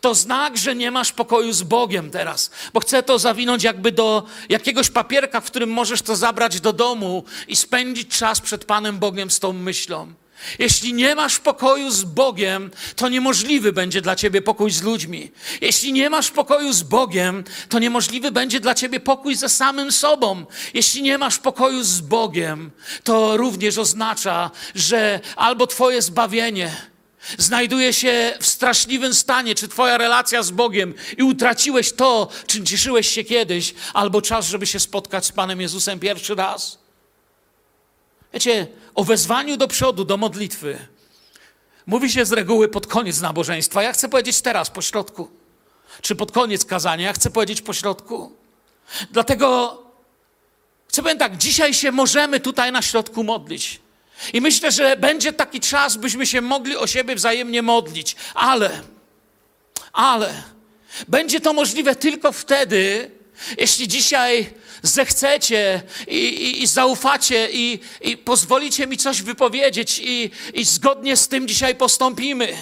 to 0.00 0.14
znak, 0.14 0.56
że 0.56 0.74
nie 0.74 0.90
masz 0.90 1.12
pokoju 1.12 1.52
z 1.52 1.62
Bogiem 1.62 2.10
teraz, 2.10 2.50
bo 2.72 2.80
chcę 2.80 3.02
to 3.02 3.18
zawinąć 3.18 3.62
jakby 3.62 3.92
do 3.92 4.22
jakiegoś 4.48 4.90
papierka, 4.90 5.40
w 5.40 5.44
którym 5.44 5.70
możesz 5.70 6.02
to 6.02 6.16
zabrać 6.16 6.60
do 6.60 6.72
domu 6.72 7.24
i 7.48 7.56
spędzić 7.56 8.18
czas 8.18 8.40
przed 8.40 8.64
Panem 8.64 8.98
Bogiem 8.98 9.30
z 9.30 9.40
tą 9.40 9.52
myślą. 9.52 10.12
Jeśli 10.58 10.94
nie 10.94 11.14
masz 11.14 11.38
pokoju 11.38 11.90
z 11.90 12.04
Bogiem, 12.04 12.70
to 12.96 13.08
niemożliwy 13.08 13.72
będzie 13.72 14.00
dla 14.00 14.16
ciebie 14.16 14.42
pokój 14.42 14.70
z 14.70 14.82
ludźmi. 14.82 15.30
Jeśli 15.60 15.92
nie 15.92 16.10
masz 16.10 16.30
pokoju 16.30 16.72
z 16.72 16.82
Bogiem, 16.82 17.44
to 17.68 17.78
niemożliwy 17.78 18.30
będzie 18.30 18.60
dla 18.60 18.74
ciebie 18.74 19.00
pokój 19.00 19.34
ze 19.34 19.48
samym 19.48 19.92
sobą. 19.92 20.46
Jeśli 20.74 21.02
nie 21.02 21.18
masz 21.18 21.38
pokoju 21.38 21.82
z 21.82 22.00
Bogiem, 22.00 22.70
to 23.04 23.36
również 23.36 23.78
oznacza, 23.78 24.50
że 24.74 25.20
albo 25.36 25.66
twoje 25.66 26.02
zbawienie 26.02 26.88
znajduje 27.38 27.92
się 27.92 28.34
w 28.40 28.46
straszliwym 28.46 29.14
stanie, 29.14 29.54
czy 29.54 29.68
twoja 29.68 29.98
relacja 29.98 30.42
z 30.42 30.50
Bogiem 30.50 30.94
i 31.18 31.22
utraciłeś 31.22 31.92
to, 31.92 32.28
czym 32.46 32.66
cieszyłeś 32.66 33.08
się 33.08 33.24
kiedyś, 33.24 33.74
albo 33.94 34.22
czas, 34.22 34.46
żeby 34.46 34.66
się 34.66 34.80
spotkać 34.80 35.26
z 35.26 35.32
Panem 35.32 35.60
Jezusem 35.60 35.98
pierwszy 35.98 36.34
raz. 36.34 36.77
Wiecie, 38.32 38.66
o 38.94 39.04
wezwaniu 39.04 39.56
do 39.56 39.68
przodu, 39.68 40.04
do 40.04 40.16
modlitwy 40.16 40.78
mówi 41.86 42.10
się 42.12 42.24
z 42.24 42.32
reguły 42.32 42.68
pod 42.68 42.86
koniec 42.86 43.20
nabożeństwa. 43.20 43.82
Ja 43.82 43.92
chcę 43.92 44.08
powiedzieć 44.08 44.40
teraz, 44.40 44.70
po 44.70 44.82
środku. 44.82 45.30
Czy 46.02 46.16
pod 46.16 46.32
koniec 46.32 46.64
kazania, 46.64 47.06
ja 47.06 47.12
chcę 47.12 47.30
powiedzieć 47.30 47.62
po 47.62 47.72
środku. 47.72 48.32
Dlatego 49.10 49.78
chcę 50.88 51.02
powiedzieć 51.02 51.20
tak, 51.20 51.36
dzisiaj 51.36 51.74
się 51.74 51.92
możemy 51.92 52.40
tutaj 52.40 52.72
na 52.72 52.82
środku 52.82 53.24
modlić. 53.24 53.80
I 54.32 54.40
myślę, 54.40 54.72
że 54.72 54.96
będzie 54.96 55.32
taki 55.32 55.60
czas, 55.60 55.96
byśmy 55.96 56.26
się 56.26 56.40
mogli 56.40 56.76
o 56.76 56.86
siebie 56.86 57.14
wzajemnie 57.14 57.62
modlić. 57.62 58.16
Ale, 58.34 58.82
ale, 59.92 60.42
będzie 61.08 61.40
to 61.40 61.52
możliwe 61.52 61.96
tylko 61.96 62.32
wtedy, 62.32 63.10
jeśli 63.58 63.88
dzisiaj 63.88 64.54
zechcecie 64.82 65.82
i, 66.08 66.16
i, 66.16 66.62
i 66.62 66.66
zaufacie 66.66 67.48
i, 67.52 67.80
i, 68.00 68.16
pozwolicie 68.16 68.86
mi 68.86 68.96
coś 68.96 69.22
wypowiedzieć 69.22 70.00
i, 70.04 70.30
i 70.54 70.64
zgodnie 70.64 71.16
z 71.16 71.28
tym 71.28 71.48
dzisiaj 71.48 71.74
postąpimy. 71.74 72.56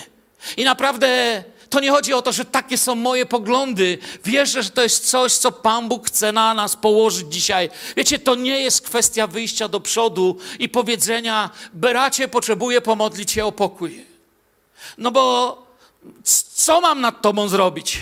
I 0.57 0.65
naprawdę 0.65 1.45
to 1.71 1.81
nie 1.81 1.91
chodzi 1.91 2.13
o 2.13 2.23
to, 2.23 2.33
że 2.33 2.45
takie 2.45 2.79
są 2.79 2.95
moje 2.95 3.27
poglądy. 3.27 3.99
Wierzę, 4.25 4.63
że 4.63 4.71
to 4.71 4.83
jest 4.83 5.11
coś, 5.11 5.33
co 5.33 5.53
Pan 5.53 5.89
Bóg 5.89 6.07
chce 6.07 6.33
na 6.33 6.55
nas 6.55 6.77
położyć 6.77 7.33
dzisiaj. 7.33 7.71
Wiecie, 7.97 8.19
to 8.19 8.35
nie 8.35 8.61
jest 8.61 8.83
kwestia 8.83 9.27
wyjścia 9.27 9.69
do 9.69 9.81
przodu 9.81 10.37
i 10.59 10.69
powiedzenia, 10.69 11.51
bracie, 11.73 12.29
potrzebuję 12.29 12.81
pomodlić 12.81 13.33
się 13.33 13.45
o 13.45 13.53
pokój. 13.53 14.05
No 14.99 15.11
bo 15.11 15.67
co 16.55 16.81
mam 16.81 17.01
nad 17.01 17.23
tobą 17.23 17.49
zrobić? 17.49 18.01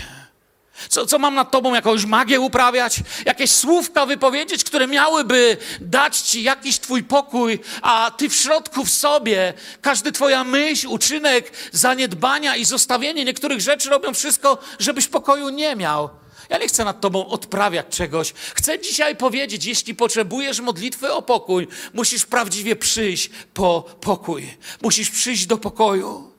Co, 0.89 1.07
co 1.07 1.19
mam 1.19 1.35
nad 1.35 1.51
tobą, 1.51 1.75
jakąś 1.75 2.05
magię 2.05 2.41
uprawiać? 2.41 3.01
Jakieś 3.25 3.51
słówka 3.51 4.07
wypowiedzieć, 4.07 4.65
które 4.65 4.87
miałyby 4.87 5.57
dać 5.81 6.21
ci 6.21 6.43
jakiś 6.43 6.79
twój 6.79 7.03
pokój, 7.03 7.59
a 7.83 8.11
ty 8.17 8.29
w 8.29 8.35
środku 8.35 8.85
w 8.85 8.91
sobie, 8.91 9.55
każdy 9.81 10.13
twoja 10.13 10.45
myśl, 10.45 10.87
uczynek, 10.89 11.53
zaniedbania 11.73 12.57
i 12.57 12.65
zostawienie 12.65 13.25
niektórych 13.25 13.61
rzeczy 13.61 13.91
robią 13.91 14.15
wszystko, 14.15 14.59
żebyś 14.79 15.07
pokoju 15.07 15.49
nie 15.49 15.77
miał. 15.77 16.11
Ja 16.49 16.59
nie 16.59 16.69
chcę 16.69 16.85
nad 16.85 17.01
tobą 17.01 17.27
odprawiać 17.27 17.87
czegoś. 17.91 18.33
Chcę 18.55 18.81
dzisiaj 18.81 19.17
powiedzieć, 19.17 19.65
jeśli 19.65 19.95
potrzebujesz 19.95 20.61
modlitwy 20.61 21.13
o 21.13 21.23
pokój, 21.23 21.69
musisz 21.93 22.27
prawdziwie 22.27 22.77
przyjść 22.77 23.31
po 23.55 23.83
pokój. 24.01 24.57
Musisz 24.83 25.11
przyjść 25.11 25.47
do 25.47 25.59
pokoju. 25.59 26.34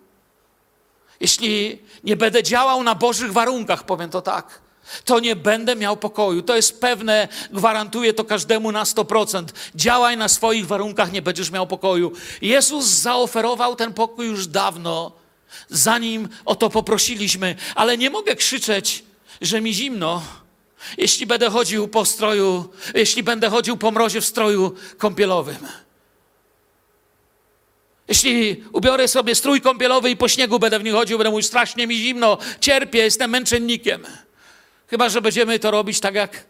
Jeśli 1.19 1.79
nie 2.03 2.15
będę 2.15 2.43
działał 2.43 2.83
na 2.83 2.95
Bożych 2.95 3.33
warunkach, 3.33 3.83
powiem 3.83 4.09
to 4.09 4.21
tak, 4.21 4.61
to 5.05 5.19
nie 5.19 5.35
będę 5.35 5.75
miał 5.75 5.97
pokoju. 5.97 6.41
To 6.41 6.55
jest 6.55 6.81
pewne, 6.81 7.27
gwarantuję 7.51 8.13
to 8.13 8.23
każdemu 8.23 8.71
na 8.71 8.83
100%. 8.83 9.45
Działaj 9.75 10.17
na 10.17 10.27
swoich 10.27 10.67
warunkach, 10.67 11.11
nie 11.11 11.21
będziesz 11.21 11.51
miał 11.51 11.67
pokoju. 11.67 12.11
Jezus 12.41 12.85
zaoferował 12.85 13.75
ten 13.75 13.93
pokój 13.93 14.25
już 14.27 14.47
dawno, 14.47 15.11
zanim 15.69 16.29
o 16.45 16.55
to 16.55 16.69
poprosiliśmy, 16.69 17.55
ale 17.75 17.97
nie 17.97 18.09
mogę 18.09 18.35
krzyczeć, 18.35 19.03
że 19.41 19.61
mi 19.61 19.73
zimno, 19.73 20.21
jeśli 20.97 21.25
będę 21.25 21.49
chodził 21.49 21.87
po 21.87 22.05
stroju, 22.05 22.69
jeśli 22.93 23.23
będę 23.23 23.49
chodził 23.49 23.77
po 23.77 23.91
mrozie 23.91 24.21
w 24.21 24.25
stroju 24.25 24.75
kąpielowym. 24.97 25.67
Jeśli 28.07 28.63
ubiorę 28.71 29.07
sobie 29.07 29.35
strój 29.35 29.61
kąpielowy 29.61 30.09
i 30.09 30.17
po 30.17 30.27
śniegu 30.27 30.59
będę 30.59 30.79
w 30.79 30.83
nim 30.83 30.95
chodził, 30.95 31.17
będę 31.17 31.31
mówił, 31.31 31.43
strasznie 31.43 31.87
mi 31.87 31.97
zimno, 31.97 32.37
cierpię, 32.59 32.99
jestem 32.99 33.31
męczennikiem. 33.31 34.03
Chyba, 34.87 35.09
że 35.09 35.21
będziemy 35.21 35.59
to 35.59 35.71
robić 35.71 35.99
tak 35.99 36.15
jak 36.15 36.45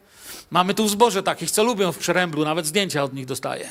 mamy 0.52 0.74
tu 0.74 0.88
zboże 0.88 1.24
takich, 1.24 1.52
co 1.52 1.64
lubią 1.64 1.92
w 1.92 1.98
przeręblu, 1.98 2.46
nawet 2.46 2.66
zdjęcia 2.66 3.04
od 3.04 3.14
nich 3.14 3.26
dostaję. 3.26 3.70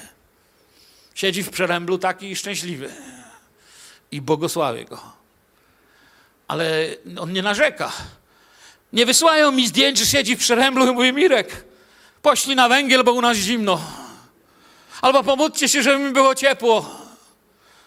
Siedzi 1.15 1.43
w 1.43 1.51
przeręblu 1.51 1.99
taki 1.99 2.37
szczęśliwy 2.37 2.91
i 4.13 4.21
błogosławię 4.21 4.85
go. 4.85 5.01
Ale 6.49 6.87
on 7.19 7.33
nie 7.33 7.43
narzeka. 7.43 7.93
Nie 8.93 9.07
wysyłają 9.07 9.53
mi 9.53 9.69
zdjęć, 9.69 9.99
że 9.99 10.07
siedzi 10.07 10.37
w 10.37 10.39
przeręblu 10.39 10.87
i 10.87 10.93
mówi, 10.93 11.13
Mirek, 11.13 11.65
poślij 12.23 12.57
na 12.57 12.69
węgiel, 12.69 13.05
bo 13.05 13.13
u 13.13 13.21
nas 13.21 13.37
zimno. 13.37 13.81
Albo 15.03 15.25
pomódźcie 15.25 15.69
się, 15.69 15.83
żeby 15.83 15.99
mi 15.99 16.13
było 16.13 16.35
ciepło 16.35 17.04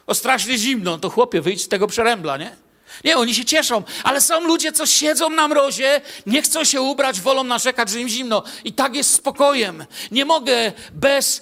o 0.07 0.15
strasznie 0.15 0.57
zimno, 0.57 0.97
to 0.97 1.09
chłopie, 1.09 1.41
wyjdź 1.41 1.61
z 1.61 1.67
tego 1.67 1.87
przerębla, 1.87 2.37
nie? 2.37 2.55
Nie, 3.03 3.17
oni 3.17 3.35
się 3.35 3.45
cieszą, 3.45 3.83
ale 4.03 4.21
są 4.21 4.41
ludzie, 4.41 4.71
co 4.71 4.85
siedzą 4.85 5.29
na 5.29 5.47
mrozie, 5.47 6.01
nie 6.25 6.41
chcą 6.41 6.63
się 6.63 6.81
ubrać, 6.81 7.21
wolą 7.21 7.43
narzekać, 7.43 7.89
że 7.89 8.01
im 8.01 8.09
zimno. 8.09 8.43
I 8.63 8.73
tak 8.73 8.95
jest 8.95 9.13
spokojem. 9.13 9.85
Nie 10.11 10.25
mogę 10.25 10.71
bez 10.93 11.41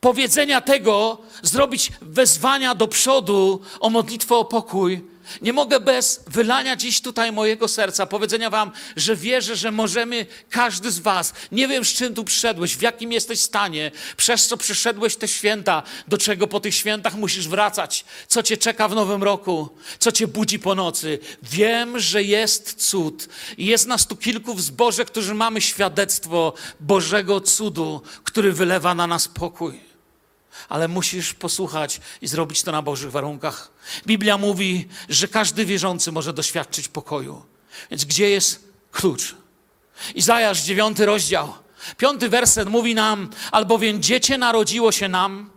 powiedzenia 0.00 0.60
tego 0.60 1.18
zrobić 1.42 1.92
wezwania 2.00 2.74
do 2.74 2.88
przodu 2.88 3.60
o 3.80 3.90
modlitwę 3.90 4.36
o 4.36 4.44
pokój, 4.44 5.04
nie 5.42 5.52
mogę 5.52 5.80
bez 5.80 6.24
wylania 6.26 6.76
dziś 6.76 7.00
tutaj 7.00 7.32
mojego 7.32 7.68
serca, 7.68 8.06
powiedzenia 8.06 8.50
Wam, 8.50 8.70
że 8.96 9.16
wierzę, 9.16 9.56
że 9.56 9.70
możemy, 9.70 10.26
każdy 10.50 10.90
z 10.90 10.98
Was, 10.98 11.32
nie 11.52 11.68
wiem 11.68 11.84
z 11.84 11.92
czym 11.92 12.14
tu 12.14 12.24
przyszedłeś, 12.24 12.76
w 12.76 12.82
jakim 12.82 13.12
jesteś 13.12 13.40
stanie, 13.40 13.90
przez 14.16 14.46
co 14.46 14.56
przyszedłeś 14.56 15.16
te 15.16 15.28
święta, 15.28 15.82
do 16.08 16.18
czego 16.18 16.46
po 16.46 16.60
tych 16.60 16.74
świętach 16.74 17.14
musisz 17.14 17.48
wracać, 17.48 18.04
co 18.28 18.42
Cię 18.42 18.56
czeka 18.56 18.88
w 18.88 18.94
nowym 18.94 19.22
roku, 19.22 19.68
co 19.98 20.12
Cię 20.12 20.26
budzi 20.26 20.58
po 20.58 20.74
nocy. 20.74 21.18
Wiem, 21.42 21.98
że 21.98 22.22
jest 22.22 22.74
cud. 22.74 23.28
Jest 23.58 23.86
nas 23.86 24.06
tu 24.06 24.16
kilku 24.16 24.54
w 24.54 24.60
zborze, 24.60 25.04
którzy 25.04 25.34
mamy 25.34 25.60
świadectwo 25.60 26.52
Bożego 26.80 27.40
cudu, 27.40 28.02
który 28.24 28.52
wylewa 28.52 28.94
na 28.94 29.06
nas 29.06 29.28
pokój 29.28 29.93
ale 30.68 30.88
musisz 30.88 31.34
posłuchać 31.34 32.00
i 32.22 32.28
zrobić 32.28 32.62
to 32.62 32.72
na 32.72 32.82
Bożych 32.82 33.10
warunkach. 33.10 33.70
Biblia 34.06 34.38
mówi, 34.38 34.88
że 35.08 35.28
każdy 35.28 35.64
wierzący 35.64 36.12
może 36.12 36.32
doświadczyć 36.32 36.88
pokoju. 36.88 37.42
Więc 37.90 38.04
gdzie 38.04 38.30
jest 38.30 38.68
klucz? 38.92 39.34
Izajasz, 40.14 40.62
dziewiąty 40.62 41.06
rozdział, 41.06 41.54
piąty 41.96 42.28
werset 42.28 42.68
mówi 42.68 42.94
nam, 42.94 43.30
albowiem 43.52 44.02
dziecię 44.02 44.38
narodziło 44.38 44.92
się 44.92 45.08
nam, 45.08 45.50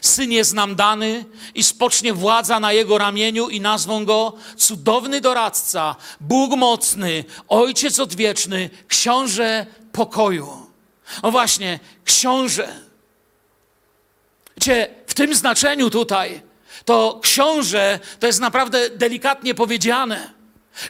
syn 0.00 0.32
jest 0.32 0.54
nam 0.54 0.76
dany 0.76 1.24
i 1.54 1.62
spocznie 1.62 2.12
władza 2.12 2.60
na 2.60 2.72
jego 2.72 2.98
ramieniu 2.98 3.48
i 3.48 3.60
nazwą 3.60 4.04
go 4.04 4.32
cudowny 4.56 5.20
doradca, 5.20 5.96
Bóg 6.20 6.56
mocny, 6.56 7.24
Ojciec 7.48 7.98
odwieczny, 7.98 8.70
książę 8.88 9.66
pokoju. 9.92 10.66
No 11.22 11.30
właśnie, 11.30 11.80
książę. 12.04 12.91
Wiecie, 14.56 14.94
w 15.06 15.14
tym 15.14 15.34
znaczeniu 15.34 15.90
tutaj 15.90 16.42
to 16.84 17.20
książę 17.22 18.00
to 18.20 18.26
jest 18.26 18.40
naprawdę 18.40 18.90
delikatnie 18.90 19.54
powiedziane. 19.54 20.30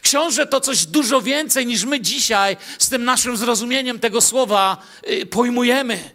Książę 0.02 0.46
to 0.46 0.60
coś 0.60 0.86
dużo 0.86 1.20
więcej 1.20 1.66
niż 1.66 1.84
my 1.84 2.00
dzisiaj 2.00 2.56
z 2.78 2.88
tym 2.88 3.04
naszym 3.04 3.36
zrozumieniem 3.36 3.98
tego 3.98 4.20
słowa 4.20 4.76
yy, 5.06 5.26
pojmujemy. 5.26 6.10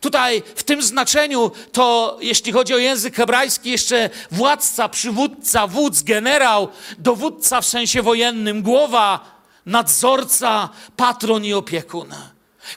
Tutaj 0.00 0.42
w 0.56 0.62
tym 0.62 0.82
znaczeniu 0.82 1.50
to, 1.72 2.18
jeśli 2.20 2.52
chodzi 2.52 2.74
o 2.74 2.78
język 2.78 3.16
hebrajski, 3.16 3.70
jeszcze 3.70 4.10
władca, 4.30 4.88
przywódca, 4.88 5.66
wódz, 5.66 6.02
generał, 6.02 6.68
dowódca 6.98 7.60
w 7.60 7.66
sensie 7.66 8.02
wojennym, 8.02 8.62
głowa, 8.62 9.40
nadzorca, 9.66 10.68
patron 10.96 11.44
i 11.44 11.52
opiekun. 11.52 12.14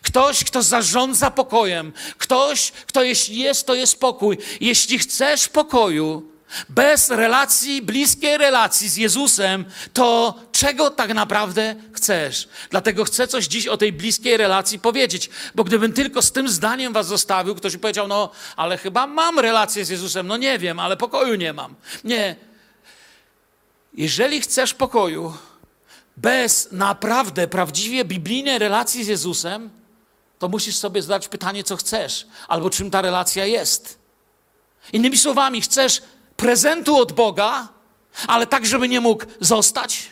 Ktoś, 0.02 0.44
kto 0.44 0.62
zarządza 0.62 1.32
pokojem. 1.32 1.94
Ktoś, 2.18 2.72
kto 2.72 3.04
jeśli 3.04 3.40
jest, 3.40 3.66
to 3.66 3.76
jest 3.76 4.00
pokój. 4.00 4.38
Jeśli 4.62 5.00
chcesz 5.00 5.50
pokoju, 5.50 6.32
Bez 6.70 7.10
relacji, 7.10 7.82
bliskiej 7.82 8.38
relacji 8.38 8.90
z 8.90 8.98
Jezusem, 8.98 9.66
to 9.94 10.36
czego 10.52 10.90
tak 10.90 11.14
naprawdę 11.14 11.76
chcesz? 11.94 12.50
Dlatego 12.70 13.04
chcę 13.04 13.28
coś 13.28 13.46
dziś 13.48 13.68
o 13.68 13.78
tej 13.78 13.94
bliskiej 13.94 14.38
relacji 14.38 14.80
powiedzieć, 14.80 15.30
bo 15.56 15.64
gdybym 15.64 15.94
tylko 15.94 16.22
z 16.22 16.32
tym 16.32 16.50
zdaniem 16.50 16.94
was 16.94 17.08
zostawił, 17.08 17.56
ktoś 17.56 17.74
by 17.74 17.80
powiedział, 17.80 18.08
no 18.08 18.32
ale 18.56 18.78
chyba 18.78 19.08
mam 19.08 19.40
relację 19.40 19.86
z 19.86 19.90
Jezusem, 19.90 20.28
no 20.28 20.38
nie 20.38 20.60
wiem, 20.60 20.80
ale 20.80 20.98
pokoju 20.98 21.36
nie 21.36 21.54
mam. 21.54 21.76
Nie. 22.04 22.36
Jeżeli 23.94 24.42
chcesz 24.42 24.74
pokoju, 24.74 25.34
bez 26.18 26.72
naprawdę 26.72 27.48
prawdziwie 27.48 28.06
biblijnej 28.06 28.60
relacji 28.60 29.04
z 29.04 29.08
Jezusem, 29.08 29.70
to 30.42 30.48
musisz 30.48 30.78
sobie 30.78 31.02
zadać 31.02 31.28
pytanie, 31.28 31.64
co 31.64 31.78
chcesz, 31.78 32.28
albo 32.48 32.70
czym 32.70 32.92
ta 32.92 33.02
relacja 33.02 33.46
jest. 33.46 33.98
Innymi 34.94 35.18
słowami, 35.18 35.62
chcesz 35.62 36.02
prezentu 36.38 36.98
od 36.98 37.12
Boga, 37.12 37.68
ale 38.28 38.48
tak, 38.48 38.66
żeby 38.66 38.90
nie 38.90 39.02
mógł 39.02 39.26
zostać? 39.40 40.10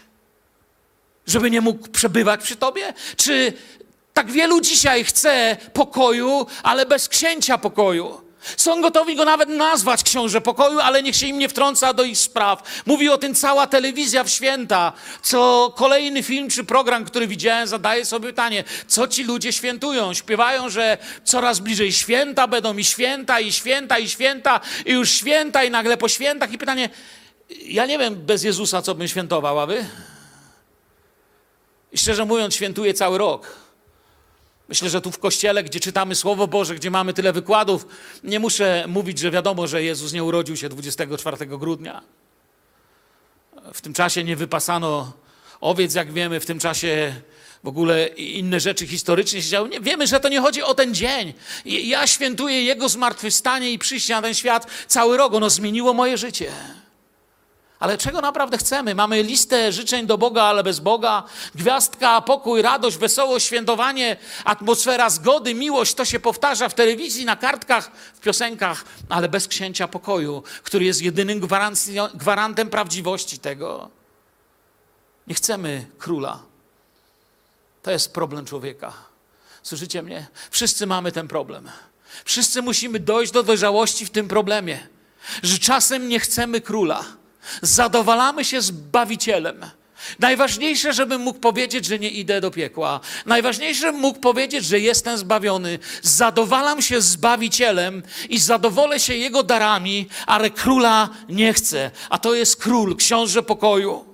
Żeby 1.28 1.52
nie 1.52 1.62
mógł 1.62 1.88
przebywać 1.88 2.42
przy 2.44 2.56
tobie? 2.56 2.94
Czy 3.18 3.54
tak 4.14 4.32
wielu 4.32 4.62
dzisiaj 4.62 5.04
chce 5.04 5.58
pokoju, 5.74 6.46
ale 6.64 6.86
bez 6.86 7.10
księcia 7.10 7.58
pokoju? 7.58 8.22
Są 8.58 8.82
gotowi 8.82 9.16
go 9.16 9.26
nawet 9.26 9.50
nazwać 9.50 10.04
książę 10.04 10.42
pokoju, 10.42 10.80
ale 10.80 11.04
niech 11.04 11.16
się 11.16 11.28
im 11.28 11.40
nie 11.40 11.50
wtrąca 11.50 11.94
do 11.94 12.04
ich 12.04 12.18
spraw. 12.18 12.84
Mówi 12.86 13.10
o 13.10 13.18
tym 13.18 13.36
cała 13.36 13.68
telewizja 13.68 14.24
w 14.24 14.30
święta. 14.30 14.94
Co 15.22 15.74
kolejny 15.76 16.24
film 16.24 16.50
czy 16.50 16.64
program, 16.64 17.06
który 17.06 17.28
widziałem, 17.28 17.68
zadaje 17.68 18.06
sobie 18.06 18.28
pytanie, 18.28 18.64
co 18.88 19.08
ci 19.08 19.24
ludzie 19.24 19.54
świętują? 19.54 20.14
Śpiewają, 20.14 20.70
że 20.70 20.98
coraz 21.24 21.60
bliżej 21.60 21.92
święta 21.92 22.48
będą 22.48 22.78
i 22.78 22.84
święta, 22.84 23.40
i 23.40 23.52
święta, 23.52 24.00
i 24.00 24.10
święta, 24.10 24.60
i 24.86 24.92
już 24.92 25.12
święta, 25.12 25.64
i 25.64 25.72
nagle 25.72 25.98
po 25.98 26.10
świętach. 26.10 26.52
I 26.52 26.58
pytanie, 26.58 26.90
ja 27.50 27.86
nie 27.86 27.98
wiem 27.98 28.16
bez 28.16 28.44
Jezusa, 28.44 28.82
co 28.82 28.96
bym 28.96 29.08
świętował, 29.08 29.60
a 29.60 29.66
wy? 29.66 29.86
I 31.92 31.98
szczerze 31.98 32.26
mówiąc, 32.26 32.56
świętuję 32.56 32.94
cały 32.94 33.18
rok. 33.18 33.69
Myślę, 34.70 34.90
że 34.90 35.02
tu 35.02 35.12
w 35.12 35.20
kościele, 35.20 35.64
gdzie 35.64 35.80
czytamy 35.80 36.16
Słowo 36.16 36.48
Boże, 36.48 36.76
gdzie 36.76 36.92
mamy 36.92 37.14
tyle 37.14 37.34
wykładów, 37.34 37.88
nie 38.24 38.40
muszę 38.40 38.86
mówić, 38.88 39.20
że 39.20 39.32
wiadomo, 39.32 39.68
że 39.68 39.84
Jezus 39.84 40.14
nie 40.14 40.24
urodził 40.24 40.58
się 40.58 40.70
24 40.70 41.46
grudnia. 41.46 42.02
W 43.74 43.82
tym 43.82 43.94
czasie 43.94 44.24
nie 44.24 44.36
wypasano 44.36 45.14
owiec, 45.62 45.96
jak 45.96 46.14
wiemy, 46.14 46.40
w 46.40 46.46
tym 46.46 46.60
czasie 46.60 47.16
w 47.64 47.68
ogóle 47.68 48.08
inne 48.08 48.60
rzeczy 48.60 48.88
historycznie 48.88 49.42
się 49.42 49.50
działy. 49.50 49.70
Wiemy, 49.82 50.08
że 50.08 50.20
to 50.20 50.30
nie 50.30 50.42
chodzi 50.42 50.64
o 50.64 50.74
ten 50.74 50.96
dzień. 50.96 51.34
Ja 51.66 52.08
świętuję 52.08 52.64
Jego 52.64 52.90
zmartwychwstanie 52.90 53.72
i 53.72 53.80
przyjście 53.80 54.14
na 54.14 54.22
ten 54.22 54.34
świat 54.34 54.68
cały 54.88 55.18
rok. 55.18 55.34
Ono 55.34 55.50
zmieniło 55.50 55.94
moje 55.94 56.18
życie. 56.18 56.52
Ale 57.80 57.98
czego 57.98 58.22
naprawdę 58.22 58.58
chcemy? 58.58 58.96
Mamy 58.96 59.24
listę 59.24 59.72
życzeń 59.72 60.08
do 60.08 60.18
Boga, 60.18 60.44
ale 60.44 60.64
bez 60.64 60.80
Boga. 60.80 61.24
Gwiazdka, 61.56 62.22
pokój, 62.22 62.62
radość, 62.62 62.98
wesołość, 62.98 63.46
świętowanie, 63.46 64.18
atmosfera 64.46 65.10
zgody, 65.10 65.54
miłość. 65.54 65.94
To 65.94 66.06
się 66.06 66.20
powtarza 66.20 66.70
w 66.70 66.74
telewizji, 66.74 67.26
na 67.26 67.36
kartkach, 67.36 67.92
w 68.14 68.20
piosenkach, 68.20 68.86
ale 69.10 69.30
bez 69.30 69.48
księcia 69.48 69.88
pokoju, 69.88 70.44
który 70.64 70.86
jest 70.86 71.02
jedynym 71.02 71.48
gwarantem 72.14 72.70
prawdziwości 72.70 73.40
tego. 73.40 73.90
Nie 75.28 75.36
chcemy 75.36 75.86
króla. 75.98 76.40
To 77.84 77.92
jest 77.92 78.14
problem 78.14 78.46
człowieka. 78.46 78.94
Słyszycie 79.64 80.04
mnie? 80.04 80.28
Wszyscy 80.52 80.88
mamy 80.88 81.12
ten 81.12 81.28
problem. 81.28 81.70
Wszyscy 82.26 82.62
musimy 82.62 83.00
dojść 83.00 83.32
do 83.32 83.44
dojrzałości 83.44 84.06
w 84.06 84.10
tym 84.10 84.28
problemie, 84.28 84.88
że 85.44 85.60
czasem 85.60 86.08
nie 86.08 86.20
chcemy 86.20 86.62
króla 86.62 87.19
Zadowalamy 87.62 88.46
się 88.46 88.62
z 88.62 88.72
Bawicielem. 88.72 89.66
Najważniejsze, 90.20 90.94
żebym 90.94 91.22
mógł 91.22 91.40
powiedzieć, 91.40 91.86
że 91.86 92.00
nie 92.00 92.10
idę 92.10 92.42
do 92.42 92.52
piekła. 92.52 93.00
Najważniejsze, 93.26 93.82
żebym 93.82 94.02
mógł 94.02 94.20
powiedzieć, 94.20 94.66
że 94.66 94.80
jestem 94.80 95.18
zbawiony. 95.18 95.80
Zadowalam 96.02 96.82
się 96.82 97.02
Zbawicielem 97.02 98.04
i 98.30 98.40
zadowolę 98.40 99.00
się 99.00 99.16
Jego 99.16 99.44
darami, 99.44 100.08
ale 100.26 100.50
króla 100.50 101.10
nie 101.30 101.54
chcę. 101.54 101.92
A 102.10 102.18
to 102.18 102.36
jest 102.36 102.56
król, 102.56 102.96
książę 102.96 103.44
pokoju. 103.44 104.06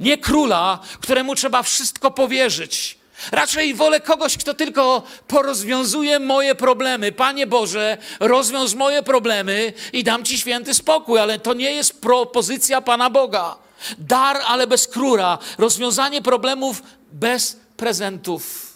Nie 0.00 0.18
króla, 0.18 0.78
któremu 1.00 1.34
trzeba 1.34 1.62
wszystko 1.62 2.10
powierzyć. 2.10 3.01
Raczej 3.30 3.74
wolę 3.74 4.00
kogoś, 4.00 4.36
kto 4.36 4.54
tylko 4.54 5.02
porozwiązuje 5.28 6.18
moje 6.18 6.54
problemy. 6.54 7.12
Panie 7.12 7.46
Boże, 7.46 7.98
rozwiąż 8.20 8.74
moje 8.74 9.02
problemy 9.02 9.72
i 9.92 10.04
dam 10.04 10.24
Ci 10.24 10.38
święty 10.38 10.74
spokój, 10.74 11.18
ale 11.18 11.38
to 11.38 11.54
nie 11.54 11.72
jest 11.72 12.00
propozycja 12.00 12.80
Pana 12.80 13.10
Boga. 13.10 13.56
Dar, 13.98 14.36
ale 14.46 14.66
bez 14.66 14.88
króla. 14.88 15.38
Rozwiązanie 15.58 16.22
problemów 16.22 16.82
bez 17.12 17.60
prezentów. 17.76 18.72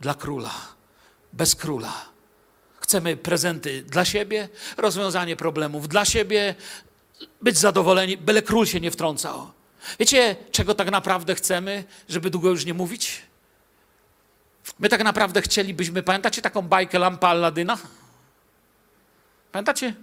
Dla 0.00 0.14
króla, 0.14 0.54
bez 1.32 1.54
króla. 1.54 2.10
Chcemy 2.80 3.16
prezenty 3.16 3.82
dla 3.82 4.04
siebie, 4.04 4.48
rozwiązanie 4.76 5.36
problemów 5.36 5.88
dla 5.88 6.04
siebie, 6.04 6.54
być 7.42 7.58
zadowoleni, 7.58 8.16
byle 8.16 8.42
król 8.42 8.66
się 8.66 8.80
nie 8.80 8.90
wtrącał. 8.90 9.50
Wiecie, 9.98 10.36
czego 10.52 10.74
tak 10.74 10.90
naprawdę 10.90 11.34
chcemy, 11.34 11.84
żeby 12.08 12.30
długo 12.30 12.50
już 12.50 12.64
nie 12.64 12.74
mówić? 12.74 13.22
My 14.78 14.88
tak 14.88 15.04
naprawdę 15.04 15.42
chcielibyśmy, 15.42 16.02
pamiętacie 16.02 16.42
taką 16.42 16.62
bajkę 16.62 16.98
Lampa 16.98 17.28
Alladyna? 17.28 17.78
Pamiętacie? 19.52 19.94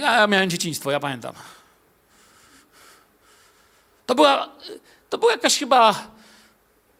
Ja 0.00 0.26
miałem 0.26 0.50
dzieciństwo, 0.50 0.90
ja 0.90 1.00
pamiętam. 1.00 1.34
To 4.06 4.14
była, 4.14 4.48
to 5.10 5.18
była 5.18 5.32
jakaś 5.32 5.58
chyba 5.58 6.08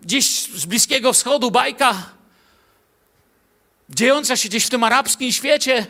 gdzieś 0.01 0.41
z 0.41 0.67
Bliskiego 0.67 1.13
Wschodu 1.13 1.51
bajka, 1.51 1.95
dziejąca 3.91 4.37
się 4.37 4.49
gdzieś 4.49 4.67
w 4.67 4.71
tym 4.71 4.85
arabskim 4.85 5.33
świecie. 5.33 5.87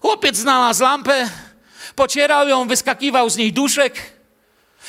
Chłopiec 0.00 0.36
znalazł 0.36 0.82
lampę, 0.82 1.30
pocierał 1.96 2.48
ją, 2.48 2.68
wyskakiwał 2.68 3.30
z 3.30 3.36
niej 3.36 3.52
duszek. 3.52 4.19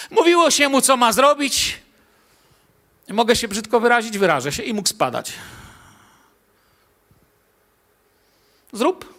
Mówiło 0.10 0.52
się 0.52 0.70
mu, 0.70 0.82
co 0.82 0.98
ma 0.98 1.12
zrobić. 1.12 1.78
Mogę 3.10 3.36
się 3.36 3.48
brzydko 3.48 3.80
wyrazić, 3.80 4.18
wyrażę 4.18 4.52
się 4.52 4.64
i 4.64 4.74
mógł 4.74 4.90
spadać. 4.90 5.34
Zrób, 8.74 9.14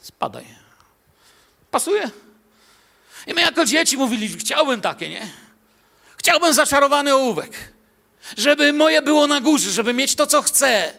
spadaj. 0.00 0.44
Pasuje? 1.70 2.10
I 3.26 3.34
my 3.34 3.40
jako 3.40 3.64
dzieci 3.64 3.96
mówiliśmy, 3.96 4.38
chciałbym 4.38 4.80
takie, 4.80 5.08
nie? 5.08 5.30
Chciałbym 6.16 6.54
zaczarowany 6.54 7.14
ołówek. 7.14 7.72
Żeby 8.36 8.72
moje 8.72 9.02
było 9.02 9.26
na 9.26 9.40
górze, 9.40 9.70
żeby 9.70 9.92
mieć 9.94 10.14
to, 10.14 10.26
co 10.26 10.42
chcę. 10.42 10.92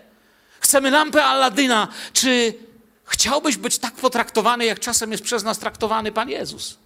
Chcemy 0.60 0.92
lampę 0.92 1.26
Aladyna. 1.26 1.88
Czy 2.14 2.54
chciałbyś 3.06 3.58
być 3.58 3.78
tak 3.78 3.94
potraktowany, 3.94 4.66
jak 4.66 4.80
czasem 4.80 5.12
jest 5.12 5.24
przez 5.24 5.44
nas 5.44 5.60
traktowany 5.60 6.12
Pan 6.12 6.30
Jezus? 6.30 6.78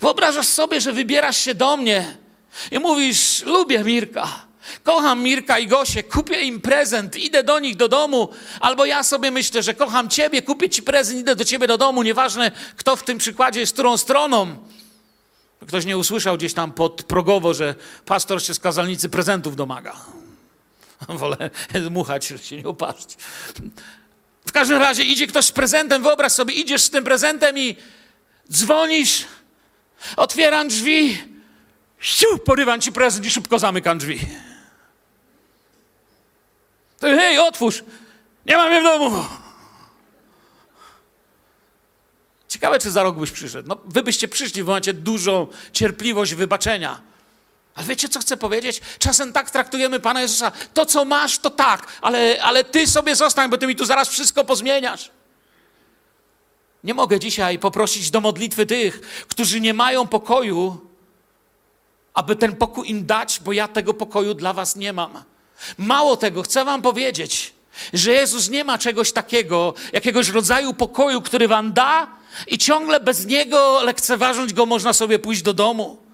Wyobrażasz 0.00 0.46
sobie, 0.46 0.80
że 0.80 0.92
wybierasz 0.92 1.36
się 1.36 1.54
do 1.54 1.76
mnie 1.76 2.16
i 2.70 2.78
mówisz: 2.78 3.42
Lubię 3.46 3.84
Mirka, 3.84 4.46
kocham 4.82 5.22
Mirka 5.22 5.58
i 5.58 5.66
Gosię, 5.66 6.02
kupię 6.02 6.42
im 6.42 6.60
prezent, 6.60 7.16
idę 7.16 7.42
do 7.42 7.58
nich 7.58 7.76
do 7.76 7.88
domu, 7.88 8.28
albo 8.60 8.84
ja 8.84 9.02
sobie 9.02 9.30
myślę, 9.30 9.62
że 9.62 9.74
kocham 9.74 10.08
Ciebie, 10.08 10.42
kupię 10.42 10.70
Ci 10.70 10.82
prezent, 10.82 11.20
idę 11.20 11.36
do 11.36 11.44
Ciebie 11.44 11.66
do 11.66 11.78
domu, 11.78 12.02
nieważne 12.02 12.50
kto 12.76 12.96
w 12.96 13.02
tym 13.02 13.18
przykładzie 13.18 13.60
jest 13.60 13.72
którą 13.72 13.96
stroną. 13.96 14.56
Ktoś 15.66 15.84
nie 15.84 15.98
usłyszał 15.98 16.36
gdzieś 16.36 16.54
tam 16.54 16.72
podprogowo, 16.72 17.54
że 17.54 17.74
pastor 18.04 18.42
się 18.42 18.54
z 18.54 18.58
kazalnicy 18.58 19.08
prezentów 19.08 19.56
domaga. 19.56 19.96
Wolę 21.08 21.50
dmuchać, 21.74 22.32
się 22.42 22.56
nie 22.56 22.68
upaść. 22.68 23.16
W 24.46 24.52
każdym 24.52 24.78
razie 24.78 25.02
idzie 25.02 25.26
ktoś 25.26 25.44
z 25.44 25.52
prezentem, 25.52 26.02
wyobraź 26.02 26.32
sobie, 26.32 26.54
idziesz 26.54 26.82
z 26.82 26.90
tym 26.90 27.04
prezentem 27.04 27.58
i 27.58 27.76
dzwonisz 28.52 29.24
Otwieram 30.16 30.68
drzwi, 30.68 31.24
siu, 32.00 32.38
porywam 32.38 32.80
ci 32.80 32.92
prezent 32.92 33.26
i 33.26 33.30
szybko 33.30 33.58
zamykam 33.58 33.98
drzwi. 33.98 34.20
To, 36.98 37.06
hej, 37.06 37.38
otwórz, 37.38 37.84
nie 38.46 38.56
mam 38.56 38.68
mnie 38.68 38.80
w 38.80 38.84
domu. 38.84 39.24
Ciekawe, 42.48 42.78
czy 42.78 42.90
za 42.90 43.02
rok 43.02 43.16
byś 43.16 43.30
przyszedł. 43.30 43.68
No, 43.68 43.78
wy 43.84 44.02
byście 44.02 44.28
przyszli, 44.28 44.62
wy 44.62 44.70
macie 44.70 44.94
dużą 44.94 45.46
cierpliwość 45.72 46.34
wybaczenia. 46.34 47.00
Ale 47.74 47.86
wiecie, 47.86 48.08
co 48.08 48.20
chcę 48.20 48.36
powiedzieć? 48.36 48.80
Czasem 48.98 49.32
tak 49.32 49.50
traktujemy 49.50 50.00
Pana 50.00 50.20
Jezusa. 50.20 50.52
To, 50.74 50.86
co 50.86 51.04
masz, 51.04 51.38
to 51.38 51.50
tak, 51.50 51.86
ale, 52.00 52.42
ale 52.42 52.64
ty 52.64 52.86
sobie 52.86 53.16
zostań, 53.16 53.50
bo 53.50 53.58
ty 53.58 53.66
mi 53.66 53.76
tu 53.76 53.84
zaraz 53.84 54.08
wszystko 54.08 54.44
pozmieniasz. 54.44 55.10
Nie 56.86 56.94
mogę 56.94 57.20
dzisiaj 57.20 57.58
poprosić 57.58 58.10
do 58.10 58.20
modlitwy 58.20 58.66
tych, 58.66 59.00
którzy 59.28 59.60
nie 59.60 59.74
mają 59.74 60.06
pokoju, 60.06 60.80
aby 62.14 62.36
ten 62.36 62.56
pokój 62.56 62.90
im 62.90 63.06
dać, 63.06 63.40
bo 63.44 63.52
ja 63.52 63.68
tego 63.68 63.94
pokoju 63.94 64.34
dla 64.34 64.52
Was 64.52 64.76
nie 64.76 64.92
mam. 64.92 65.22
Mało 65.78 66.16
tego, 66.16 66.42
chcę 66.42 66.64
Wam 66.64 66.82
powiedzieć, 66.82 67.52
Że 67.92 68.12
Jezus 68.12 68.50
nie 68.50 68.64
ma 68.64 68.78
czegoś 68.78 69.12
takiego, 69.12 69.74
jakiegoś 69.92 70.28
rodzaju 70.28 70.74
pokoju, 70.74 71.22
który 71.22 71.48
wam 71.48 71.72
da 71.72 72.06
i 72.46 72.58
ciągle 72.58 73.00
bez 73.00 73.26
niego 73.26 73.82
lekceważąc 73.82 74.52
go 74.52 74.66
można 74.66 74.92
sobie 74.92 75.18
pójść 75.18 75.42
do 75.42 75.54
domu. 75.54 76.05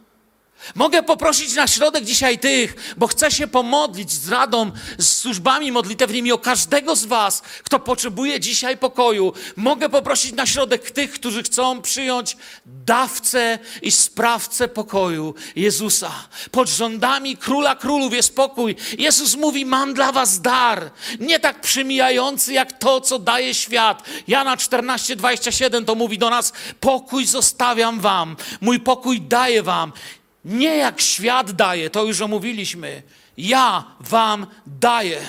Mogę 0.75 1.03
poprosić 1.03 1.55
na 1.55 1.67
środek 1.67 2.05
dzisiaj 2.05 2.39
tych, 2.39 2.95
bo 2.97 3.07
chcę 3.07 3.31
się 3.31 3.47
pomodlić 3.47 4.13
z 4.13 4.29
radą, 4.29 4.71
z 4.99 5.17
służbami 5.17 5.73
modlitewnymi 5.73 6.33
o 6.33 6.39
każdego 6.39 6.97
z 6.97 7.05
Was, 7.05 7.43
kto 7.63 7.79
potrzebuje 7.79 8.41
dzisiaj 8.41 8.77
pokoju. 8.77 9.33
Mogę 9.57 9.89
poprosić 9.89 10.33
na 10.33 10.47
środek 10.47 10.91
tych, 10.91 11.13
którzy 11.13 11.43
chcą 11.43 11.83
przyjąć 11.83 12.37
dawcę 12.67 13.59
i 13.83 13.91
sprawcę 13.91 14.69
pokoju 14.69 15.35
Jezusa. 15.57 16.13
Pod 16.51 16.69
rządami 16.69 17.37
króla 17.37 17.77
królów 17.77 18.13
jest 18.13 18.37
pokój. 18.37 18.77
Jezus 18.99 19.37
mówi: 19.37 19.67
Mam 19.67 19.95
dla 19.95 20.13
Was 20.13 20.41
dar, 20.41 20.91
nie 21.21 21.41
tak 21.41 21.61
przymijający 21.61 22.53
jak 22.53 22.79
to, 22.79 23.01
co 23.01 23.19
daje 23.19 23.55
świat. 23.55 24.09
Jana 24.29 24.57
14, 24.57 25.17
27 25.17 25.85
to 25.85 25.95
mówi 25.95 26.19
do 26.19 26.31
nas: 26.31 26.53
Pokój 26.81 27.27
zostawiam 27.27 28.01
Wam, 28.01 28.37
mój 28.61 28.81
pokój 28.81 29.21
daję 29.21 29.63
Wam. 29.63 29.93
Nie 30.45 30.77
jak 30.77 31.01
świat 31.01 31.53
daje, 31.53 31.91
to 31.91 32.05
już 32.05 32.21
omówiliśmy. 32.21 33.03
Ja 33.37 33.85
wam 34.01 34.47
daję. 34.67 35.21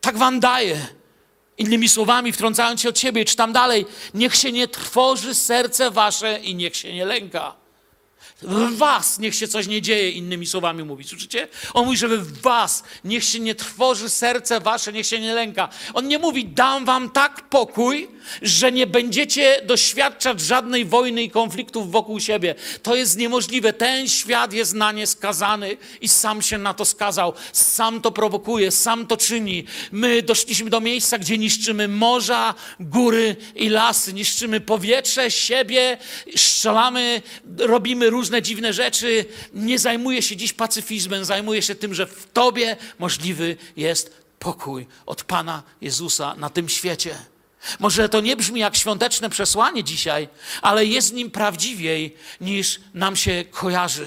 Tak 0.00 0.18
wam 0.18 0.40
daję. 0.40 0.86
Innymi 1.58 1.88
słowami, 1.88 2.32
wtrącając 2.32 2.80
się 2.80 2.88
od 2.88 2.98
siebie, 2.98 3.24
czytam 3.24 3.52
dalej. 3.52 3.86
Niech 4.14 4.34
się 4.36 4.52
nie 4.52 4.68
trwoży 4.68 5.34
serce 5.34 5.90
wasze 5.90 6.38
i 6.38 6.54
niech 6.54 6.76
się 6.76 6.94
nie 6.94 7.04
lęka. 7.04 7.63
W 8.44 8.76
was 8.76 9.18
niech 9.18 9.34
się 9.34 9.48
coś 9.48 9.66
nie 9.66 9.82
dzieje, 9.82 10.10
innymi 10.10 10.46
słowami 10.46 10.84
mówi. 10.84 11.04
Słyszycie? 11.04 11.48
On 11.74 11.84
mówi, 11.84 11.96
żeby 11.96 12.18
w 12.18 12.40
was 12.40 12.82
niech 13.04 13.24
się 13.24 13.40
nie 13.40 13.54
trwoży 13.54 14.08
serce 14.10 14.60
wasze, 14.60 14.92
niech 14.92 15.06
się 15.06 15.20
nie 15.20 15.34
lęka. 15.34 15.68
On 15.94 16.08
nie 16.08 16.18
mówi, 16.18 16.44
dam 16.44 16.84
wam 16.84 17.10
tak 17.10 17.48
pokój, 17.48 18.08
że 18.42 18.72
nie 18.72 18.86
będziecie 18.86 19.62
doświadczać 19.66 20.40
żadnej 20.40 20.84
wojny 20.84 21.22
i 21.22 21.30
konfliktów 21.30 21.90
wokół 21.90 22.20
siebie. 22.20 22.54
To 22.82 22.96
jest 22.96 23.18
niemożliwe. 23.18 23.72
Ten 23.72 24.08
świat 24.08 24.52
jest 24.52 24.74
na 24.74 24.92
nie 24.92 25.06
skazany 25.06 25.76
i 26.00 26.08
sam 26.08 26.42
się 26.42 26.58
na 26.58 26.74
to 26.74 26.84
skazał. 26.84 27.32
Sam 27.52 28.00
to 28.00 28.10
prowokuje, 28.10 28.70
sam 28.70 29.06
to 29.06 29.16
czyni. 29.16 29.64
My 29.92 30.22
doszliśmy 30.22 30.70
do 30.70 30.80
miejsca, 30.80 31.18
gdzie 31.18 31.38
niszczymy 31.38 31.88
morza, 31.88 32.54
góry 32.80 33.36
i 33.54 33.68
lasy, 33.68 34.12
niszczymy 34.12 34.60
powietrze, 34.60 35.30
siebie, 35.30 35.98
strzelamy, 36.36 37.22
robimy 37.58 38.10
różne 38.10 38.33
dziwne 38.42 38.72
rzeczy. 38.72 39.24
Nie 39.54 39.78
zajmuję 39.78 40.22
się 40.22 40.36
dziś 40.36 40.52
pacyfizmem, 40.52 41.24
zajmuję 41.24 41.62
się 41.62 41.74
tym, 41.74 41.94
że 41.94 42.06
w 42.06 42.26
Tobie 42.32 42.76
możliwy 42.98 43.56
jest 43.76 44.24
pokój 44.38 44.86
od 45.06 45.24
Pana 45.24 45.62
Jezusa 45.80 46.34
na 46.34 46.50
tym 46.50 46.68
świecie. 46.68 47.18
Może 47.78 48.08
to 48.08 48.20
nie 48.20 48.36
brzmi 48.36 48.60
jak 48.60 48.76
świąteczne 48.76 49.30
przesłanie 49.30 49.84
dzisiaj, 49.84 50.28
ale 50.62 50.86
jest 50.86 51.12
nim 51.12 51.30
prawdziwiej 51.30 52.16
niż 52.40 52.80
nam 52.94 53.16
się 53.16 53.44
kojarzy. 53.50 54.06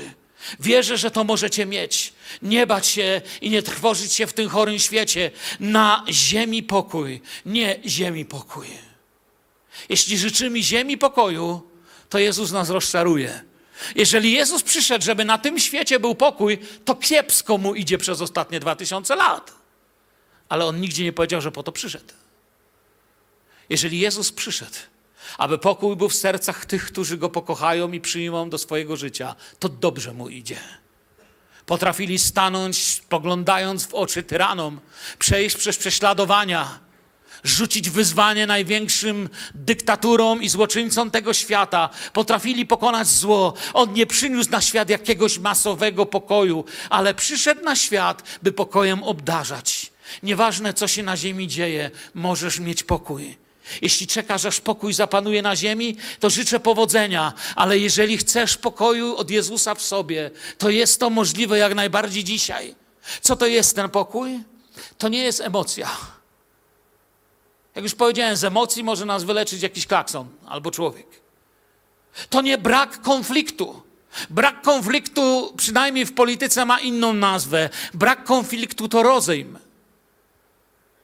Wierzę, 0.59 0.97
że 0.97 1.11
to 1.11 1.23
możecie 1.23 1.65
mieć. 1.65 2.13
Nie 2.41 2.67
bać 2.67 2.87
się 2.87 3.21
i 3.41 3.49
nie 3.49 3.61
trwożyć 3.61 4.13
się 4.13 4.27
w 4.27 4.33
tym 4.33 4.49
chorym 4.49 4.79
świecie. 4.79 5.31
Na 5.59 6.05
ziemi 6.09 6.63
pokój, 6.63 7.21
nie 7.45 7.79
ziemi 7.85 8.25
pokój. 8.25 8.67
Jeśli 9.89 10.17
życzymy 10.17 10.63
ziemi 10.63 10.97
pokoju, 10.97 11.61
to 12.09 12.19
Jezus 12.19 12.51
nas 12.51 12.69
rozczaruje. 12.69 13.41
Jeżeli 13.95 14.31
Jezus 14.31 14.63
przyszedł, 14.63 15.05
żeby 15.05 15.25
na 15.25 15.37
tym 15.37 15.59
świecie 15.59 15.99
był 15.99 16.15
pokój, 16.15 16.57
to 16.85 16.95
kiepsko 16.95 17.57
mu 17.57 17.75
idzie 17.75 17.97
przez 17.97 18.21
ostatnie 18.21 18.59
dwa 18.59 18.75
tysiące 18.75 19.15
lat. 19.15 19.51
Ale 20.49 20.65
on 20.65 20.81
nigdzie 20.81 21.03
nie 21.03 21.13
powiedział, 21.13 21.41
że 21.41 21.51
po 21.51 21.63
to 21.63 21.71
przyszedł. 21.71 22.13
Jeżeli 23.69 23.99
Jezus 23.99 24.31
przyszedł, 24.31 24.77
aby 25.37 25.57
pokój 25.57 25.95
był 25.95 26.09
w 26.09 26.15
sercach 26.15 26.65
tych, 26.65 26.85
którzy 26.85 27.17
go 27.17 27.29
pokochają 27.29 27.91
i 27.91 28.01
przyjmą 28.01 28.49
do 28.49 28.57
swojego 28.57 28.97
życia, 28.97 29.35
to 29.59 29.69
dobrze 29.69 30.13
mu 30.13 30.29
idzie. 30.29 30.57
Potrafili 31.65 32.19
stanąć, 32.19 32.83
spoglądając 32.83 33.87
w 33.87 33.93
oczy 33.93 34.23
tyranom, 34.23 34.79
przejść 35.19 35.55
przez 35.55 35.77
prześladowania, 35.77 36.79
rzucić 37.43 37.89
wyzwanie 37.89 38.47
największym 38.47 39.29
dyktaturom 39.55 40.43
i 40.43 40.49
złoczyńcom 40.49 41.11
tego 41.11 41.33
świata. 41.33 41.89
Potrafili 42.13 42.65
pokonać 42.65 43.07
zło. 43.07 43.53
On 43.73 43.93
nie 43.93 44.05
przyniósł 44.05 44.51
na 44.51 44.61
świat 44.61 44.89
jakiegoś 44.89 45.39
masowego 45.39 46.05
pokoju, 46.05 46.65
ale 46.89 47.13
przyszedł 47.13 47.63
na 47.63 47.75
świat, 47.75 48.23
by 48.43 48.51
pokojem 48.51 49.03
obdarzać. 49.03 49.91
Nieważne, 50.23 50.73
co 50.73 50.87
się 50.87 51.03
na 51.03 51.17
ziemi 51.17 51.47
dzieje, 51.47 51.91
możesz 52.13 52.59
mieć 52.59 52.83
pokój. 52.83 53.37
Jeśli 53.81 54.07
czekasz, 54.07 54.45
aż 54.45 54.61
pokój 54.61 54.93
zapanuje 54.93 55.41
na 55.41 55.55
ziemi, 55.55 55.97
to 56.19 56.29
życzę 56.29 56.59
powodzenia, 56.59 57.33
ale 57.55 57.79
jeżeli 57.79 58.17
chcesz 58.17 58.57
pokoju 58.57 59.15
od 59.15 59.29
Jezusa 59.29 59.75
w 59.75 59.81
sobie, 59.81 60.31
to 60.57 60.69
jest 60.69 60.99
to 60.99 61.09
możliwe 61.09 61.57
jak 61.57 61.75
najbardziej 61.75 62.23
dzisiaj. 62.23 62.75
Co 63.21 63.35
to 63.35 63.45
jest 63.45 63.75
ten 63.75 63.89
pokój? 63.89 64.39
To 64.97 65.07
nie 65.07 65.23
jest 65.23 65.41
emocja. 65.41 65.89
Jak 67.77 67.83
już 67.83 67.95
powiedziałem, 67.95 68.35
z 68.35 68.43
emocji 68.43 68.83
może 68.83 69.05
nas 69.05 69.23
wyleczyć 69.23 69.61
jakiś 69.61 69.87
klakson 69.87 70.27
albo 70.47 70.71
człowiek. 70.71 71.07
To 72.29 72.41
nie 72.41 72.57
brak 72.57 73.01
konfliktu. 73.01 73.81
Brak 74.29 74.61
konfliktu, 74.61 75.53
przynajmniej 75.57 76.05
w 76.05 76.13
polityce, 76.13 76.65
ma 76.65 76.79
inną 76.79 77.13
nazwę. 77.13 77.69
Brak 77.93 78.23
konfliktu 78.23 78.87
to 78.87 79.03
rozejm. 79.03 79.59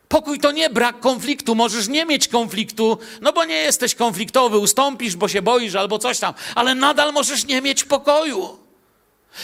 Pokój 0.08 0.40
to 0.40 0.52
nie 0.52 0.70
brak 0.70 1.00
konfliktu. 1.00 1.56
Możesz 1.56 1.88
nie 1.88 2.06
mieć 2.06 2.28
konfliktu, 2.28 2.98
no 3.22 3.34
bo 3.34 3.46
nie 3.46 3.56
jesteś 3.56 3.96
konfliktowy, 3.96 4.58
ustąpisz, 4.58 5.16
bo 5.16 5.28
się 5.28 5.42
boisz 5.42 5.76
albo 5.76 6.00
coś 6.00 6.20
tam, 6.20 6.34
ale 6.56 6.76
nadal 6.76 7.14
możesz 7.14 7.46
nie 7.46 7.62
mieć 7.62 7.84
pokoju. 7.84 8.58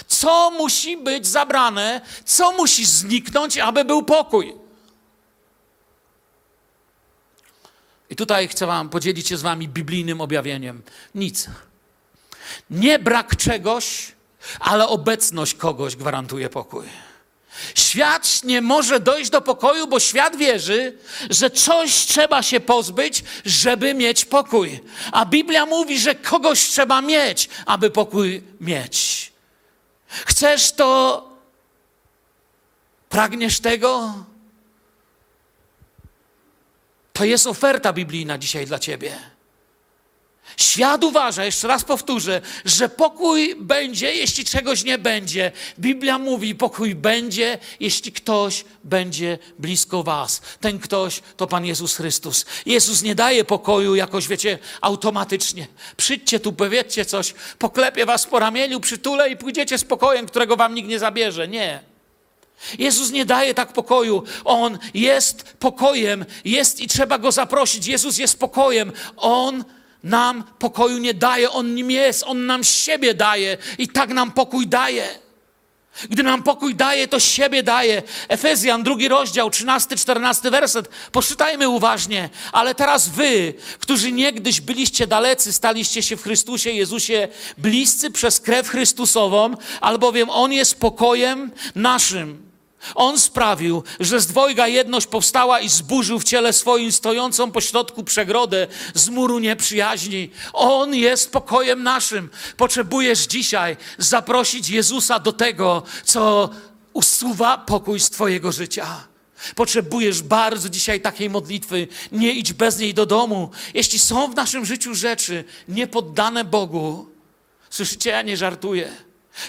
Co 0.08 0.52
musi 0.52 0.98
być 0.98 1.28
zabrane, 1.28 2.02
co 2.26 2.52
musi 2.52 2.86
zniknąć, 2.86 3.58
aby 3.58 3.86
był 3.86 4.04
pokój? 4.04 4.69
I 8.10 8.16
tutaj 8.16 8.48
chcę 8.48 8.66
Wam 8.66 8.90
podzielić 8.90 9.28
się 9.28 9.38
z 9.38 9.42
Wami 9.42 9.68
biblijnym 9.68 10.22
objawieniem. 10.22 10.82
Nic. 11.16 11.48
Nie 12.70 13.00
brak 13.00 13.36
czegoś, 13.36 14.12
ale 14.60 14.88
obecność 14.88 15.54
kogoś 15.54 15.96
gwarantuje 15.96 16.50
pokój. 16.50 16.86
Świat 17.76 18.44
nie 18.44 18.62
może 18.62 19.00
dojść 19.00 19.30
do 19.30 19.42
pokoju, 19.42 19.88
bo 19.88 20.00
świat 20.00 20.36
wierzy, 20.36 20.98
że 21.30 21.50
coś 21.50 21.94
trzeba 21.94 22.44
się 22.44 22.60
pozbyć, 22.60 23.24
żeby 23.46 23.94
mieć 23.94 24.26
pokój. 24.26 24.80
A 25.12 25.26
Biblia 25.26 25.66
mówi, 25.66 26.00
że 26.00 26.16
kogoś 26.16 26.60
trzeba 26.60 27.02
mieć, 27.02 27.50
aby 27.66 27.90
pokój 27.92 28.44
mieć. 28.62 29.32
Chcesz 30.08 30.72
to? 30.72 31.30
Pragniesz 33.10 33.60
tego? 33.60 34.14
To 37.20 37.26
jest 37.26 37.48
oferta 37.48 37.94
biblijna 37.94 38.38
dzisiaj 38.38 38.66
dla 38.66 38.80
ciebie. 38.80 39.12
Świat 40.58 41.04
uważa, 41.04 41.46
jeszcze 41.46 41.68
raz 41.68 41.84
powtórzę, 41.84 42.42
że 42.66 42.90
pokój 42.90 43.56
będzie, 43.56 44.16
jeśli 44.16 44.46
czegoś 44.46 44.84
nie 44.84 44.98
będzie. 44.98 45.52
Biblia 45.80 46.18
mówi, 46.18 46.56
pokój 46.56 46.96
będzie, 46.96 47.58
jeśli 47.80 48.12
ktoś 48.12 48.66
będzie 48.84 49.38
blisko 49.58 50.04
was. 50.04 50.42
Ten 50.60 50.80
ktoś 50.80 51.22
to 51.38 51.48
Pan 51.48 51.66
Jezus 51.66 51.96
Chrystus. 51.96 52.46
Jezus 52.66 53.02
nie 53.02 53.16
daje 53.16 53.44
pokoju 53.44 53.96
jakoś, 53.96 54.28
wiecie, 54.28 54.60
automatycznie. 54.82 55.68
Przyjdźcie 55.98 56.40
tu, 56.40 56.54
powiedzcie 56.54 57.06
coś, 57.06 57.34
poklepie 57.58 58.06
was 58.06 58.28
po 58.28 58.40
ramieniu, 58.40 58.80
przytulę 58.80 59.30
i 59.30 59.38
pójdziecie 59.38 59.78
z 59.78 59.84
pokojem, 59.84 60.26
którego 60.26 60.56
wam 60.56 60.76
nikt 60.76 60.90
nie 60.90 61.00
zabierze. 61.00 61.48
Nie. 61.48 61.89
Jezus 62.80 63.12
nie 63.12 63.26
daje 63.26 63.54
tak 63.54 63.74
pokoju. 63.74 64.24
On 64.46 64.78
jest 64.94 65.44
pokojem, 65.60 66.26
jest 66.46 66.80
i 66.80 66.88
trzeba 66.88 67.18
go 67.18 67.32
zaprosić. 67.32 67.88
Jezus 67.88 68.18
jest 68.18 68.40
pokojem. 68.40 68.92
On 69.18 69.64
nam 70.04 70.44
pokoju 70.60 70.98
nie 70.98 71.14
daje, 71.14 71.52
On 71.52 71.76
nim 71.76 71.92
jest, 71.92 72.24
On 72.28 72.46
nam 72.46 72.64
siebie 72.64 73.14
daje 73.14 73.58
i 73.78 73.88
tak 73.88 74.10
nam 74.10 74.32
pokój 74.32 74.68
daje. 74.68 75.20
Gdy 76.10 76.24
nam 76.24 76.44
pokój 76.44 76.76
daje, 76.76 77.08
to 77.08 77.20
siebie 77.20 77.64
daje. 77.64 78.04
Efezjan, 78.28 78.84
drugi 78.84 79.08
rozdział, 79.08 79.50
13-14 79.50 80.52
werset. 80.52 80.90
Poczytajmy 81.12 81.70
uważnie. 81.70 82.30
Ale 82.52 82.76
teraz 82.76 83.10
wy, 83.10 83.54
którzy 83.80 84.12
niegdyś 84.12 84.62
byliście 84.62 85.08
dalecy, 85.08 85.54
staliście 85.54 86.04
się 86.04 86.18
w 86.18 86.24
Chrystusie 86.24 86.72
Jezusie 86.72 87.28
bliscy 87.58 88.12
przez 88.12 88.40
krew 88.40 88.70
Chrystusową, 88.70 89.54
albowiem 89.82 90.30
On 90.30 90.54
jest 90.54 90.80
pokojem 90.80 91.52
naszym 91.76 92.49
on 92.96 93.20
sprawił, 93.20 93.84
że 94.00 94.20
z 94.20 94.28
dwojga 94.28 94.68
jedność 94.68 95.08
powstała 95.08 95.60
i 95.60 95.70
zburzył 95.70 96.20
w 96.20 96.24
ciele 96.24 96.54
swoim 96.54 96.92
stojącą 96.92 97.52
pośrodku 97.52 98.04
przegrodę 98.04 98.68
z 98.94 99.10
muru 99.10 99.40
nieprzyjaźni. 99.40 100.30
On 100.54 100.96
jest 100.96 101.32
pokojem 101.32 101.84
naszym. 101.84 102.30
Potrzebujesz 102.58 103.28
dzisiaj 103.28 103.78
zaprosić 103.98 104.70
Jezusa 104.70 105.20
do 105.20 105.34
tego, 105.34 105.84
co 106.04 106.50
usuwa 106.94 107.58
pokój 107.58 108.00
z 108.00 108.10
Twojego 108.10 108.52
życia. 108.52 109.08
Potrzebujesz 109.56 110.22
bardzo 110.22 110.70
dzisiaj 110.70 111.02
takiej 111.02 111.30
modlitwy. 111.30 111.88
Nie 112.12 112.34
idź 112.34 112.54
bez 112.54 112.80
niej 112.80 112.94
do 112.94 113.06
domu. 113.06 113.50
Jeśli 113.74 114.00
są 114.00 114.32
w 114.32 114.36
naszym 114.36 114.66
życiu 114.66 114.96
rzeczy 114.96 115.44
niepoddane 115.68 116.44
Bogu, 116.44 117.10
słyszycie, 117.70 118.10
ja 118.10 118.22
nie 118.22 118.38
żartuję. 118.38 118.92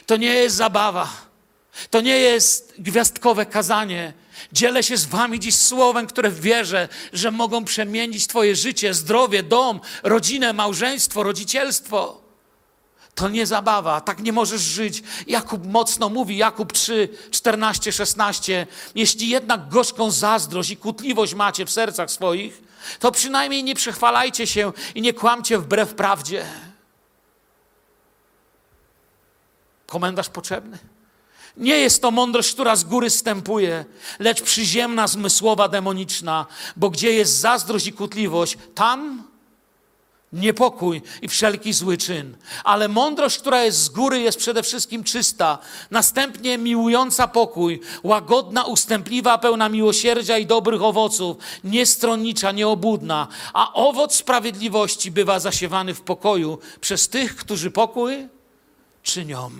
To 0.06 0.16
nie 0.16 0.34
jest 0.34 0.56
zabawa. 0.56 1.29
To 1.90 2.00
nie 2.00 2.18
jest 2.18 2.74
gwiazdkowe 2.78 3.46
kazanie. 3.46 4.12
Dzielę 4.52 4.82
się 4.82 4.96
z 4.96 5.04
wami 5.04 5.40
dziś 5.40 5.56
słowem, 5.56 6.06
które 6.06 6.30
wierzę, 6.30 6.88
że 7.12 7.30
mogą 7.30 7.64
przemienić 7.64 8.26
twoje 8.26 8.56
życie, 8.56 8.94
zdrowie, 8.94 9.42
dom, 9.42 9.80
rodzinę, 10.02 10.52
małżeństwo, 10.52 11.22
rodzicielstwo. 11.22 12.20
To 13.14 13.28
nie 13.28 13.46
zabawa, 13.46 14.00
tak 14.00 14.20
nie 14.20 14.32
możesz 14.32 14.60
żyć. 14.60 15.02
Jakub 15.26 15.66
mocno 15.66 16.08
mówi, 16.08 16.36
Jakub 16.36 16.72
3, 16.72 17.08
14, 17.30 17.92
16. 17.92 18.66
Jeśli 18.94 19.28
jednak 19.28 19.68
gorzką 19.68 20.10
zazdrość 20.10 20.70
i 20.70 20.76
kłótliwość 20.76 21.34
macie 21.34 21.66
w 21.66 21.70
sercach 21.70 22.10
swoich, 22.10 22.62
to 22.98 23.12
przynajmniej 23.12 23.64
nie 23.64 23.74
przechwalajcie 23.74 24.46
się 24.46 24.72
i 24.94 25.02
nie 25.02 25.12
kłamcie 25.12 25.58
wbrew 25.58 25.94
prawdzie. 25.94 26.46
Komendarz 29.86 30.28
potrzebny. 30.28 30.78
Nie 31.60 31.76
jest 31.76 32.02
to 32.02 32.10
mądrość, 32.10 32.52
która 32.52 32.76
z 32.76 32.84
góry 32.84 33.10
stępuje, 33.10 33.84
lecz 34.18 34.42
przyziemna, 34.42 35.06
zmysłowa, 35.06 35.68
demoniczna, 35.68 36.46
bo 36.76 36.90
gdzie 36.90 37.12
jest 37.12 37.38
zazdrość 37.38 37.86
i 37.86 37.92
kłótliwość, 37.92 38.58
tam 38.74 39.30
niepokój 40.32 41.02
i 41.22 41.28
wszelki 41.28 41.72
zły 41.72 41.98
czyn. 41.98 42.36
Ale 42.64 42.88
mądrość, 42.88 43.38
która 43.38 43.64
jest 43.64 43.78
z 43.78 43.88
góry, 43.88 44.20
jest 44.20 44.38
przede 44.38 44.62
wszystkim 44.62 45.04
czysta, 45.04 45.58
następnie 45.90 46.58
miłująca 46.58 47.28
pokój, 47.28 47.80
łagodna, 48.02 48.64
ustępliwa, 48.64 49.38
pełna 49.38 49.68
miłosierdzia 49.68 50.38
i 50.38 50.46
dobrych 50.46 50.82
owoców, 50.82 51.36
niestronnicza, 51.64 52.52
nieobudna, 52.52 53.28
a 53.52 53.72
owoc 53.72 54.14
sprawiedliwości 54.14 55.10
bywa 55.10 55.40
zasiewany 55.40 55.94
w 55.94 56.00
pokoju 56.00 56.58
przez 56.80 57.08
tych, 57.08 57.36
którzy 57.36 57.70
pokój 57.70 58.28
czynią. 59.02 59.50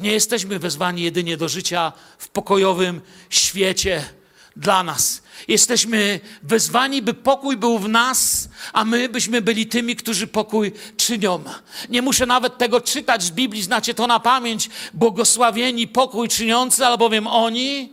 Nie 0.00 0.12
jesteśmy 0.12 0.58
wezwani 0.58 1.02
jedynie 1.02 1.36
do 1.36 1.48
życia 1.48 1.92
w 2.18 2.28
pokojowym 2.28 3.00
świecie 3.30 4.04
dla 4.56 4.82
nas. 4.82 5.22
Jesteśmy 5.48 6.20
wezwani, 6.42 7.02
by 7.02 7.14
pokój 7.14 7.56
był 7.56 7.78
w 7.78 7.88
nas, 7.88 8.48
a 8.72 8.84
my 8.84 9.08
byśmy 9.08 9.42
byli 9.42 9.66
tymi, 9.66 9.96
którzy 9.96 10.26
pokój 10.26 10.72
czynią. 10.96 11.44
Nie 11.88 12.02
muszę 12.02 12.26
nawet 12.26 12.58
tego 12.58 12.80
czytać 12.80 13.22
z 13.22 13.30
Biblii, 13.30 13.62
znacie 13.62 13.94
to 13.94 14.06
na 14.06 14.20
pamięć. 14.20 14.70
Błogosławieni 14.94 15.88
pokój 15.88 16.28
czyniący, 16.28 16.86
albowiem 16.86 17.26
oni 17.26 17.92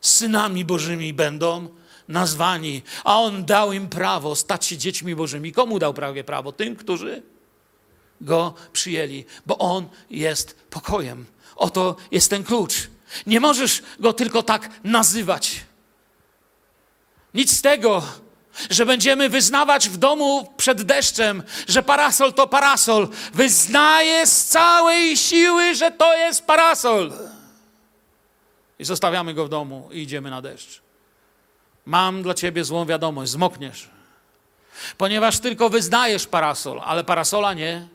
synami 0.00 0.64
Bożymi 0.64 1.12
będą 1.12 1.68
nazwani. 2.08 2.82
A 3.04 3.20
On 3.20 3.44
dał 3.44 3.72
im 3.72 3.88
prawo 3.88 4.36
stać 4.36 4.66
się 4.66 4.78
dziećmi 4.78 5.14
Bożymi. 5.14 5.52
Komu 5.52 5.78
dał 5.78 5.94
prawie 5.94 6.24
prawo? 6.24 6.52
Tym, 6.52 6.76
którzy 6.76 7.22
go 8.20 8.54
przyjęli, 8.72 9.24
bo 9.46 9.58
On 9.58 9.88
jest 10.10 10.56
pokojem. 10.70 11.26
Oto 11.56 11.96
jest 12.10 12.30
ten 12.30 12.44
klucz. 12.44 12.74
Nie 13.26 13.40
możesz 13.40 13.82
go 14.00 14.12
tylko 14.12 14.42
tak 14.42 14.70
nazywać. 14.84 15.60
Nic 17.34 17.58
z 17.58 17.62
tego, 17.62 18.02
że 18.70 18.86
będziemy 18.86 19.28
wyznawać 19.28 19.88
w 19.88 19.96
domu 19.96 20.52
przed 20.56 20.82
deszczem, 20.82 21.42
że 21.68 21.82
parasol 21.82 22.32
to 22.32 22.46
parasol. 22.46 23.08
Wyznaję 23.34 24.26
z 24.26 24.44
całej 24.44 25.16
siły, 25.16 25.74
że 25.74 25.90
to 25.90 26.16
jest 26.16 26.46
parasol. 26.46 27.12
I 28.78 28.84
zostawiamy 28.84 29.34
go 29.34 29.44
w 29.44 29.48
domu 29.48 29.88
i 29.92 29.98
idziemy 29.98 30.30
na 30.30 30.42
deszcz. 30.42 30.82
Mam 31.86 32.22
dla 32.22 32.34
ciebie 32.34 32.64
złą 32.64 32.86
wiadomość, 32.86 33.32
zmokniesz. 33.32 33.88
Ponieważ 34.98 35.38
tylko 35.38 35.70
wyznajesz 35.70 36.26
parasol, 36.26 36.80
ale 36.84 37.04
parasola 37.04 37.54
nie 37.54 37.88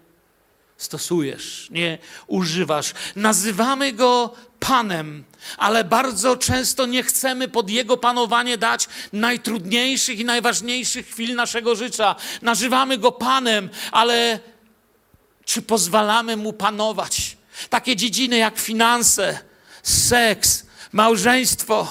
stosujesz, 0.80 1.68
nie 1.72 1.98
używasz. 2.28 2.94
Nazywamy 3.16 3.94
go 3.94 4.34
Panem, 4.60 5.24
ale 5.58 5.84
bardzo 5.84 6.38
często 6.38 6.86
nie 6.86 7.04
chcemy 7.04 7.48
pod 7.48 7.70
Jego 7.70 7.98
panowanie 7.98 8.58
dać 8.58 8.88
najtrudniejszych 9.14 10.20
i 10.20 10.26
najważniejszych 10.26 11.08
chwil 11.08 11.36
naszego 11.36 11.76
życia. 11.76 12.16
Nazywamy 12.42 12.98
Go 12.98 13.12
Panem, 13.12 13.70
ale 13.92 14.40
czy 15.46 15.62
pozwalamy 15.62 16.38
Mu 16.38 16.54
panować? 16.54 17.38
Takie 17.70 17.96
dziedziny 17.96 18.38
jak 18.38 18.60
finanse, 18.60 19.40
seks, 19.84 20.66
małżeństwo, 20.92 21.88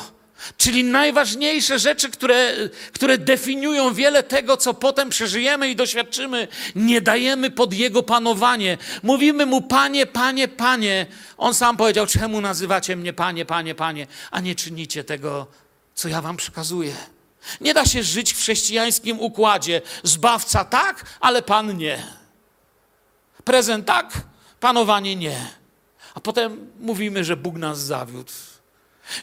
Czyli 0.57 0.85
najważniejsze 0.85 1.79
rzeczy, 1.79 2.11
które, 2.11 2.53
które 2.93 3.19
definiują 3.19 3.95
wiele 3.95 4.23
tego, 4.23 4.57
co 4.57 4.75
potem 4.75 5.11
przeżyjemy 5.11 5.71
i 5.71 5.77
doświadczymy, 5.77 6.49
nie 6.75 7.01
dajemy 7.01 7.51
pod 7.51 7.73
Jego 7.73 8.03
panowanie. 8.03 8.79
Mówimy 9.03 9.47
Mu, 9.47 9.63
Panie, 9.63 10.07
Panie, 10.07 10.49
Panie. 10.49 11.07
On 11.37 11.55
sam 11.55 11.77
powiedział, 11.77 12.07
czemu 12.07 12.41
nazywacie 12.41 12.97
mnie 12.97 13.13
Panie, 13.13 13.45
Panie, 13.45 13.75
Panie, 13.75 14.07
a 14.31 14.41
nie 14.41 14.55
czynicie 14.55 15.05
tego, 15.05 15.47
co 15.95 16.09
ja 16.09 16.23
Wam 16.23 16.37
przekazuję. 16.37 16.95
Nie 17.61 17.75
da 17.75 17.87
się 17.87 18.03
żyć 18.03 18.33
w 18.33 18.39
chrześcijańskim 18.39 19.21
układzie. 19.21 19.83
Zbawca 20.03 20.65
tak, 20.65 21.05
ale 21.21 21.43
Pan 21.43 21.77
nie. 21.77 22.03
Prezent 23.45 23.87
tak, 23.87 24.13
panowanie 24.61 25.17
nie. 25.17 25.47
A 26.15 26.21
potem 26.21 26.71
mówimy, 26.81 27.25
że 27.25 27.37
Bóg 27.37 27.57
nas 27.57 27.79
zawiódł. 27.79 28.33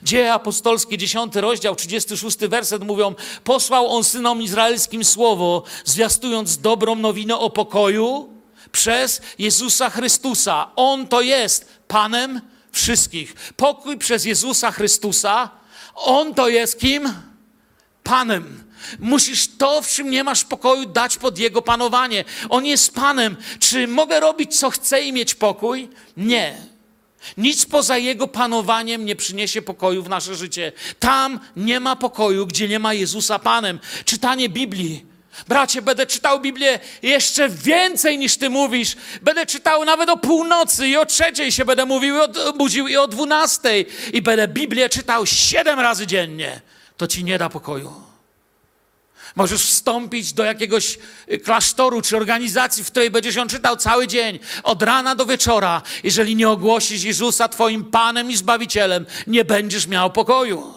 Dzieje 0.04 0.34
apostolskie, 0.34 0.98
10 0.98 1.36
rozdział, 1.36 1.76
36 1.76 2.38
werset 2.38 2.84
mówią: 2.84 3.16
Posłał 3.44 3.88
on 3.88 4.04
synom 4.04 4.42
izraelskim 4.42 5.04
słowo, 5.04 5.64
zwiastując 5.86 6.58
dobrą 6.58 6.96
nowinę 6.96 7.38
o 7.38 7.50
pokoju 7.50 8.30
przez 8.72 9.22
Jezusa 9.40 9.90
Chrystusa. 9.90 10.72
On 10.76 11.08
to 11.08 11.22
jest 11.22 11.70
Panem 11.88 12.42
wszystkich. 12.72 13.34
Pokój 13.58 13.98
przez 13.98 14.26
Jezusa 14.26 14.72
Chrystusa. 14.72 15.50
On 15.96 16.34
to 16.34 16.50
jest 16.50 16.80
kim? 16.80 17.14
Panem. 18.04 18.64
Musisz 19.00 19.58
to, 19.58 19.82
w 19.82 19.90
czym 19.90 20.10
nie 20.10 20.24
masz 20.24 20.44
pokoju, 20.44 20.86
dać 20.86 21.18
pod 21.18 21.40
Jego 21.40 21.62
panowanie. 21.62 22.24
On 22.50 22.66
jest 22.66 22.94
Panem. 22.94 23.38
Czy 23.60 23.88
mogę 23.88 24.20
robić, 24.20 24.60
co 24.60 24.70
chcę 24.70 25.02
i 25.02 25.14
mieć 25.14 25.36
pokój? 25.36 25.90
Nie. 26.18 26.75
Nic 27.38 27.66
poza 27.66 27.98
Jego 27.98 28.28
panowaniem 28.28 29.06
nie 29.06 29.16
przyniesie 29.16 29.62
pokoju 29.62 30.04
w 30.04 30.10
nasze 30.10 30.36
życie. 30.36 30.72
Tam 31.00 31.40
nie 31.56 31.80
ma 31.80 31.96
pokoju, 31.96 32.48
gdzie 32.48 32.68
nie 32.68 32.80
ma 32.80 32.94
Jezusa 32.94 33.40
Panem. 33.40 33.80
Czytanie 34.06 34.50
Biblii. 34.50 35.06
Bracie, 35.48 35.82
będę 35.82 36.06
czytał 36.06 36.42
Biblię 36.42 36.80
jeszcze 37.02 37.50
więcej 37.50 38.18
niż 38.18 38.38
Ty 38.38 38.50
mówisz. 38.50 38.96
Będę 39.22 39.46
czytał 39.46 39.86
nawet 39.86 40.10
o 40.10 40.18
północy 40.18 40.88
i 40.88 40.98
o 40.98 41.06
trzeciej 41.06 41.52
się 41.52 41.66
będę 41.66 41.86
mówił, 41.86 42.16
budził 42.58 42.88
i 42.88 42.98
o 42.98 43.08
dwunastej. 43.08 43.86
I 44.14 44.22
będę 44.22 44.48
Biblię 44.48 44.90
czytał 44.90 45.26
siedem 45.26 45.80
razy 45.80 46.08
dziennie. 46.08 46.62
To 46.98 47.08
Ci 47.08 47.24
nie 47.24 47.38
da 47.38 47.50
pokoju. 47.50 48.05
Możesz 49.36 49.62
wstąpić 49.62 50.34
do 50.34 50.44
jakiegoś 50.44 50.98
y, 51.32 51.40
klasztoru 51.40 52.02
czy 52.02 52.18
organizacji, 52.18 52.84
w 52.84 52.88
której 52.88 53.12
będziesz 53.12 53.36
ją 53.36 53.48
czytał 53.48 53.78
cały 53.78 54.08
dzień, 54.08 54.40
od 54.64 54.84
rana 54.84 55.16
do 55.16 55.26
wieczora. 55.26 55.82
Jeżeli 56.04 56.36
nie 56.36 56.50
ogłosisz 56.50 57.04
Jezusa 57.04 57.48
Twoim 57.48 57.86
Panem 57.86 58.32
i 58.32 58.38
Zbawicielem, 58.38 59.06
nie 59.28 59.46
będziesz 59.46 59.88
miał 59.88 60.12
pokoju. 60.12 60.74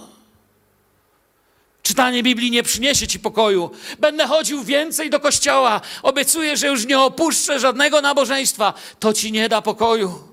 Czytanie 1.82 2.22
Biblii 2.22 2.50
nie 2.50 2.62
przyniesie 2.62 3.06
ci 3.06 3.20
pokoju. 3.20 3.70
Będę 3.98 4.26
chodził 4.26 4.64
więcej 4.64 5.10
do 5.10 5.20
kościoła. 5.20 5.80
Obiecuję, 6.02 6.56
że 6.56 6.66
już 6.66 6.86
nie 6.86 7.00
opuszczę 7.00 7.60
żadnego 7.60 8.00
nabożeństwa. 8.00 8.74
To 8.98 9.12
ci 9.12 9.32
nie 9.32 9.48
da 9.48 9.62
pokoju. 9.62 10.27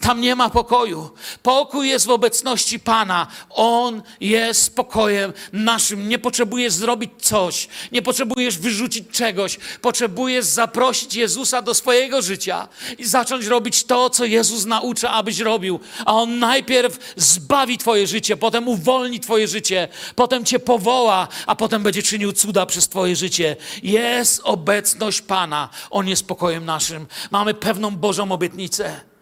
Tam 0.00 0.20
nie 0.20 0.34
ma 0.34 0.50
pokoju. 0.50 1.10
Pokój 1.42 1.88
jest 1.88 2.06
w 2.06 2.10
obecności 2.10 2.80
Pana. 2.80 3.26
On 3.50 4.02
jest 4.20 4.62
spokojem 4.62 5.32
naszym. 5.52 6.08
Nie 6.08 6.18
potrzebujesz 6.18 6.72
zrobić 6.72 7.10
coś, 7.22 7.68
nie 7.92 8.02
potrzebujesz 8.02 8.58
wyrzucić 8.58 9.08
czegoś. 9.10 9.58
Potrzebujesz 9.80 10.44
zaprosić 10.44 11.14
Jezusa 11.14 11.62
do 11.62 11.74
swojego 11.74 12.22
życia 12.22 12.68
i 12.98 13.06
zacząć 13.06 13.46
robić 13.46 13.84
to, 13.84 14.10
co 14.10 14.24
Jezus 14.24 14.64
naucza, 14.64 15.10
abyś 15.10 15.38
robił. 15.38 15.80
A 16.04 16.14
On 16.14 16.38
najpierw 16.38 17.14
zbawi 17.16 17.78
Twoje 17.78 18.06
życie, 18.06 18.36
potem 18.36 18.68
uwolni 18.68 19.20
Twoje 19.20 19.48
życie, 19.48 19.88
potem 20.14 20.44
Cię 20.44 20.58
powoła, 20.58 21.28
a 21.46 21.54
potem 21.54 21.82
będzie 21.82 22.02
czynił 22.02 22.32
cuda 22.32 22.66
przez 22.66 22.88
Twoje 22.88 23.16
życie. 23.16 23.56
Jest 23.82 24.40
obecność 24.44 25.22
Pana. 25.22 25.68
On 25.90 26.08
jest 26.08 26.20
spokojem 26.20 26.64
naszym. 26.64 27.06
Mamy 27.30 27.54
pewną 27.54 27.90
Bożą 27.90 28.32
obietnicę. 28.32 29.15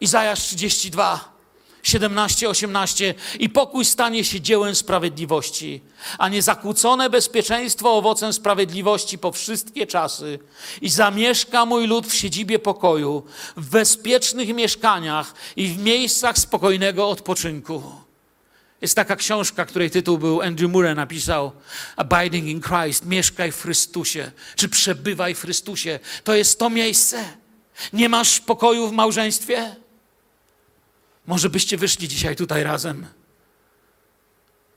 Izajasz 0.00 0.40
32, 0.40 1.36
17, 1.82 2.48
18. 2.48 3.14
I 3.38 3.48
pokój 3.48 3.84
stanie 3.84 4.24
się 4.24 4.40
dziełem 4.40 4.74
sprawiedliwości, 4.74 5.80
a 6.18 6.28
niezakłócone 6.28 7.10
bezpieczeństwo 7.10 7.96
owocem 7.96 8.32
sprawiedliwości 8.32 9.18
po 9.18 9.32
wszystkie 9.32 9.86
czasy. 9.86 10.38
I 10.80 10.88
zamieszka 10.88 11.66
mój 11.66 11.86
lud 11.86 12.06
w 12.06 12.14
siedzibie 12.14 12.58
pokoju, 12.58 13.22
w 13.56 13.70
bezpiecznych 13.70 14.54
mieszkaniach 14.54 15.34
i 15.56 15.68
w 15.68 15.78
miejscach 15.78 16.38
spokojnego 16.38 17.08
odpoczynku. 17.08 17.82
Jest 18.80 18.94
taka 18.94 19.16
książka, 19.16 19.64
której 19.64 19.90
tytuł 19.90 20.18
był 20.18 20.42
Andrew 20.42 20.72
Murray 20.72 20.94
napisał 20.94 21.52
Abiding 21.96 22.46
in 22.46 22.60
Christ, 22.60 23.04
mieszkaj 23.04 23.52
w 23.52 23.62
Chrystusie, 23.62 24.30
czy 24.56 24.68
przebywaj 24.68 25.34
w 25.34 25.40
Chrystusie. 25.40 25.98
To 26.24 26.34
jest 26.34 26.58
to 26.58 26.70
miejsce. 26.70 27.24
Nie 27.92 28.08
masz 28.08 28.40
pokoju 28.40 28.88
w 28.88 28.92
małżeństwie? 28.92 29.76
Może 31.26 31.50
byście 31.50 31.76
wyszli 31.76 32.08
dzisiaj 32.08 32.36
tutaj 32.36 32.64
razem 32.64 33.06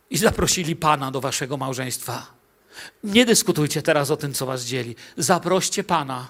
i 0.10 0.18
zaprosili 0.18 0.76
Pana 0.76 1.12
do 1.12 1.22
waszego 1.22 1.58
małżeństwa. 1.58 2.28
Nie 3.04 3.26
dyskutujcie 3.26 3.82
teraz 3.82 4.12
o 4.12 4.18
tym, 4.18 4.34
co 4.34 4.45
was 4.45 4.64
dzieli. 4.64 4.95
Zaproście 5.18 5.84
Pana, 5.84 6.30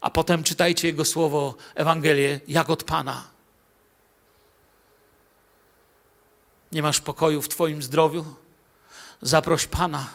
a 0.00 0.10
potem 0.10 0.42
czytajcie 0.42 0.88
Jego 0.88 1.04
słowo, 1.04 1.54
Ewangelię, 1.74 2.40
jak 2.48 2.70
od 2.70 2.84
Pana. 2.84 3.24
Nie 6.72 6.82
masz 6.82 7.00
pokoju 7.00 7.42
w 7.42 7.48
Twoim 7.48 7.82
zdrowiu? 7.82 8.24
Zaproś 9.22 9.66
Pana. 9.66 10.06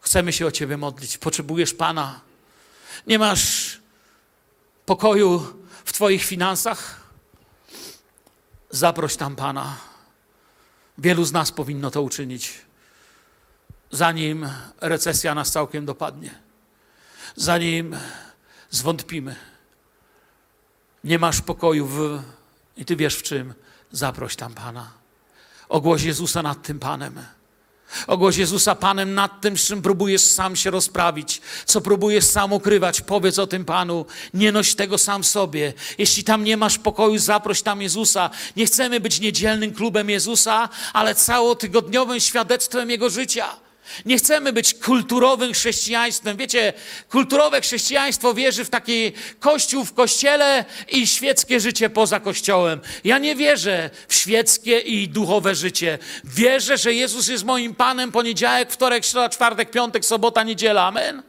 Chcemy 0.00 0.32
się 0.32 0.46
o 0.46 0.50
Ciebie 0.50 0.76
modlić. 0.76 1.18
Potrzebujesz 1.18 1.74
Pana. 1.74 2.20
Nie 3.06 3.18
masz 3.18 3.80
pokoju 4.86 5.62
w 5.84 5.92
Twoich 5.92 6.24
finansach? 6.24 7.05
Zaproś 8.70 9.16
tam 9.16 9.36
Pana. 9.36 9.76
Wielu 10.98 11.24
z 11.24 11.32
nas 11.32 11.52
powinno 11.52 11.90
to 11.90 12.02
uczynić, 12.02 12.60
zanim 13.90 14.48
recesja 14.80 15.34
nas 15.34 15.50
całkiem 15.50 15.86
dopadnie, 15.86 16.34
zanim 17.36 17.96
zwątpimy. 18.70 19.36
Nie 21.04 21.18
masz 21.18 21.40
pokoju 21.40 21.86
w, 21.86 22.22
i 22.76 22.84
Ty 22.84 22.96
wiesz 22.96 23.16
w 23.16 23.22
czym 23.22 23.54
Zaproś 23.92 24.36
tam 24.36 24.54
Pana. 24.54 24.90
Ogłoś 25.68 26.02
Jezusa 26.02 26.42
nad 26.42 26.62
tym 26.62 26.78
Panem. 26.78 27.26
Ogłoś 28.06 28.36
Jezusa 28.36 28.74
Panem 28.74 29.14
nad 29.14 29.40
tym, 29.40 29.58
z 29.58 29.66
czym 29.66 29.82
próbujesz 29.82 30.22
sam 30.22 30.56
się 30.56 30.70
rozprawić, 30.70 31.40
co 31.64 31.80
próbujesz 31.80 32.24
sam 32.24 32.52
ukrywać. 32.52 33.00
Powiedz 33.00 33.38
o 33.38 33.46
tym 33.46 33.64
Panu. 33.64 34.06
Nie 34.34 34.52
noś 34.52 34.74
tego 34.74 34.98
sam 34.98 35.24
sobie. 35.24 35.72
Jeśli 35.98 36.24
tam 36.24 36.44
nie 36.44 36.56
masz 36.56 36.78
pokoju, 36.78 37.18
zaproś 37.18 37.62
tam 37.62 37.82
Jezusa. 37.82 38.30
Nie 38.56 38.66
chcemy 38.66 39.00
być 39.00 39.20
niedzielnym 39.20 39.74
klubem 39.74 40.10
Jezusa, 40.10 40.68
ale 40.92 41.14
całotygodniowym 41.14 42.20
świadectwem 42.20 42.90
Jego 42.90 43.10
życia. 43.10 43.65
Nie 44.04 44.18
chcemy 44.18 44.52
być 44.52 44.74
kulturowym 44.74 45.52
chrześcijaństwem. 45.52 46.36
Wiecie, 46.36 46.72
kulturowe 47.10 47.60
chrześcijaństwo 47.60 48.34
wierzy 48.34 48.64
w 48.64 48.70
taki 48.70 49.12
kościół 49.40 49.84
w 49.84 49.94
kościele 49.94 50.64
i 50.88 51.06
świeckie 51.06 51.60
życie 51.60 51.90
poza 51.90 52.20
kościołem. 52.20 52.80
Ja 53.04 53.18
nie 53.18 53.36
wierzę 53.36 53.90
w 54.08 54.14
świeckie 54.14 54.78
i 54.78 55.08
duchowe 55.08 55.54
życie. 55.54 55.98
Wierzę, 56.24 56.78
że 56.78 56.94
Jezus 56.94 57.28
jest 57.28 57.44
moim 57.44 57.74
Panem 57.74 58.12
poniedziałek, 58.12 58.72
wtorek, 58.72 59.04
środa, 59.04 59.28
czwartek, 59.28 59.70
piątek, 59.70 60.04
sobota, 60.04 60.42
niedziela. 60.42 60.86
Amen. 60.86 61.22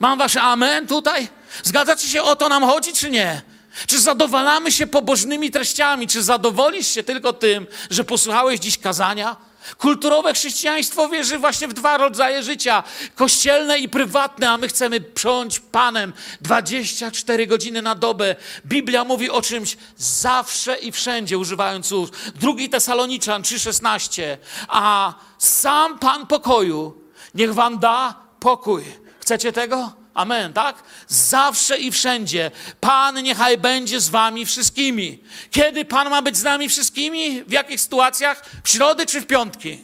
Mam 0.00 0.18
wasze 0.18 0.42
amen 0.42 0.86
tutaj? 0.86 1.28
Zgadzacie 1.62 2.08
się 2.08 2.22
o 2.22 2.36
to 2.36 2.48
nam 2.48 2.62
chodzi, 2.62 2.92
czy 2.92 3.10
nie? 3.10 3.42
Czy 3.86 4.00
zadowalamy 4.00 4.72
się 4.72 4.86
pobożnymi 4.86 5.50
treściami? 5.50 6.06
Czy 6.06 6.22
zadowolisz 6.22 6.88
się 6.88 7.02
tylko 7.02 7.32
tym, 7.32 7.66
że 7.90 8.04
posłuchałeś 8.04 8.60
dziś 8.60 8.78
kazania? 8.78 9.36
Kulturowe 9.78 10.34
chrześcijaństwo 10.34 11.08
wierzy 11.08 11.38
właśnie 11.38 11.68
w 11.68 11.72
dwa 11.72 11.96
rodzaje 11.96 12.42
życia: 12.42 12.82
kościelne 13.14 13.78
i 13.78 13.88
prywatne, 13.88 14.50
a 14.50 14.58
my 14.58 14.68
chcemy 14.68 15.00
prząć 15.00 15.60
Panem 15.60 16.12
24 16.40 17.46
godziny 17.46 17.82
na 17.82 17.94
dobę. 17.94 18.36
Biblia 18.66 19.04
mówi 19.04 19.30
o 19.30 19.42
czymś 19.42 19.76
zawsze 19.96 20.76
i 20.76 20.92
wszędzie, 20.92 21.38
używając 21.38 21.86
słów. 21.86 22.10
Drugi 22.34 22.68
Tesaloniczan 22.68 23.42
3,16. 23.42 24.36
A 24.68 25.14
sam 25.38 25.98
Pan 25.98 26.26
pokoju 26.26 27.04
niech 27.34 27.54
wam 27.54 27.78
da 27.78 28.14
pokój. 28.40 28.84
Chcecie 29.20 29.52
tego? 29.52 30.03
Amen, 30.14 30.52
tak? 30.52 30.82
Zawsze 31.08 31.78
i 31.78 31.92
wszędzie. 31.92 32.50
Pan 32.80 33.22
niechaj 33.22 33.58
będzie 33.58 34.00
z 34.00 34.08
wami 34.08 34.46
wszystkimi. 34.46 35.22
Kiedy 35.50 35.84
Pan 35.84 36.10
ma 36.10 36.22
być 36.22 36.36
z 36.36 36.42
nami 36.42 36.68
wszystkimi? 36.68 37.44
W 37.44 37.52
jakich 37.52 37.80
sytuacjach? 37.80 38.44
W 38.64 38.68
środy 38.68 39.06
czy 39.06 39.20
w 39.20 39.26
piątki? 39.26 39.78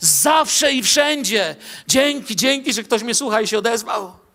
Zawsze 0.00 0.72
i 0.72 0.82
wszędzie. 0.82 1.56
Dzięki, 1.88 2.36
dzięki, 2.36 2.72
że 2.72 2.82
ktoś 2.82 3.02
mnie 3.02 3.14
słucha 3.14 3.40
i 3.40 3.46
się 3.46 3.58
odezwał. 3.58 4.25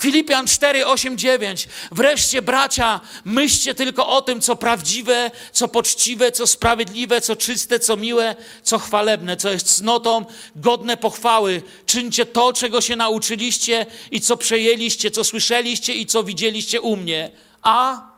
Filipian 0.00 0.46
4, 0.46 0.86
8, 0.86 1.18
9. 1.18 1.68
Wreszcie, 1.92 2.42
bracia, 2.42 3.00
myślcie 3.24 3.74
tylko 3.74 4.06
o 4.06 4.22
tym, 4.22 4.40
co 4.40 4.56
prawdziwe, 4.56 5.30
co 5.52 5.68
poczciwe, 5.68 6.32
co 6.32 6.46
sprawiedliwe, 6.46 7.20
co 7.20 7.36
czyste, 7.36 7.80
co 7.80 7.96
miłe, 7.96 8.36
co 8.62 8.78
chwalebne, 8.78 9.36
co 9.36 9.50
jest 9.50 9.76
cnotą, 9.76 10.24
godne 10.56 10.96
pochwały. 10.96 11.62
Czyńcie 11.86 12.26
to, 12.26 12.52
czego 12.52 12.80
się 12.80 12.96
nauczyliście 12.96 13.86
i 14.10 14.20
co 14.20 14.36
przejęliście, 14.36 15.10
co 15.10 15.24
słyszeliście 15.24 15.94
i 15.94 16.06
co 16.06 16.24
widzieliście 16.24 16.80
u 16.80 16.96
mnie. 16.96 17.30
A 17.62 18.10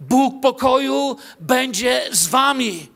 Bóg 0.00 0.42
pokoju 0.42 1.16
będzie 1.40 2.08
z 2.12 2.26
wami. 2.26 2.86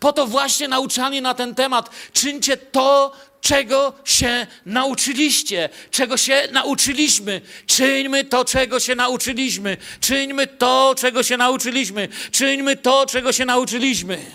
Po 0.00 0.12
to 0.12 0.26
właśnie 0.26 0.68
nauczanie 0.68 1.22
na 1.22 1.34
ten 1.34 1.54
temat. 1.54 1.90
Czyńcie 2.12 2.56
to, 2.56 3.12
czego 3.42 3.92
się 4.04 4.46
nauczyliście, 4.66 5.68
czego 5.90 6.16
się 6.16 6.48
nauczyliśmy. 6.52 7.40
Czyńmy 7.66 8.24
to, 8.24 8.44
czego 8.44 8.80
się 8.80 8.94
nauczyliśmy. 8.94 9.76
Czyńmy 10.00 10.46
to, 10.46 10.94
czego 10.98 11.22
się 11.22 11.36
nauczyliśmy. 11.36 12.08
Czyńmy 12.30 12.76
to, 12.76 13.06
czego 13.06 13.32
się 13.32 13.44
nauczyliśmy. 13.44 14.26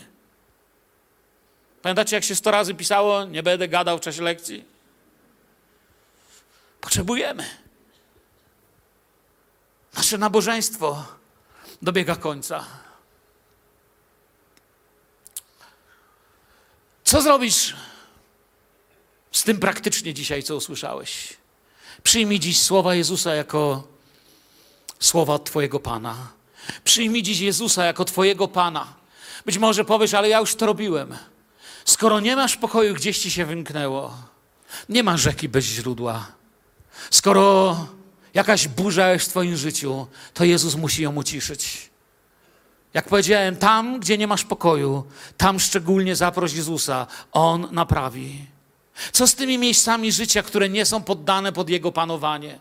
Pamiętacie, 1.82 2.16
jak 2.16 2.24
się 2.24 2.36
sto 2.36 2.52
razy 2.52 2.74
pisało, 2.74 3.26
nie 3.26 3.44
będę 3.44 3.68
gadał 3.68 3.98
w 3.98 4.02
czasie 4.02 4.22
lekcji? 4.22 4.66
Potrzebujemy. 6.82 7.50
Nasze 9.94 10.18
nabożeństwo 10.18 11.06
dobiega 11.82 12.16
końca. 12.16 12.66
Co 17.04 17.22
zrobisz 17.22 17.76
z 19.38 19.44
tym 19.44 19.58
praktycznie 19.60 20.14
dzisiaj, 20.14 20.44
co 20.44 20.56
usłyszałeś? 20.56 21.38
Przyjmij 22.04 22.40
dziś 22.40 22.62
słowa 22.62 22.96
Jezusa 22.96 23.36
jako 23.36 23.88
słowa 25.00 25.40
Twojego 25.40 25.80
Pana. 25.80 26.16
Przyjmij 26.84 27.24
dziś 27.24 27.40
Jezusa 27.40 27.86
jako 27.86 28.06
Twojego 28.06 28.48
Pana. 28.48 28.94
Być 29.46 29.58
może 29.58 29.86
powiesz, 29.86 30.14
ale 30.14 30.30
ja 30.30 30.40
już 30.40 30.56
to 30.56 30.66
robiłem. 30.66 31.18
Skoro 31.86 32.20
nie 32.20 32.36
masz 32.36 32.58
pokoju, 32.58 32.94
gdzieś 32.94 33.20
ci 33.20 33.32
się 33.32 33.46
wymknęło, 33.46 34.18
nie 34.90 35.04
ma 35.04 35.18
rzeki 35.18 35.50
bez 35.50 35.66
źródła. 35.66 36.28
Skoro 37.12 37.78
jakaś 38.34 38.68
burza 38.68 39.12
jest 39.12 39.26
w 39.26 39.30
Twoim 39.30 39.58
życiu, 39.58 40.08
to 40.34 40.44
Jezus 40.44 40.76
musi 40.76 41.04
ją 41.04 41.16
uciszyć. 41.16 41.90
Jak 42.94 43.10
powiedziałem, 43.10 43.56
tam, 43.56 44.00
gdzie 44.00 44.18
nie 44.18 44.28
masz 44.28 44.44
pokoju, 44.44 45.04
tam 45.38 45.60
szczególnie 45.60 46.16
zaproś 46.16 46.54
Jezusa, 46.54 47.08
On 47.32 47.68
naprawi. 47.72 48.57
Co 49.12 49.28
z 49.28 49.36
tymi 49.36 49.58
miejscami 49.58 50.12
życia, 50.12 50.44
które 50.44 50.70
nie 50.70 50.86
są 50.86 51.04
poddane 51.04 51.52
pod 51.52 51.70
Jego 51.70 51.92
panowanie? 51.92 52.60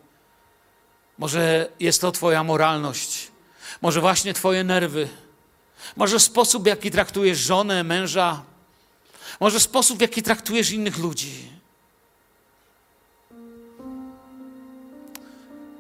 Może 1.19 1.69
jest 1.81 2.01
to 2.01 2.13
Twoja 2.13 2.45
moralność, 2.45 3.31
może 3.83 4.01
właśnie 4.01 4.35
Twoje 4.35 4.65
nerwy, 4.65 5.09
może 5.97 6.21
sposób, 6.21 6.63
w 6.63 6.67
jaki 6.67 6.91
traktujesz 6.91 7.39
żonę, 7.39 7.85
męża, 7.85 8.43
może 9.41 9.61
sposób, 9.61 9.99
w 9.99 10.01
jaki 10.01 10.23
traktujesz 10.23 10.71
innych 10.71 10.99
ludzi. 10.99 11.49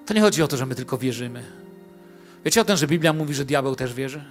To 0.06 0.14
nie 0.14 0.20
chodzi 0.20 0.42
o 0.42 0.48
to, 0.48 0.56
że 0.56 0.66
my 0.66 0.74
tylko 0.74 0.98
wierzymy. 0.98 1.44
Wiecie 2.44 2.60
o 2.60 2.64
tym, 2.64 2.76
że 2.76 2.86
Biblia 2.86 3.12
mówi, 3.12 3.34
że 3.34 3.44
diabeł 3.44 3.76
też 3.76 3.94
wierzy? 3.94 4.24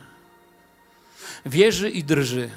Wierzy 1.46 1.90
i 1.90 2.04
drży. 2.04 2.50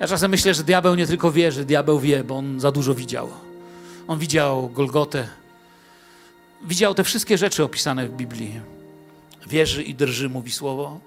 Ja 0.00 0.06
czasem 0.06 0.30
myślę, 0.30 0.54
że 0.54 0.64
diabeł 0.64 0.94
nie 0.94 1.06
tylko 1.06 1.32
wierzy, 1.32 1.64
diabeł 1.64 2.00
wie, 2.00 2.24
bo 2.24 2.36
on 2.36 2.60
za 2.60 2.72
dużo 2.72 2.94
widział. 2.94 3.30
On 4.08 4.18
widział 4.18 4.68
Golgotę. 4.68 5.28
Widział 6.64 6.94
te 6.94 7.04
wszystkie 7.04 7.38
rzeczy 7.38 7.64
opisane 7.64 8.08
w 8.08 8.12
Biblii. 8.12 8.60
Wierzy 9.46 9.82
i 9.82 9.94
drży, 9.94 10.28
mówi 10.28 10.52
słowo. 10.52 11.00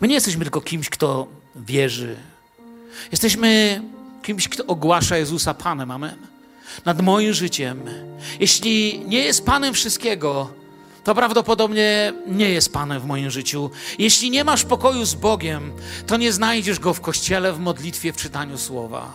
My 0.00 0.08
nie 0.08 0.14
jesteśmy 0.14 0.44
tylko 0.44 0.60
kimś, 0.60 0.90
kto 0.90 1.26
wierzy. 1.56 2.16
Jesteśmy 3.12 3.82
kimś, 4.22 4.48
kto 4.48 4.66
ogłasza 4.66 5.16
Jezusa 5.16 5.54
Panem. 5.54 5.90
Amen. 5.90 6.16
Nad 6.84 7.02
moim 7.02 7.32
życiem. 7.32 7.80
Jeśli 8.40 9.00
nie 9.06 9.18
jest 9.18 9.46
Panem 9.46 9.74
wszystkiego, 9.74 10.50
to 11.04 11.14
prawdopodobnie 11.14 12.12
nie 12.26 12.50
jest 12.50 12.72
Panem 12.72 13.00
w 13.00 13.06
moim 13.06 13.30
życiu. 13.30 13.70
Jeśli 13.98 14.30
nie 14.30 14.44
masz 14.44 14.64
pokoju 14.64 15.04
z 15.04 15.14
Bogiem, 15.14 15.72
to 16.06 16.16
nie 16.16 16.32
znajdziesz 16.32 16.78
Go 16.78 16.94
w 16.94 17.00
kościele, 17.00 17.52
w 17.52 17.58
modlitwie, 17.58 18.12
w 18.12 18.16
czytaniu 18.16 18.58
słowa. 18.58 19.12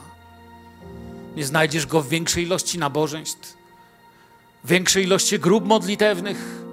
Nie 1.35 1.45
znajdziesz 1.45 1.85
Go 1.85 2.01
w 2.01 2.09
większej 2.09 2.43
ilości 2.43 2.79
nabożeństw, 2.79 3.57
w 4.63 4.67
większej 4.67 5.03
ilości 5.03 5.39
grup 5.39 5.65
modlitewnych. 5.65 6.65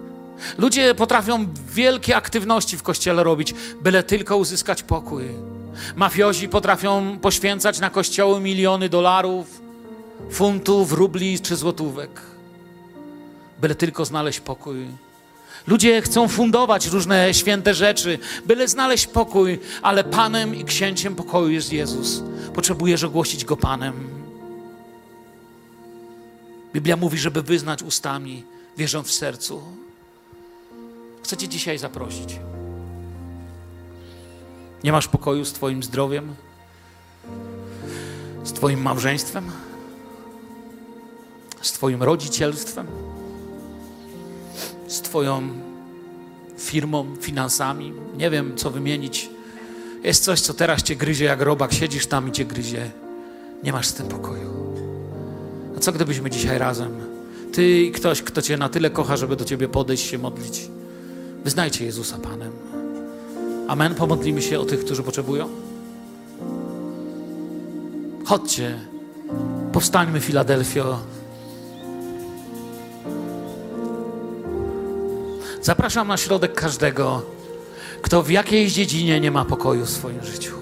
Ludzie 0.59 0.95
potrafią 0.95 1.47
wielkie 1.67 2.17
aktywności 2.17 2.77
w 2.77 2.83
kościele 2.83 3.25
robić, 3.25 3.55
byle 3.83 4.03
tylko 4.03 4.37
uzyskać 4.37 4.83
pokój. 4.83 5.25
Mafiozi 5.97 6.49
potrafią 6.49 7.19
poświęcać 7.19 7.81
na 7.81 7.91
kościoły 7.91 8.41
miliony 8.41 8.89
dolarów, 8.89 9.61
funtów, 10.31 10.93
rubli 10.93 11.41
czy 11.41 11.57
złotówek, 11.57 12.21
byle 13.63 13.75
tylko 13.75 14.05
znaleźć 14.05 14.41
pokój. 14.41 14.87
Ludzie 15.67 16.03
chcą 16.03 16.29
fundować 16.29 16.87
różne 16.87 17.35
święte 17.35 17.75
rzeczy, 17.75 18.19
byle 18.47 18.69
znaleźć 18.69 19.07
pokój, 19.07 19.61
ale 19.83 20.05
Panem 20.05 20.55
i 20.55 20.65
Księciem 20.65 21.15
pokoju 21.15 21.51
jest 21.51 21.73
Jezus. 21.73 22.23
Potrzebujesz 22.55 23.05
ogłosić 23.05 23.45
Go 23.45 23.57
Panem. 23.57 24.09
Biblia 26.75 26.97
mówi, 26.97 27.19
żeby 27.19 27.43
wyznać 27.43 27.83
ustami, 27.83 28.45
wierząc 28.77 29.09
w 29.09 29.13
sercu. 29.13 29.63
Chcę 31.23 31.37
Cię 31.37 31.49
dzisiaj 31.49 31.79
zaprosić. 31.79 32.39
Nie 34.85 34.93
masz 34.93 35.09
pokoju 35.09 35.45
z 35.45 35.53
Twoim 35.53 35.83
zdrowiem, 35.83 36.35
z 38.45 38.53
Twoim 38.53 38.83
małżeństwem, 38.83 39.51
z 41.63 41.73
Twoim 41.73 42.03
rodzicielstwem, 42.03 42.87
Twoją 45.13 45.43
firmą, 46.59 47.07
finansami. 47.21 47.93
Nie 48.17 48.31
wiem, 48.31 48.53
co 48.57 48.71
wymienić. 48.71 49.31
Jest 50.05 50.25
coś, 50.25 50.41
co 50.41 50.55
teraz 50.55 50.83
Cię 50.83 50.97
gryzie 50.97 51.25
jak 51.25 51.41
robak. 51.41 51.73
Siedzisz 51.73 52.07
tam 52.07 52.29
i 52.29 52.33
Cię 52.33 52.45
gryzie. 52.45 52.91
Nie 53.63 53.73
masz 53.73 53.87
z 53.87 53.95
tym 53.95 54.07
pokoju. 54.07 54.75
A 55.77 55.81
co 55.81 55.93
gdybyśmy 55.93 56.31
dzisiaj 56.31 56.59
razem, 56.59 56.93
Ty 57.53 57.81
i 57.81 57.93
ktoś, 57.93 58.23
kto 58.23 58.43
Cię 58.43 58.57
na 58.57 58.69
tyle 58.69 58.91
kocha, 58.91 59.17
żeby 59.17 59.37
do 59.37 59.45
Ciebie 59.45 59.69
podejść, 59.69 60.11
się 60.11 60.19
modlić, 60.19 60.71
wyznajcie 61.45 61.85
Jezusa 61.85 62.19
Panem. 62.19 62.53
Amen. 63.69 63.95
Pomodlimy 63.95 64.43
się 64.43 64.61
o 64.61 64.65
tych, 64.65 64.85
którzy 64.85 65.03
potrzebują. 65.03 65.49
Chodźcie, 68.25 68.79
powstańmy, 69.73 70.21
Filadelfio. 70.21 70.99
Zapraszam 75.63 76.09
na 76.09 76.17
środek 76.17 76.55
każdego, 76.55 77.23
kto 78.03 78.23
w 78.23 78.31
jakiejś 78.31 78.73
dziedzinie 78.73 79.21
nie 79.21 79.31
ma 79.31 79.45
pokoju 79.45 79.85
w 79.85 79.91
swoim 79.91 80.25
życiu. 80.25 80.55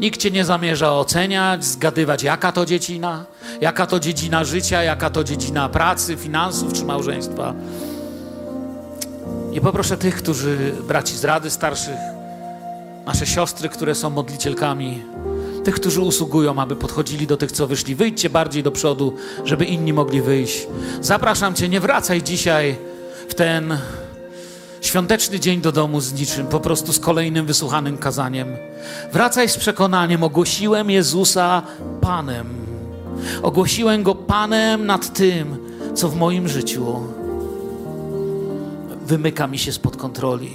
Nikt 0.00 0.20
cię 0.20 0.30
nie 0.30 0.44
zamierza 0.44 0.92
oceniać, 0.92 1.64
zgadywać, 1.64 2.22
jaka 2.22 2.52
to 2.52 2.66
dziedzina, 2.66 3.24
jaka 3.60 3.86
to 3.86 4.00
dziedzina 4.00 4.44
życia, 4.44 4.82
jaka 4.82 5.10
to 5.10 5.24
dziedzina 5.24 5.68
pracy, 5.68 6.16
finansów 6.16 6.72
czy 6.72 6.84
małżeństwa. 6.84 7.54
I 9.52 9.60
poproszę 9.60 9.96
tych, 9.96 10.16
którzy, 10.16 10.72
braci 10.88 11.16
z 11.16 11.24
Rady 11.24 11.50
Starszych, 11.50 11.98
nasze 13.06 13.26
siostry, 13.26 13.68
które 13.68 13.94
są 13.94 14.10
modlicielkami, 14.10 15.02
tych, 15.64 15.74
którzy 15.74 16.00
usługują, 16.00 16.58
aby 16.58 16.76
podchodzili 16.76 17.26
do 17.26 17.36
tych, 17.36 17.52
co 17.52 17.66
wyszli. 17.66 17.94
Wyjdźcie 17.94 18.30
bardziej 18.30 18.62
do 18.62 18.70
przodu, 18.70 19.16
żeby 19.44 19.64
inni 19.64 19.92
mogli 19.92 20.22
wyjść. 20.22 20.66
Zapraszam 21.00 21.54
Cię, 21.54 21.68
nie 21.68 21.80
wracaj 21.80 22.22
dzisiaj 22.22 22.76
w 23.28 23.34
ten 23.34 23.78
świąteczny 24.82 25.40
dzień 25.40 25.60
do 25.60 25.72
domu 25.72 26.00
z 26.00 26.12
niczym, 26.12 26.46
po 26.46 26.60
prostu 26.60 26.92
z 26.92 26.98
kolejnym 26.98 27.46
wysłuchanym 27.46 27.98
kazaniem. 27.98 28.48
Wracaj 29.12 29.48
z 29.48 29.56
przekonaniem, 29.56 30.22
ogłosiłem 30.22 30.90
Jezusa 30.90 31.62
Panem. 32.00 32.46
Ogłosiłem 33.42 34.02
Go 34.02 34.14
Panem 34.14 34.86
nad 34.86 35.12
tym, 35.12 35.56
co 35.94 36.08
w 36.08 36.16
moim 36.16 36.48
życiu 36.48 37.00
wymyka 39.06 39.46
mi 39.46 39.58
się 39.58 39.72
spod 39.72 39.96
kontroli. 39.96 40.50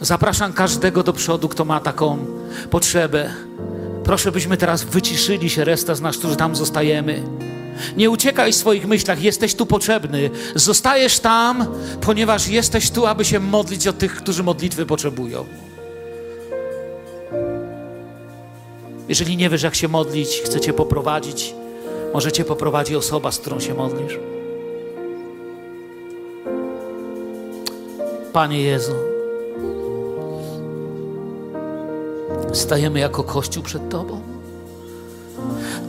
Zapraszam 0.00 0.52
każdego 0.52 1.02
do 1.02 1.12
przodu, 1.12 1.48
kto 1.48 1.64
ma 1.64 1.80
taką 1.80 2.18
potrzebę. 2.70 3.30
Proszę, 4.04 4.32
byśmy 4.32 4.56
teraz 4.56 4.84
wyciszyli 4.84 5.50
się, 5.50 5.64
reszta 5.64 5.94
z 5.94 6.00
nas, 6.00 6.16
którzy 6.16 6.36
tam 6.36 6.56
zostajemy. 6.56 7.22
Nie 7.96 8.10
uciekaj 8.10 8.52
w 8.52 8.56
swoich 8.56 8.86
myślach, 8.86 9.22
jesteś 9.22 9.54
tu 9.54 9.66
potrzebny. 9.66 10.30
Zostajesz 10.54 11.20
tam, 11.20 11.66
ponieważ 12.00 12.48
jesteś 12.48 12.90
tu, 12.90 13.06
aby 13.06 13.24
się 13.24 13.40
modlić 13.40 13.86
o 13.86 13.92
tych, 13.92 14.16
którzy 14.16 14.42
modlitwy 14.42 14.86
potrzebują. 14.86 15.44
Jeżeli 19.08 19.36
nie 19.36 19.50
wiesz, 19.50 19.62
jak 19.62 19.74
się 19.74 19.88
modlić, 19.88 20.42
chcę 20.44 20.60
Cię 20.60 20.72
poprowadzić, 20.72 21.54
może 22.14 22.32
Cię 22.32 22.44
poprowadzi 22.44 22.96
osoba, 22.96 23.32
z 23.32 23.38
którą 23.38 23.60
się 23.60 23.74
modlisz. 23.74 24.18
Panie 28.32 28.62
Jezu, 28.62 28.94
stajemy 32.52 32.98
jako 32.98 33.24
Kościół 33.24 33.62
przed 33.62 33.88
Tobą. 33.88 34.33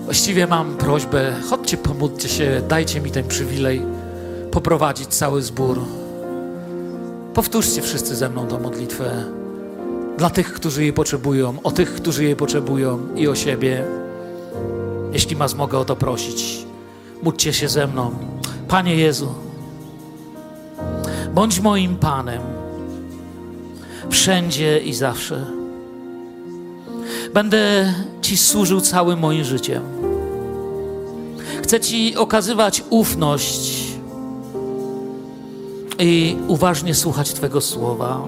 Właściwie 0.05 0.47
mam 0.47 0.77
prośbę, 0.77 1.33
chodźcie, 1.49 1.77
pomódlcie 1.77 2.29
się, 2.29 2.61
dajcie 2.67 3.01
mi 3.01 3.11
ten 3.11 3.27
przywilej 3.27 3.81
poprowadzić 4.51 5.07
cały 5.07 5.41
zbór. 5.41 5.81
Powtórzcie 7.33 7.81
wszyscy 7.81 8.15
ze 8.15 8.29
mną 8.29 8.47
tę 8.47 8.59
modlitwę 8.59 9.25
dla 10.17 10.29
tych, 10.29 10.53
którzy 10.53 10.83
jej 10.83 10.93
potrzebują, 10.93 11.57
o 11.63 11.71
tych, 11.71 11.93
którzy 11.93 12.23
jej 12.23 12.35
potrzebują 12.35 12.99
i 13.15 13.27
o 13.27 13.35
siebie. 13.35 13.83
Jeśli 15.13 15.35
was 15.35 15.55
mogę 15.55 15.77
o 15.77 15.85
to 15.85 15.95
prosić, 15.95 16.65
módlcie 17.23 17.53
się 17.53 17.69
ze 17.69 17.87
mną. 17.87 18.11
Panie 18.67 18.95
Jezu, 18.95 19.33
bądź 21.33 21.59
moim 21.59 21.95
Panem 21.95 22.41
wszędzie 24.09 24.79
i 24.79 24.93
zawsze. 24.93 25.64
Będę 27.35 27.93
Ci 28.21 28.37
służył 28.37 28.81
całym 28.81 29.19
moim 29.19 29.43
życiem. 29.43 29.83
Chcę 31.63 31.79
Ci 31.79 32.15
okazywać 32.15 32.83
ufność 32.89 33.83
i 35.99 36.37
uważnie 36.47 36.95
słuchać 36.95 37.33
Twego 37.33 37.61
słowa. 37.61 38.27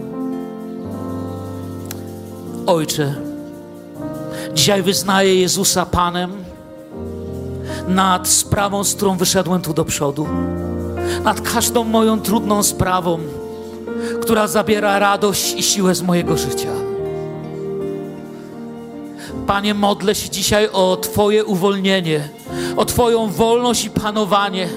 Ojcze, 2.66 3.16
dzisiaj 4.54 4.84
wyznaję 4.84 5.36
Jezusa 5.36 5.86
Panem 5.86 6.32
nad 7.88 8.28
sprawą, 8.28 8.84
z 8.84 8.96
którą 8.96 9.18
wyszedłem 9.18 9.62
tu 9.62 9.74
do 9.74 9.86
przodu, 9.86 10.28
nad 11.24 11.42
każdą 11.42 11.84
moją 11.84 12.22
trudną 12.22 12.64
sprawą, 12.64 13.20
która 14.22 14.48
zabiera 14.48 15.00
radość 15.00 15.54
i 15.54 15.64
siłę 15.64 15.96
z 15.96 16.02
mojego 16.02 16.38
życia. 16.38 16.87
Panie, 19.48 19.74
modlę 19.74 20.16
się 20.16 20.30
dzisiaj 20.30 20.70
o 20.74 20.98
Twoje 20.98 21.46
uwolnienie, 21.46 22.30
o 22.78 22.86
Twoją 22.86 23.28
wolność 23.28 23.86
i 23.86 23.90
panowanie, 23.90 24.70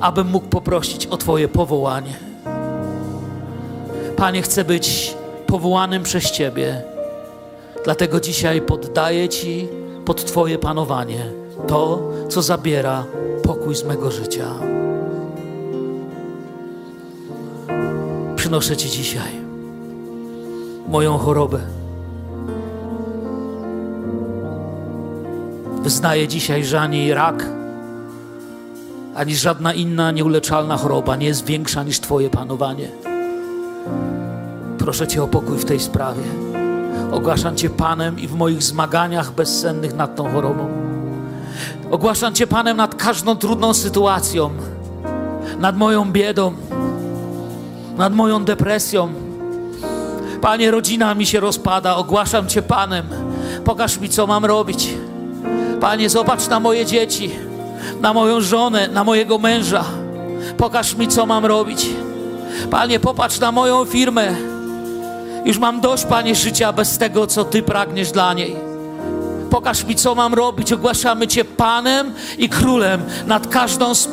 abym 0.00 0.26
mógł 0.26 0.46
poprosić 0.46 1.06
o 1.06 1.16
Twoje 1.16 1.48
powołanie. 1.48 2.16
Panie, 4.16 4.42
chcę 4.42 4.64
być 4.64 5.14
powołanym 5.46 6.02
przez 6.02 6.30
Ciebie, 6.30 6.82
dlatego 7.84 8.20
dzisiaj 8.20 8.60
poddaję 8.60 9.28
Ci 9.28 9.68
pod 10.04 10.24
Twoje 10.24 10.58
panowanie 10.58 11.26
to, 11.68 12.10
co 12.28 12.42
zabiera 12.42 13.04
pokój 13.42 13.74
z 13.74 13.84
mego 13.84 14.10
życia. 14.10 14.46
Przynoszę 18.36 18.76
Ci 18.76 18.90
dzisiaj 18.90 19.32
moją 20.88 21.18
chorobę. 21.18 21.81
Wyznaję 25.82 26.28
dzisiaj, 26.28 26.64
że 26.64 26.80
ani 26.80 27.14
rak, 27.14 27.46
ani 29.14 29.36
żadna 29.36 29.74
inna 29.74 30.10
nieuleczalna 30.10 30.76
choroba 30.76 31.16
nie 31.16 31.26
jest 31.26 31.44
większa 31.44 31.82
niż 31.82 32.00
Twoje 32.00 32.30
panowanie. 32.30 32.88
Proszę 34.78 35.08
Cię 35.08 35.22
o 35.22 35.28
pokój 35.28 35.58
w 35.58 35.64
tej 35.64 35.80
sprawie. 35.80 36.22
Ogłaszam 37.12 37.56
Cię 37.56 37.70
Panem 37.70 38.18
i 38.18 38.28
w 38.28 38.34
moich 38.34 38.62
zmaganiach 38.62 39.32
bezsennych 39.32 39.94
nad 39.94 40.16
tą 40.16 40.32
chorobą. 40.32 40.68
Ogłaszam 41.90 42.34
Cię 42.34 42.46
Panem 42.46 42.76
nad 42.76 42.94
każdą 42.94 43.36
trudną 43.36 43.74
sytuacją, 43.74 44.50
nad 45.58 45.76
moją 45.76 46.12
biedą, 46.12 46.52
nad 47.96 48.14
moją 48.14 48.44
depresją. 48.44 49.12
Panie, 50.40 50.70
rodzina 50.70 51.14
mi 51.14 51.26
się 51.26 51.40
rozpada. 51.40 51.96
Ogłaszam 51.96 52.48
Cię 52.48 52.62
Panem. 52.62 53.06
Pokaż 53.64 53.98
mi, 53.98 54.08
co 54.08 54.26
mam 54.26 54.44
robić. 54.44 54.94
Panie, 55.82 56.10
zobacz 56.10 56.48
na 56.48 56.60
moje 56.60 56.86
dzieci, 56.86 57.30
na 58.00 58.12
moją 58.12 58.40
żonę, 58.40 58.88
na 58.88 59.04
mojego 59.04 59.38
męża. 59.38 59.84
Pokaż 60.56 60.94
mi, 60.94 61.08
co 61.08 61.26
mam 61.26 61.46
robić. 61.46 61.86
Panie, 62.70 63.00
popatrz 63.00 63.40
na 63.40 63.52
moją 63.52 63.84
firmę. 63.84 64.34
Już 65.44 65.58
mam 65.58 65.80
dość, 65.80 66.04
Panie, 66.04 66.34
życia 66.34 66.72
bez 66.72 66.98
tego, 66.98 67.26
co 67.26 67.44
Ty 67.44 67.62
pragniesz 67.62 68.12
dla 68.12 68.34
niej. 68.34 68.56
Pokaż 69.50 69.84
mi, 69.84 69.94
co 69.94 70.14
mam 70.14 70.34
robić. 70.34 70.72
Ogłaszamy 70.72 71.28
Cię 71.28 71.44
Panem 71.44 72.12
i 72.38 72.48
Królem 72.48 73.02
nad 73.26 73.46
każdą 73.46 73.94
z 73.94 74.08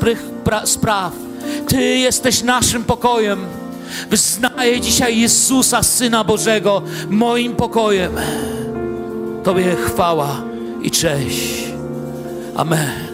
spraw 0.65 1.13
Ty 1.67 1.81
jesteś 1.81 2.43
naszym 2.43 2.83
pokojem. 2.83 3.45
Wyznaję 4.09 4.81
dzisiaj 4.81 5.19
Jezusa, 5.19 5.83
Syna 5.83 6.23
Bożego, 6.23 6.81
moim 7.09 7.55
pokojem. 7.55 8.11
Tobie 9.43 9.75
chwała 9.75 10.48
i 10.83 10.91
cześć. 10.91 11.63
Amen. 12.55 13.08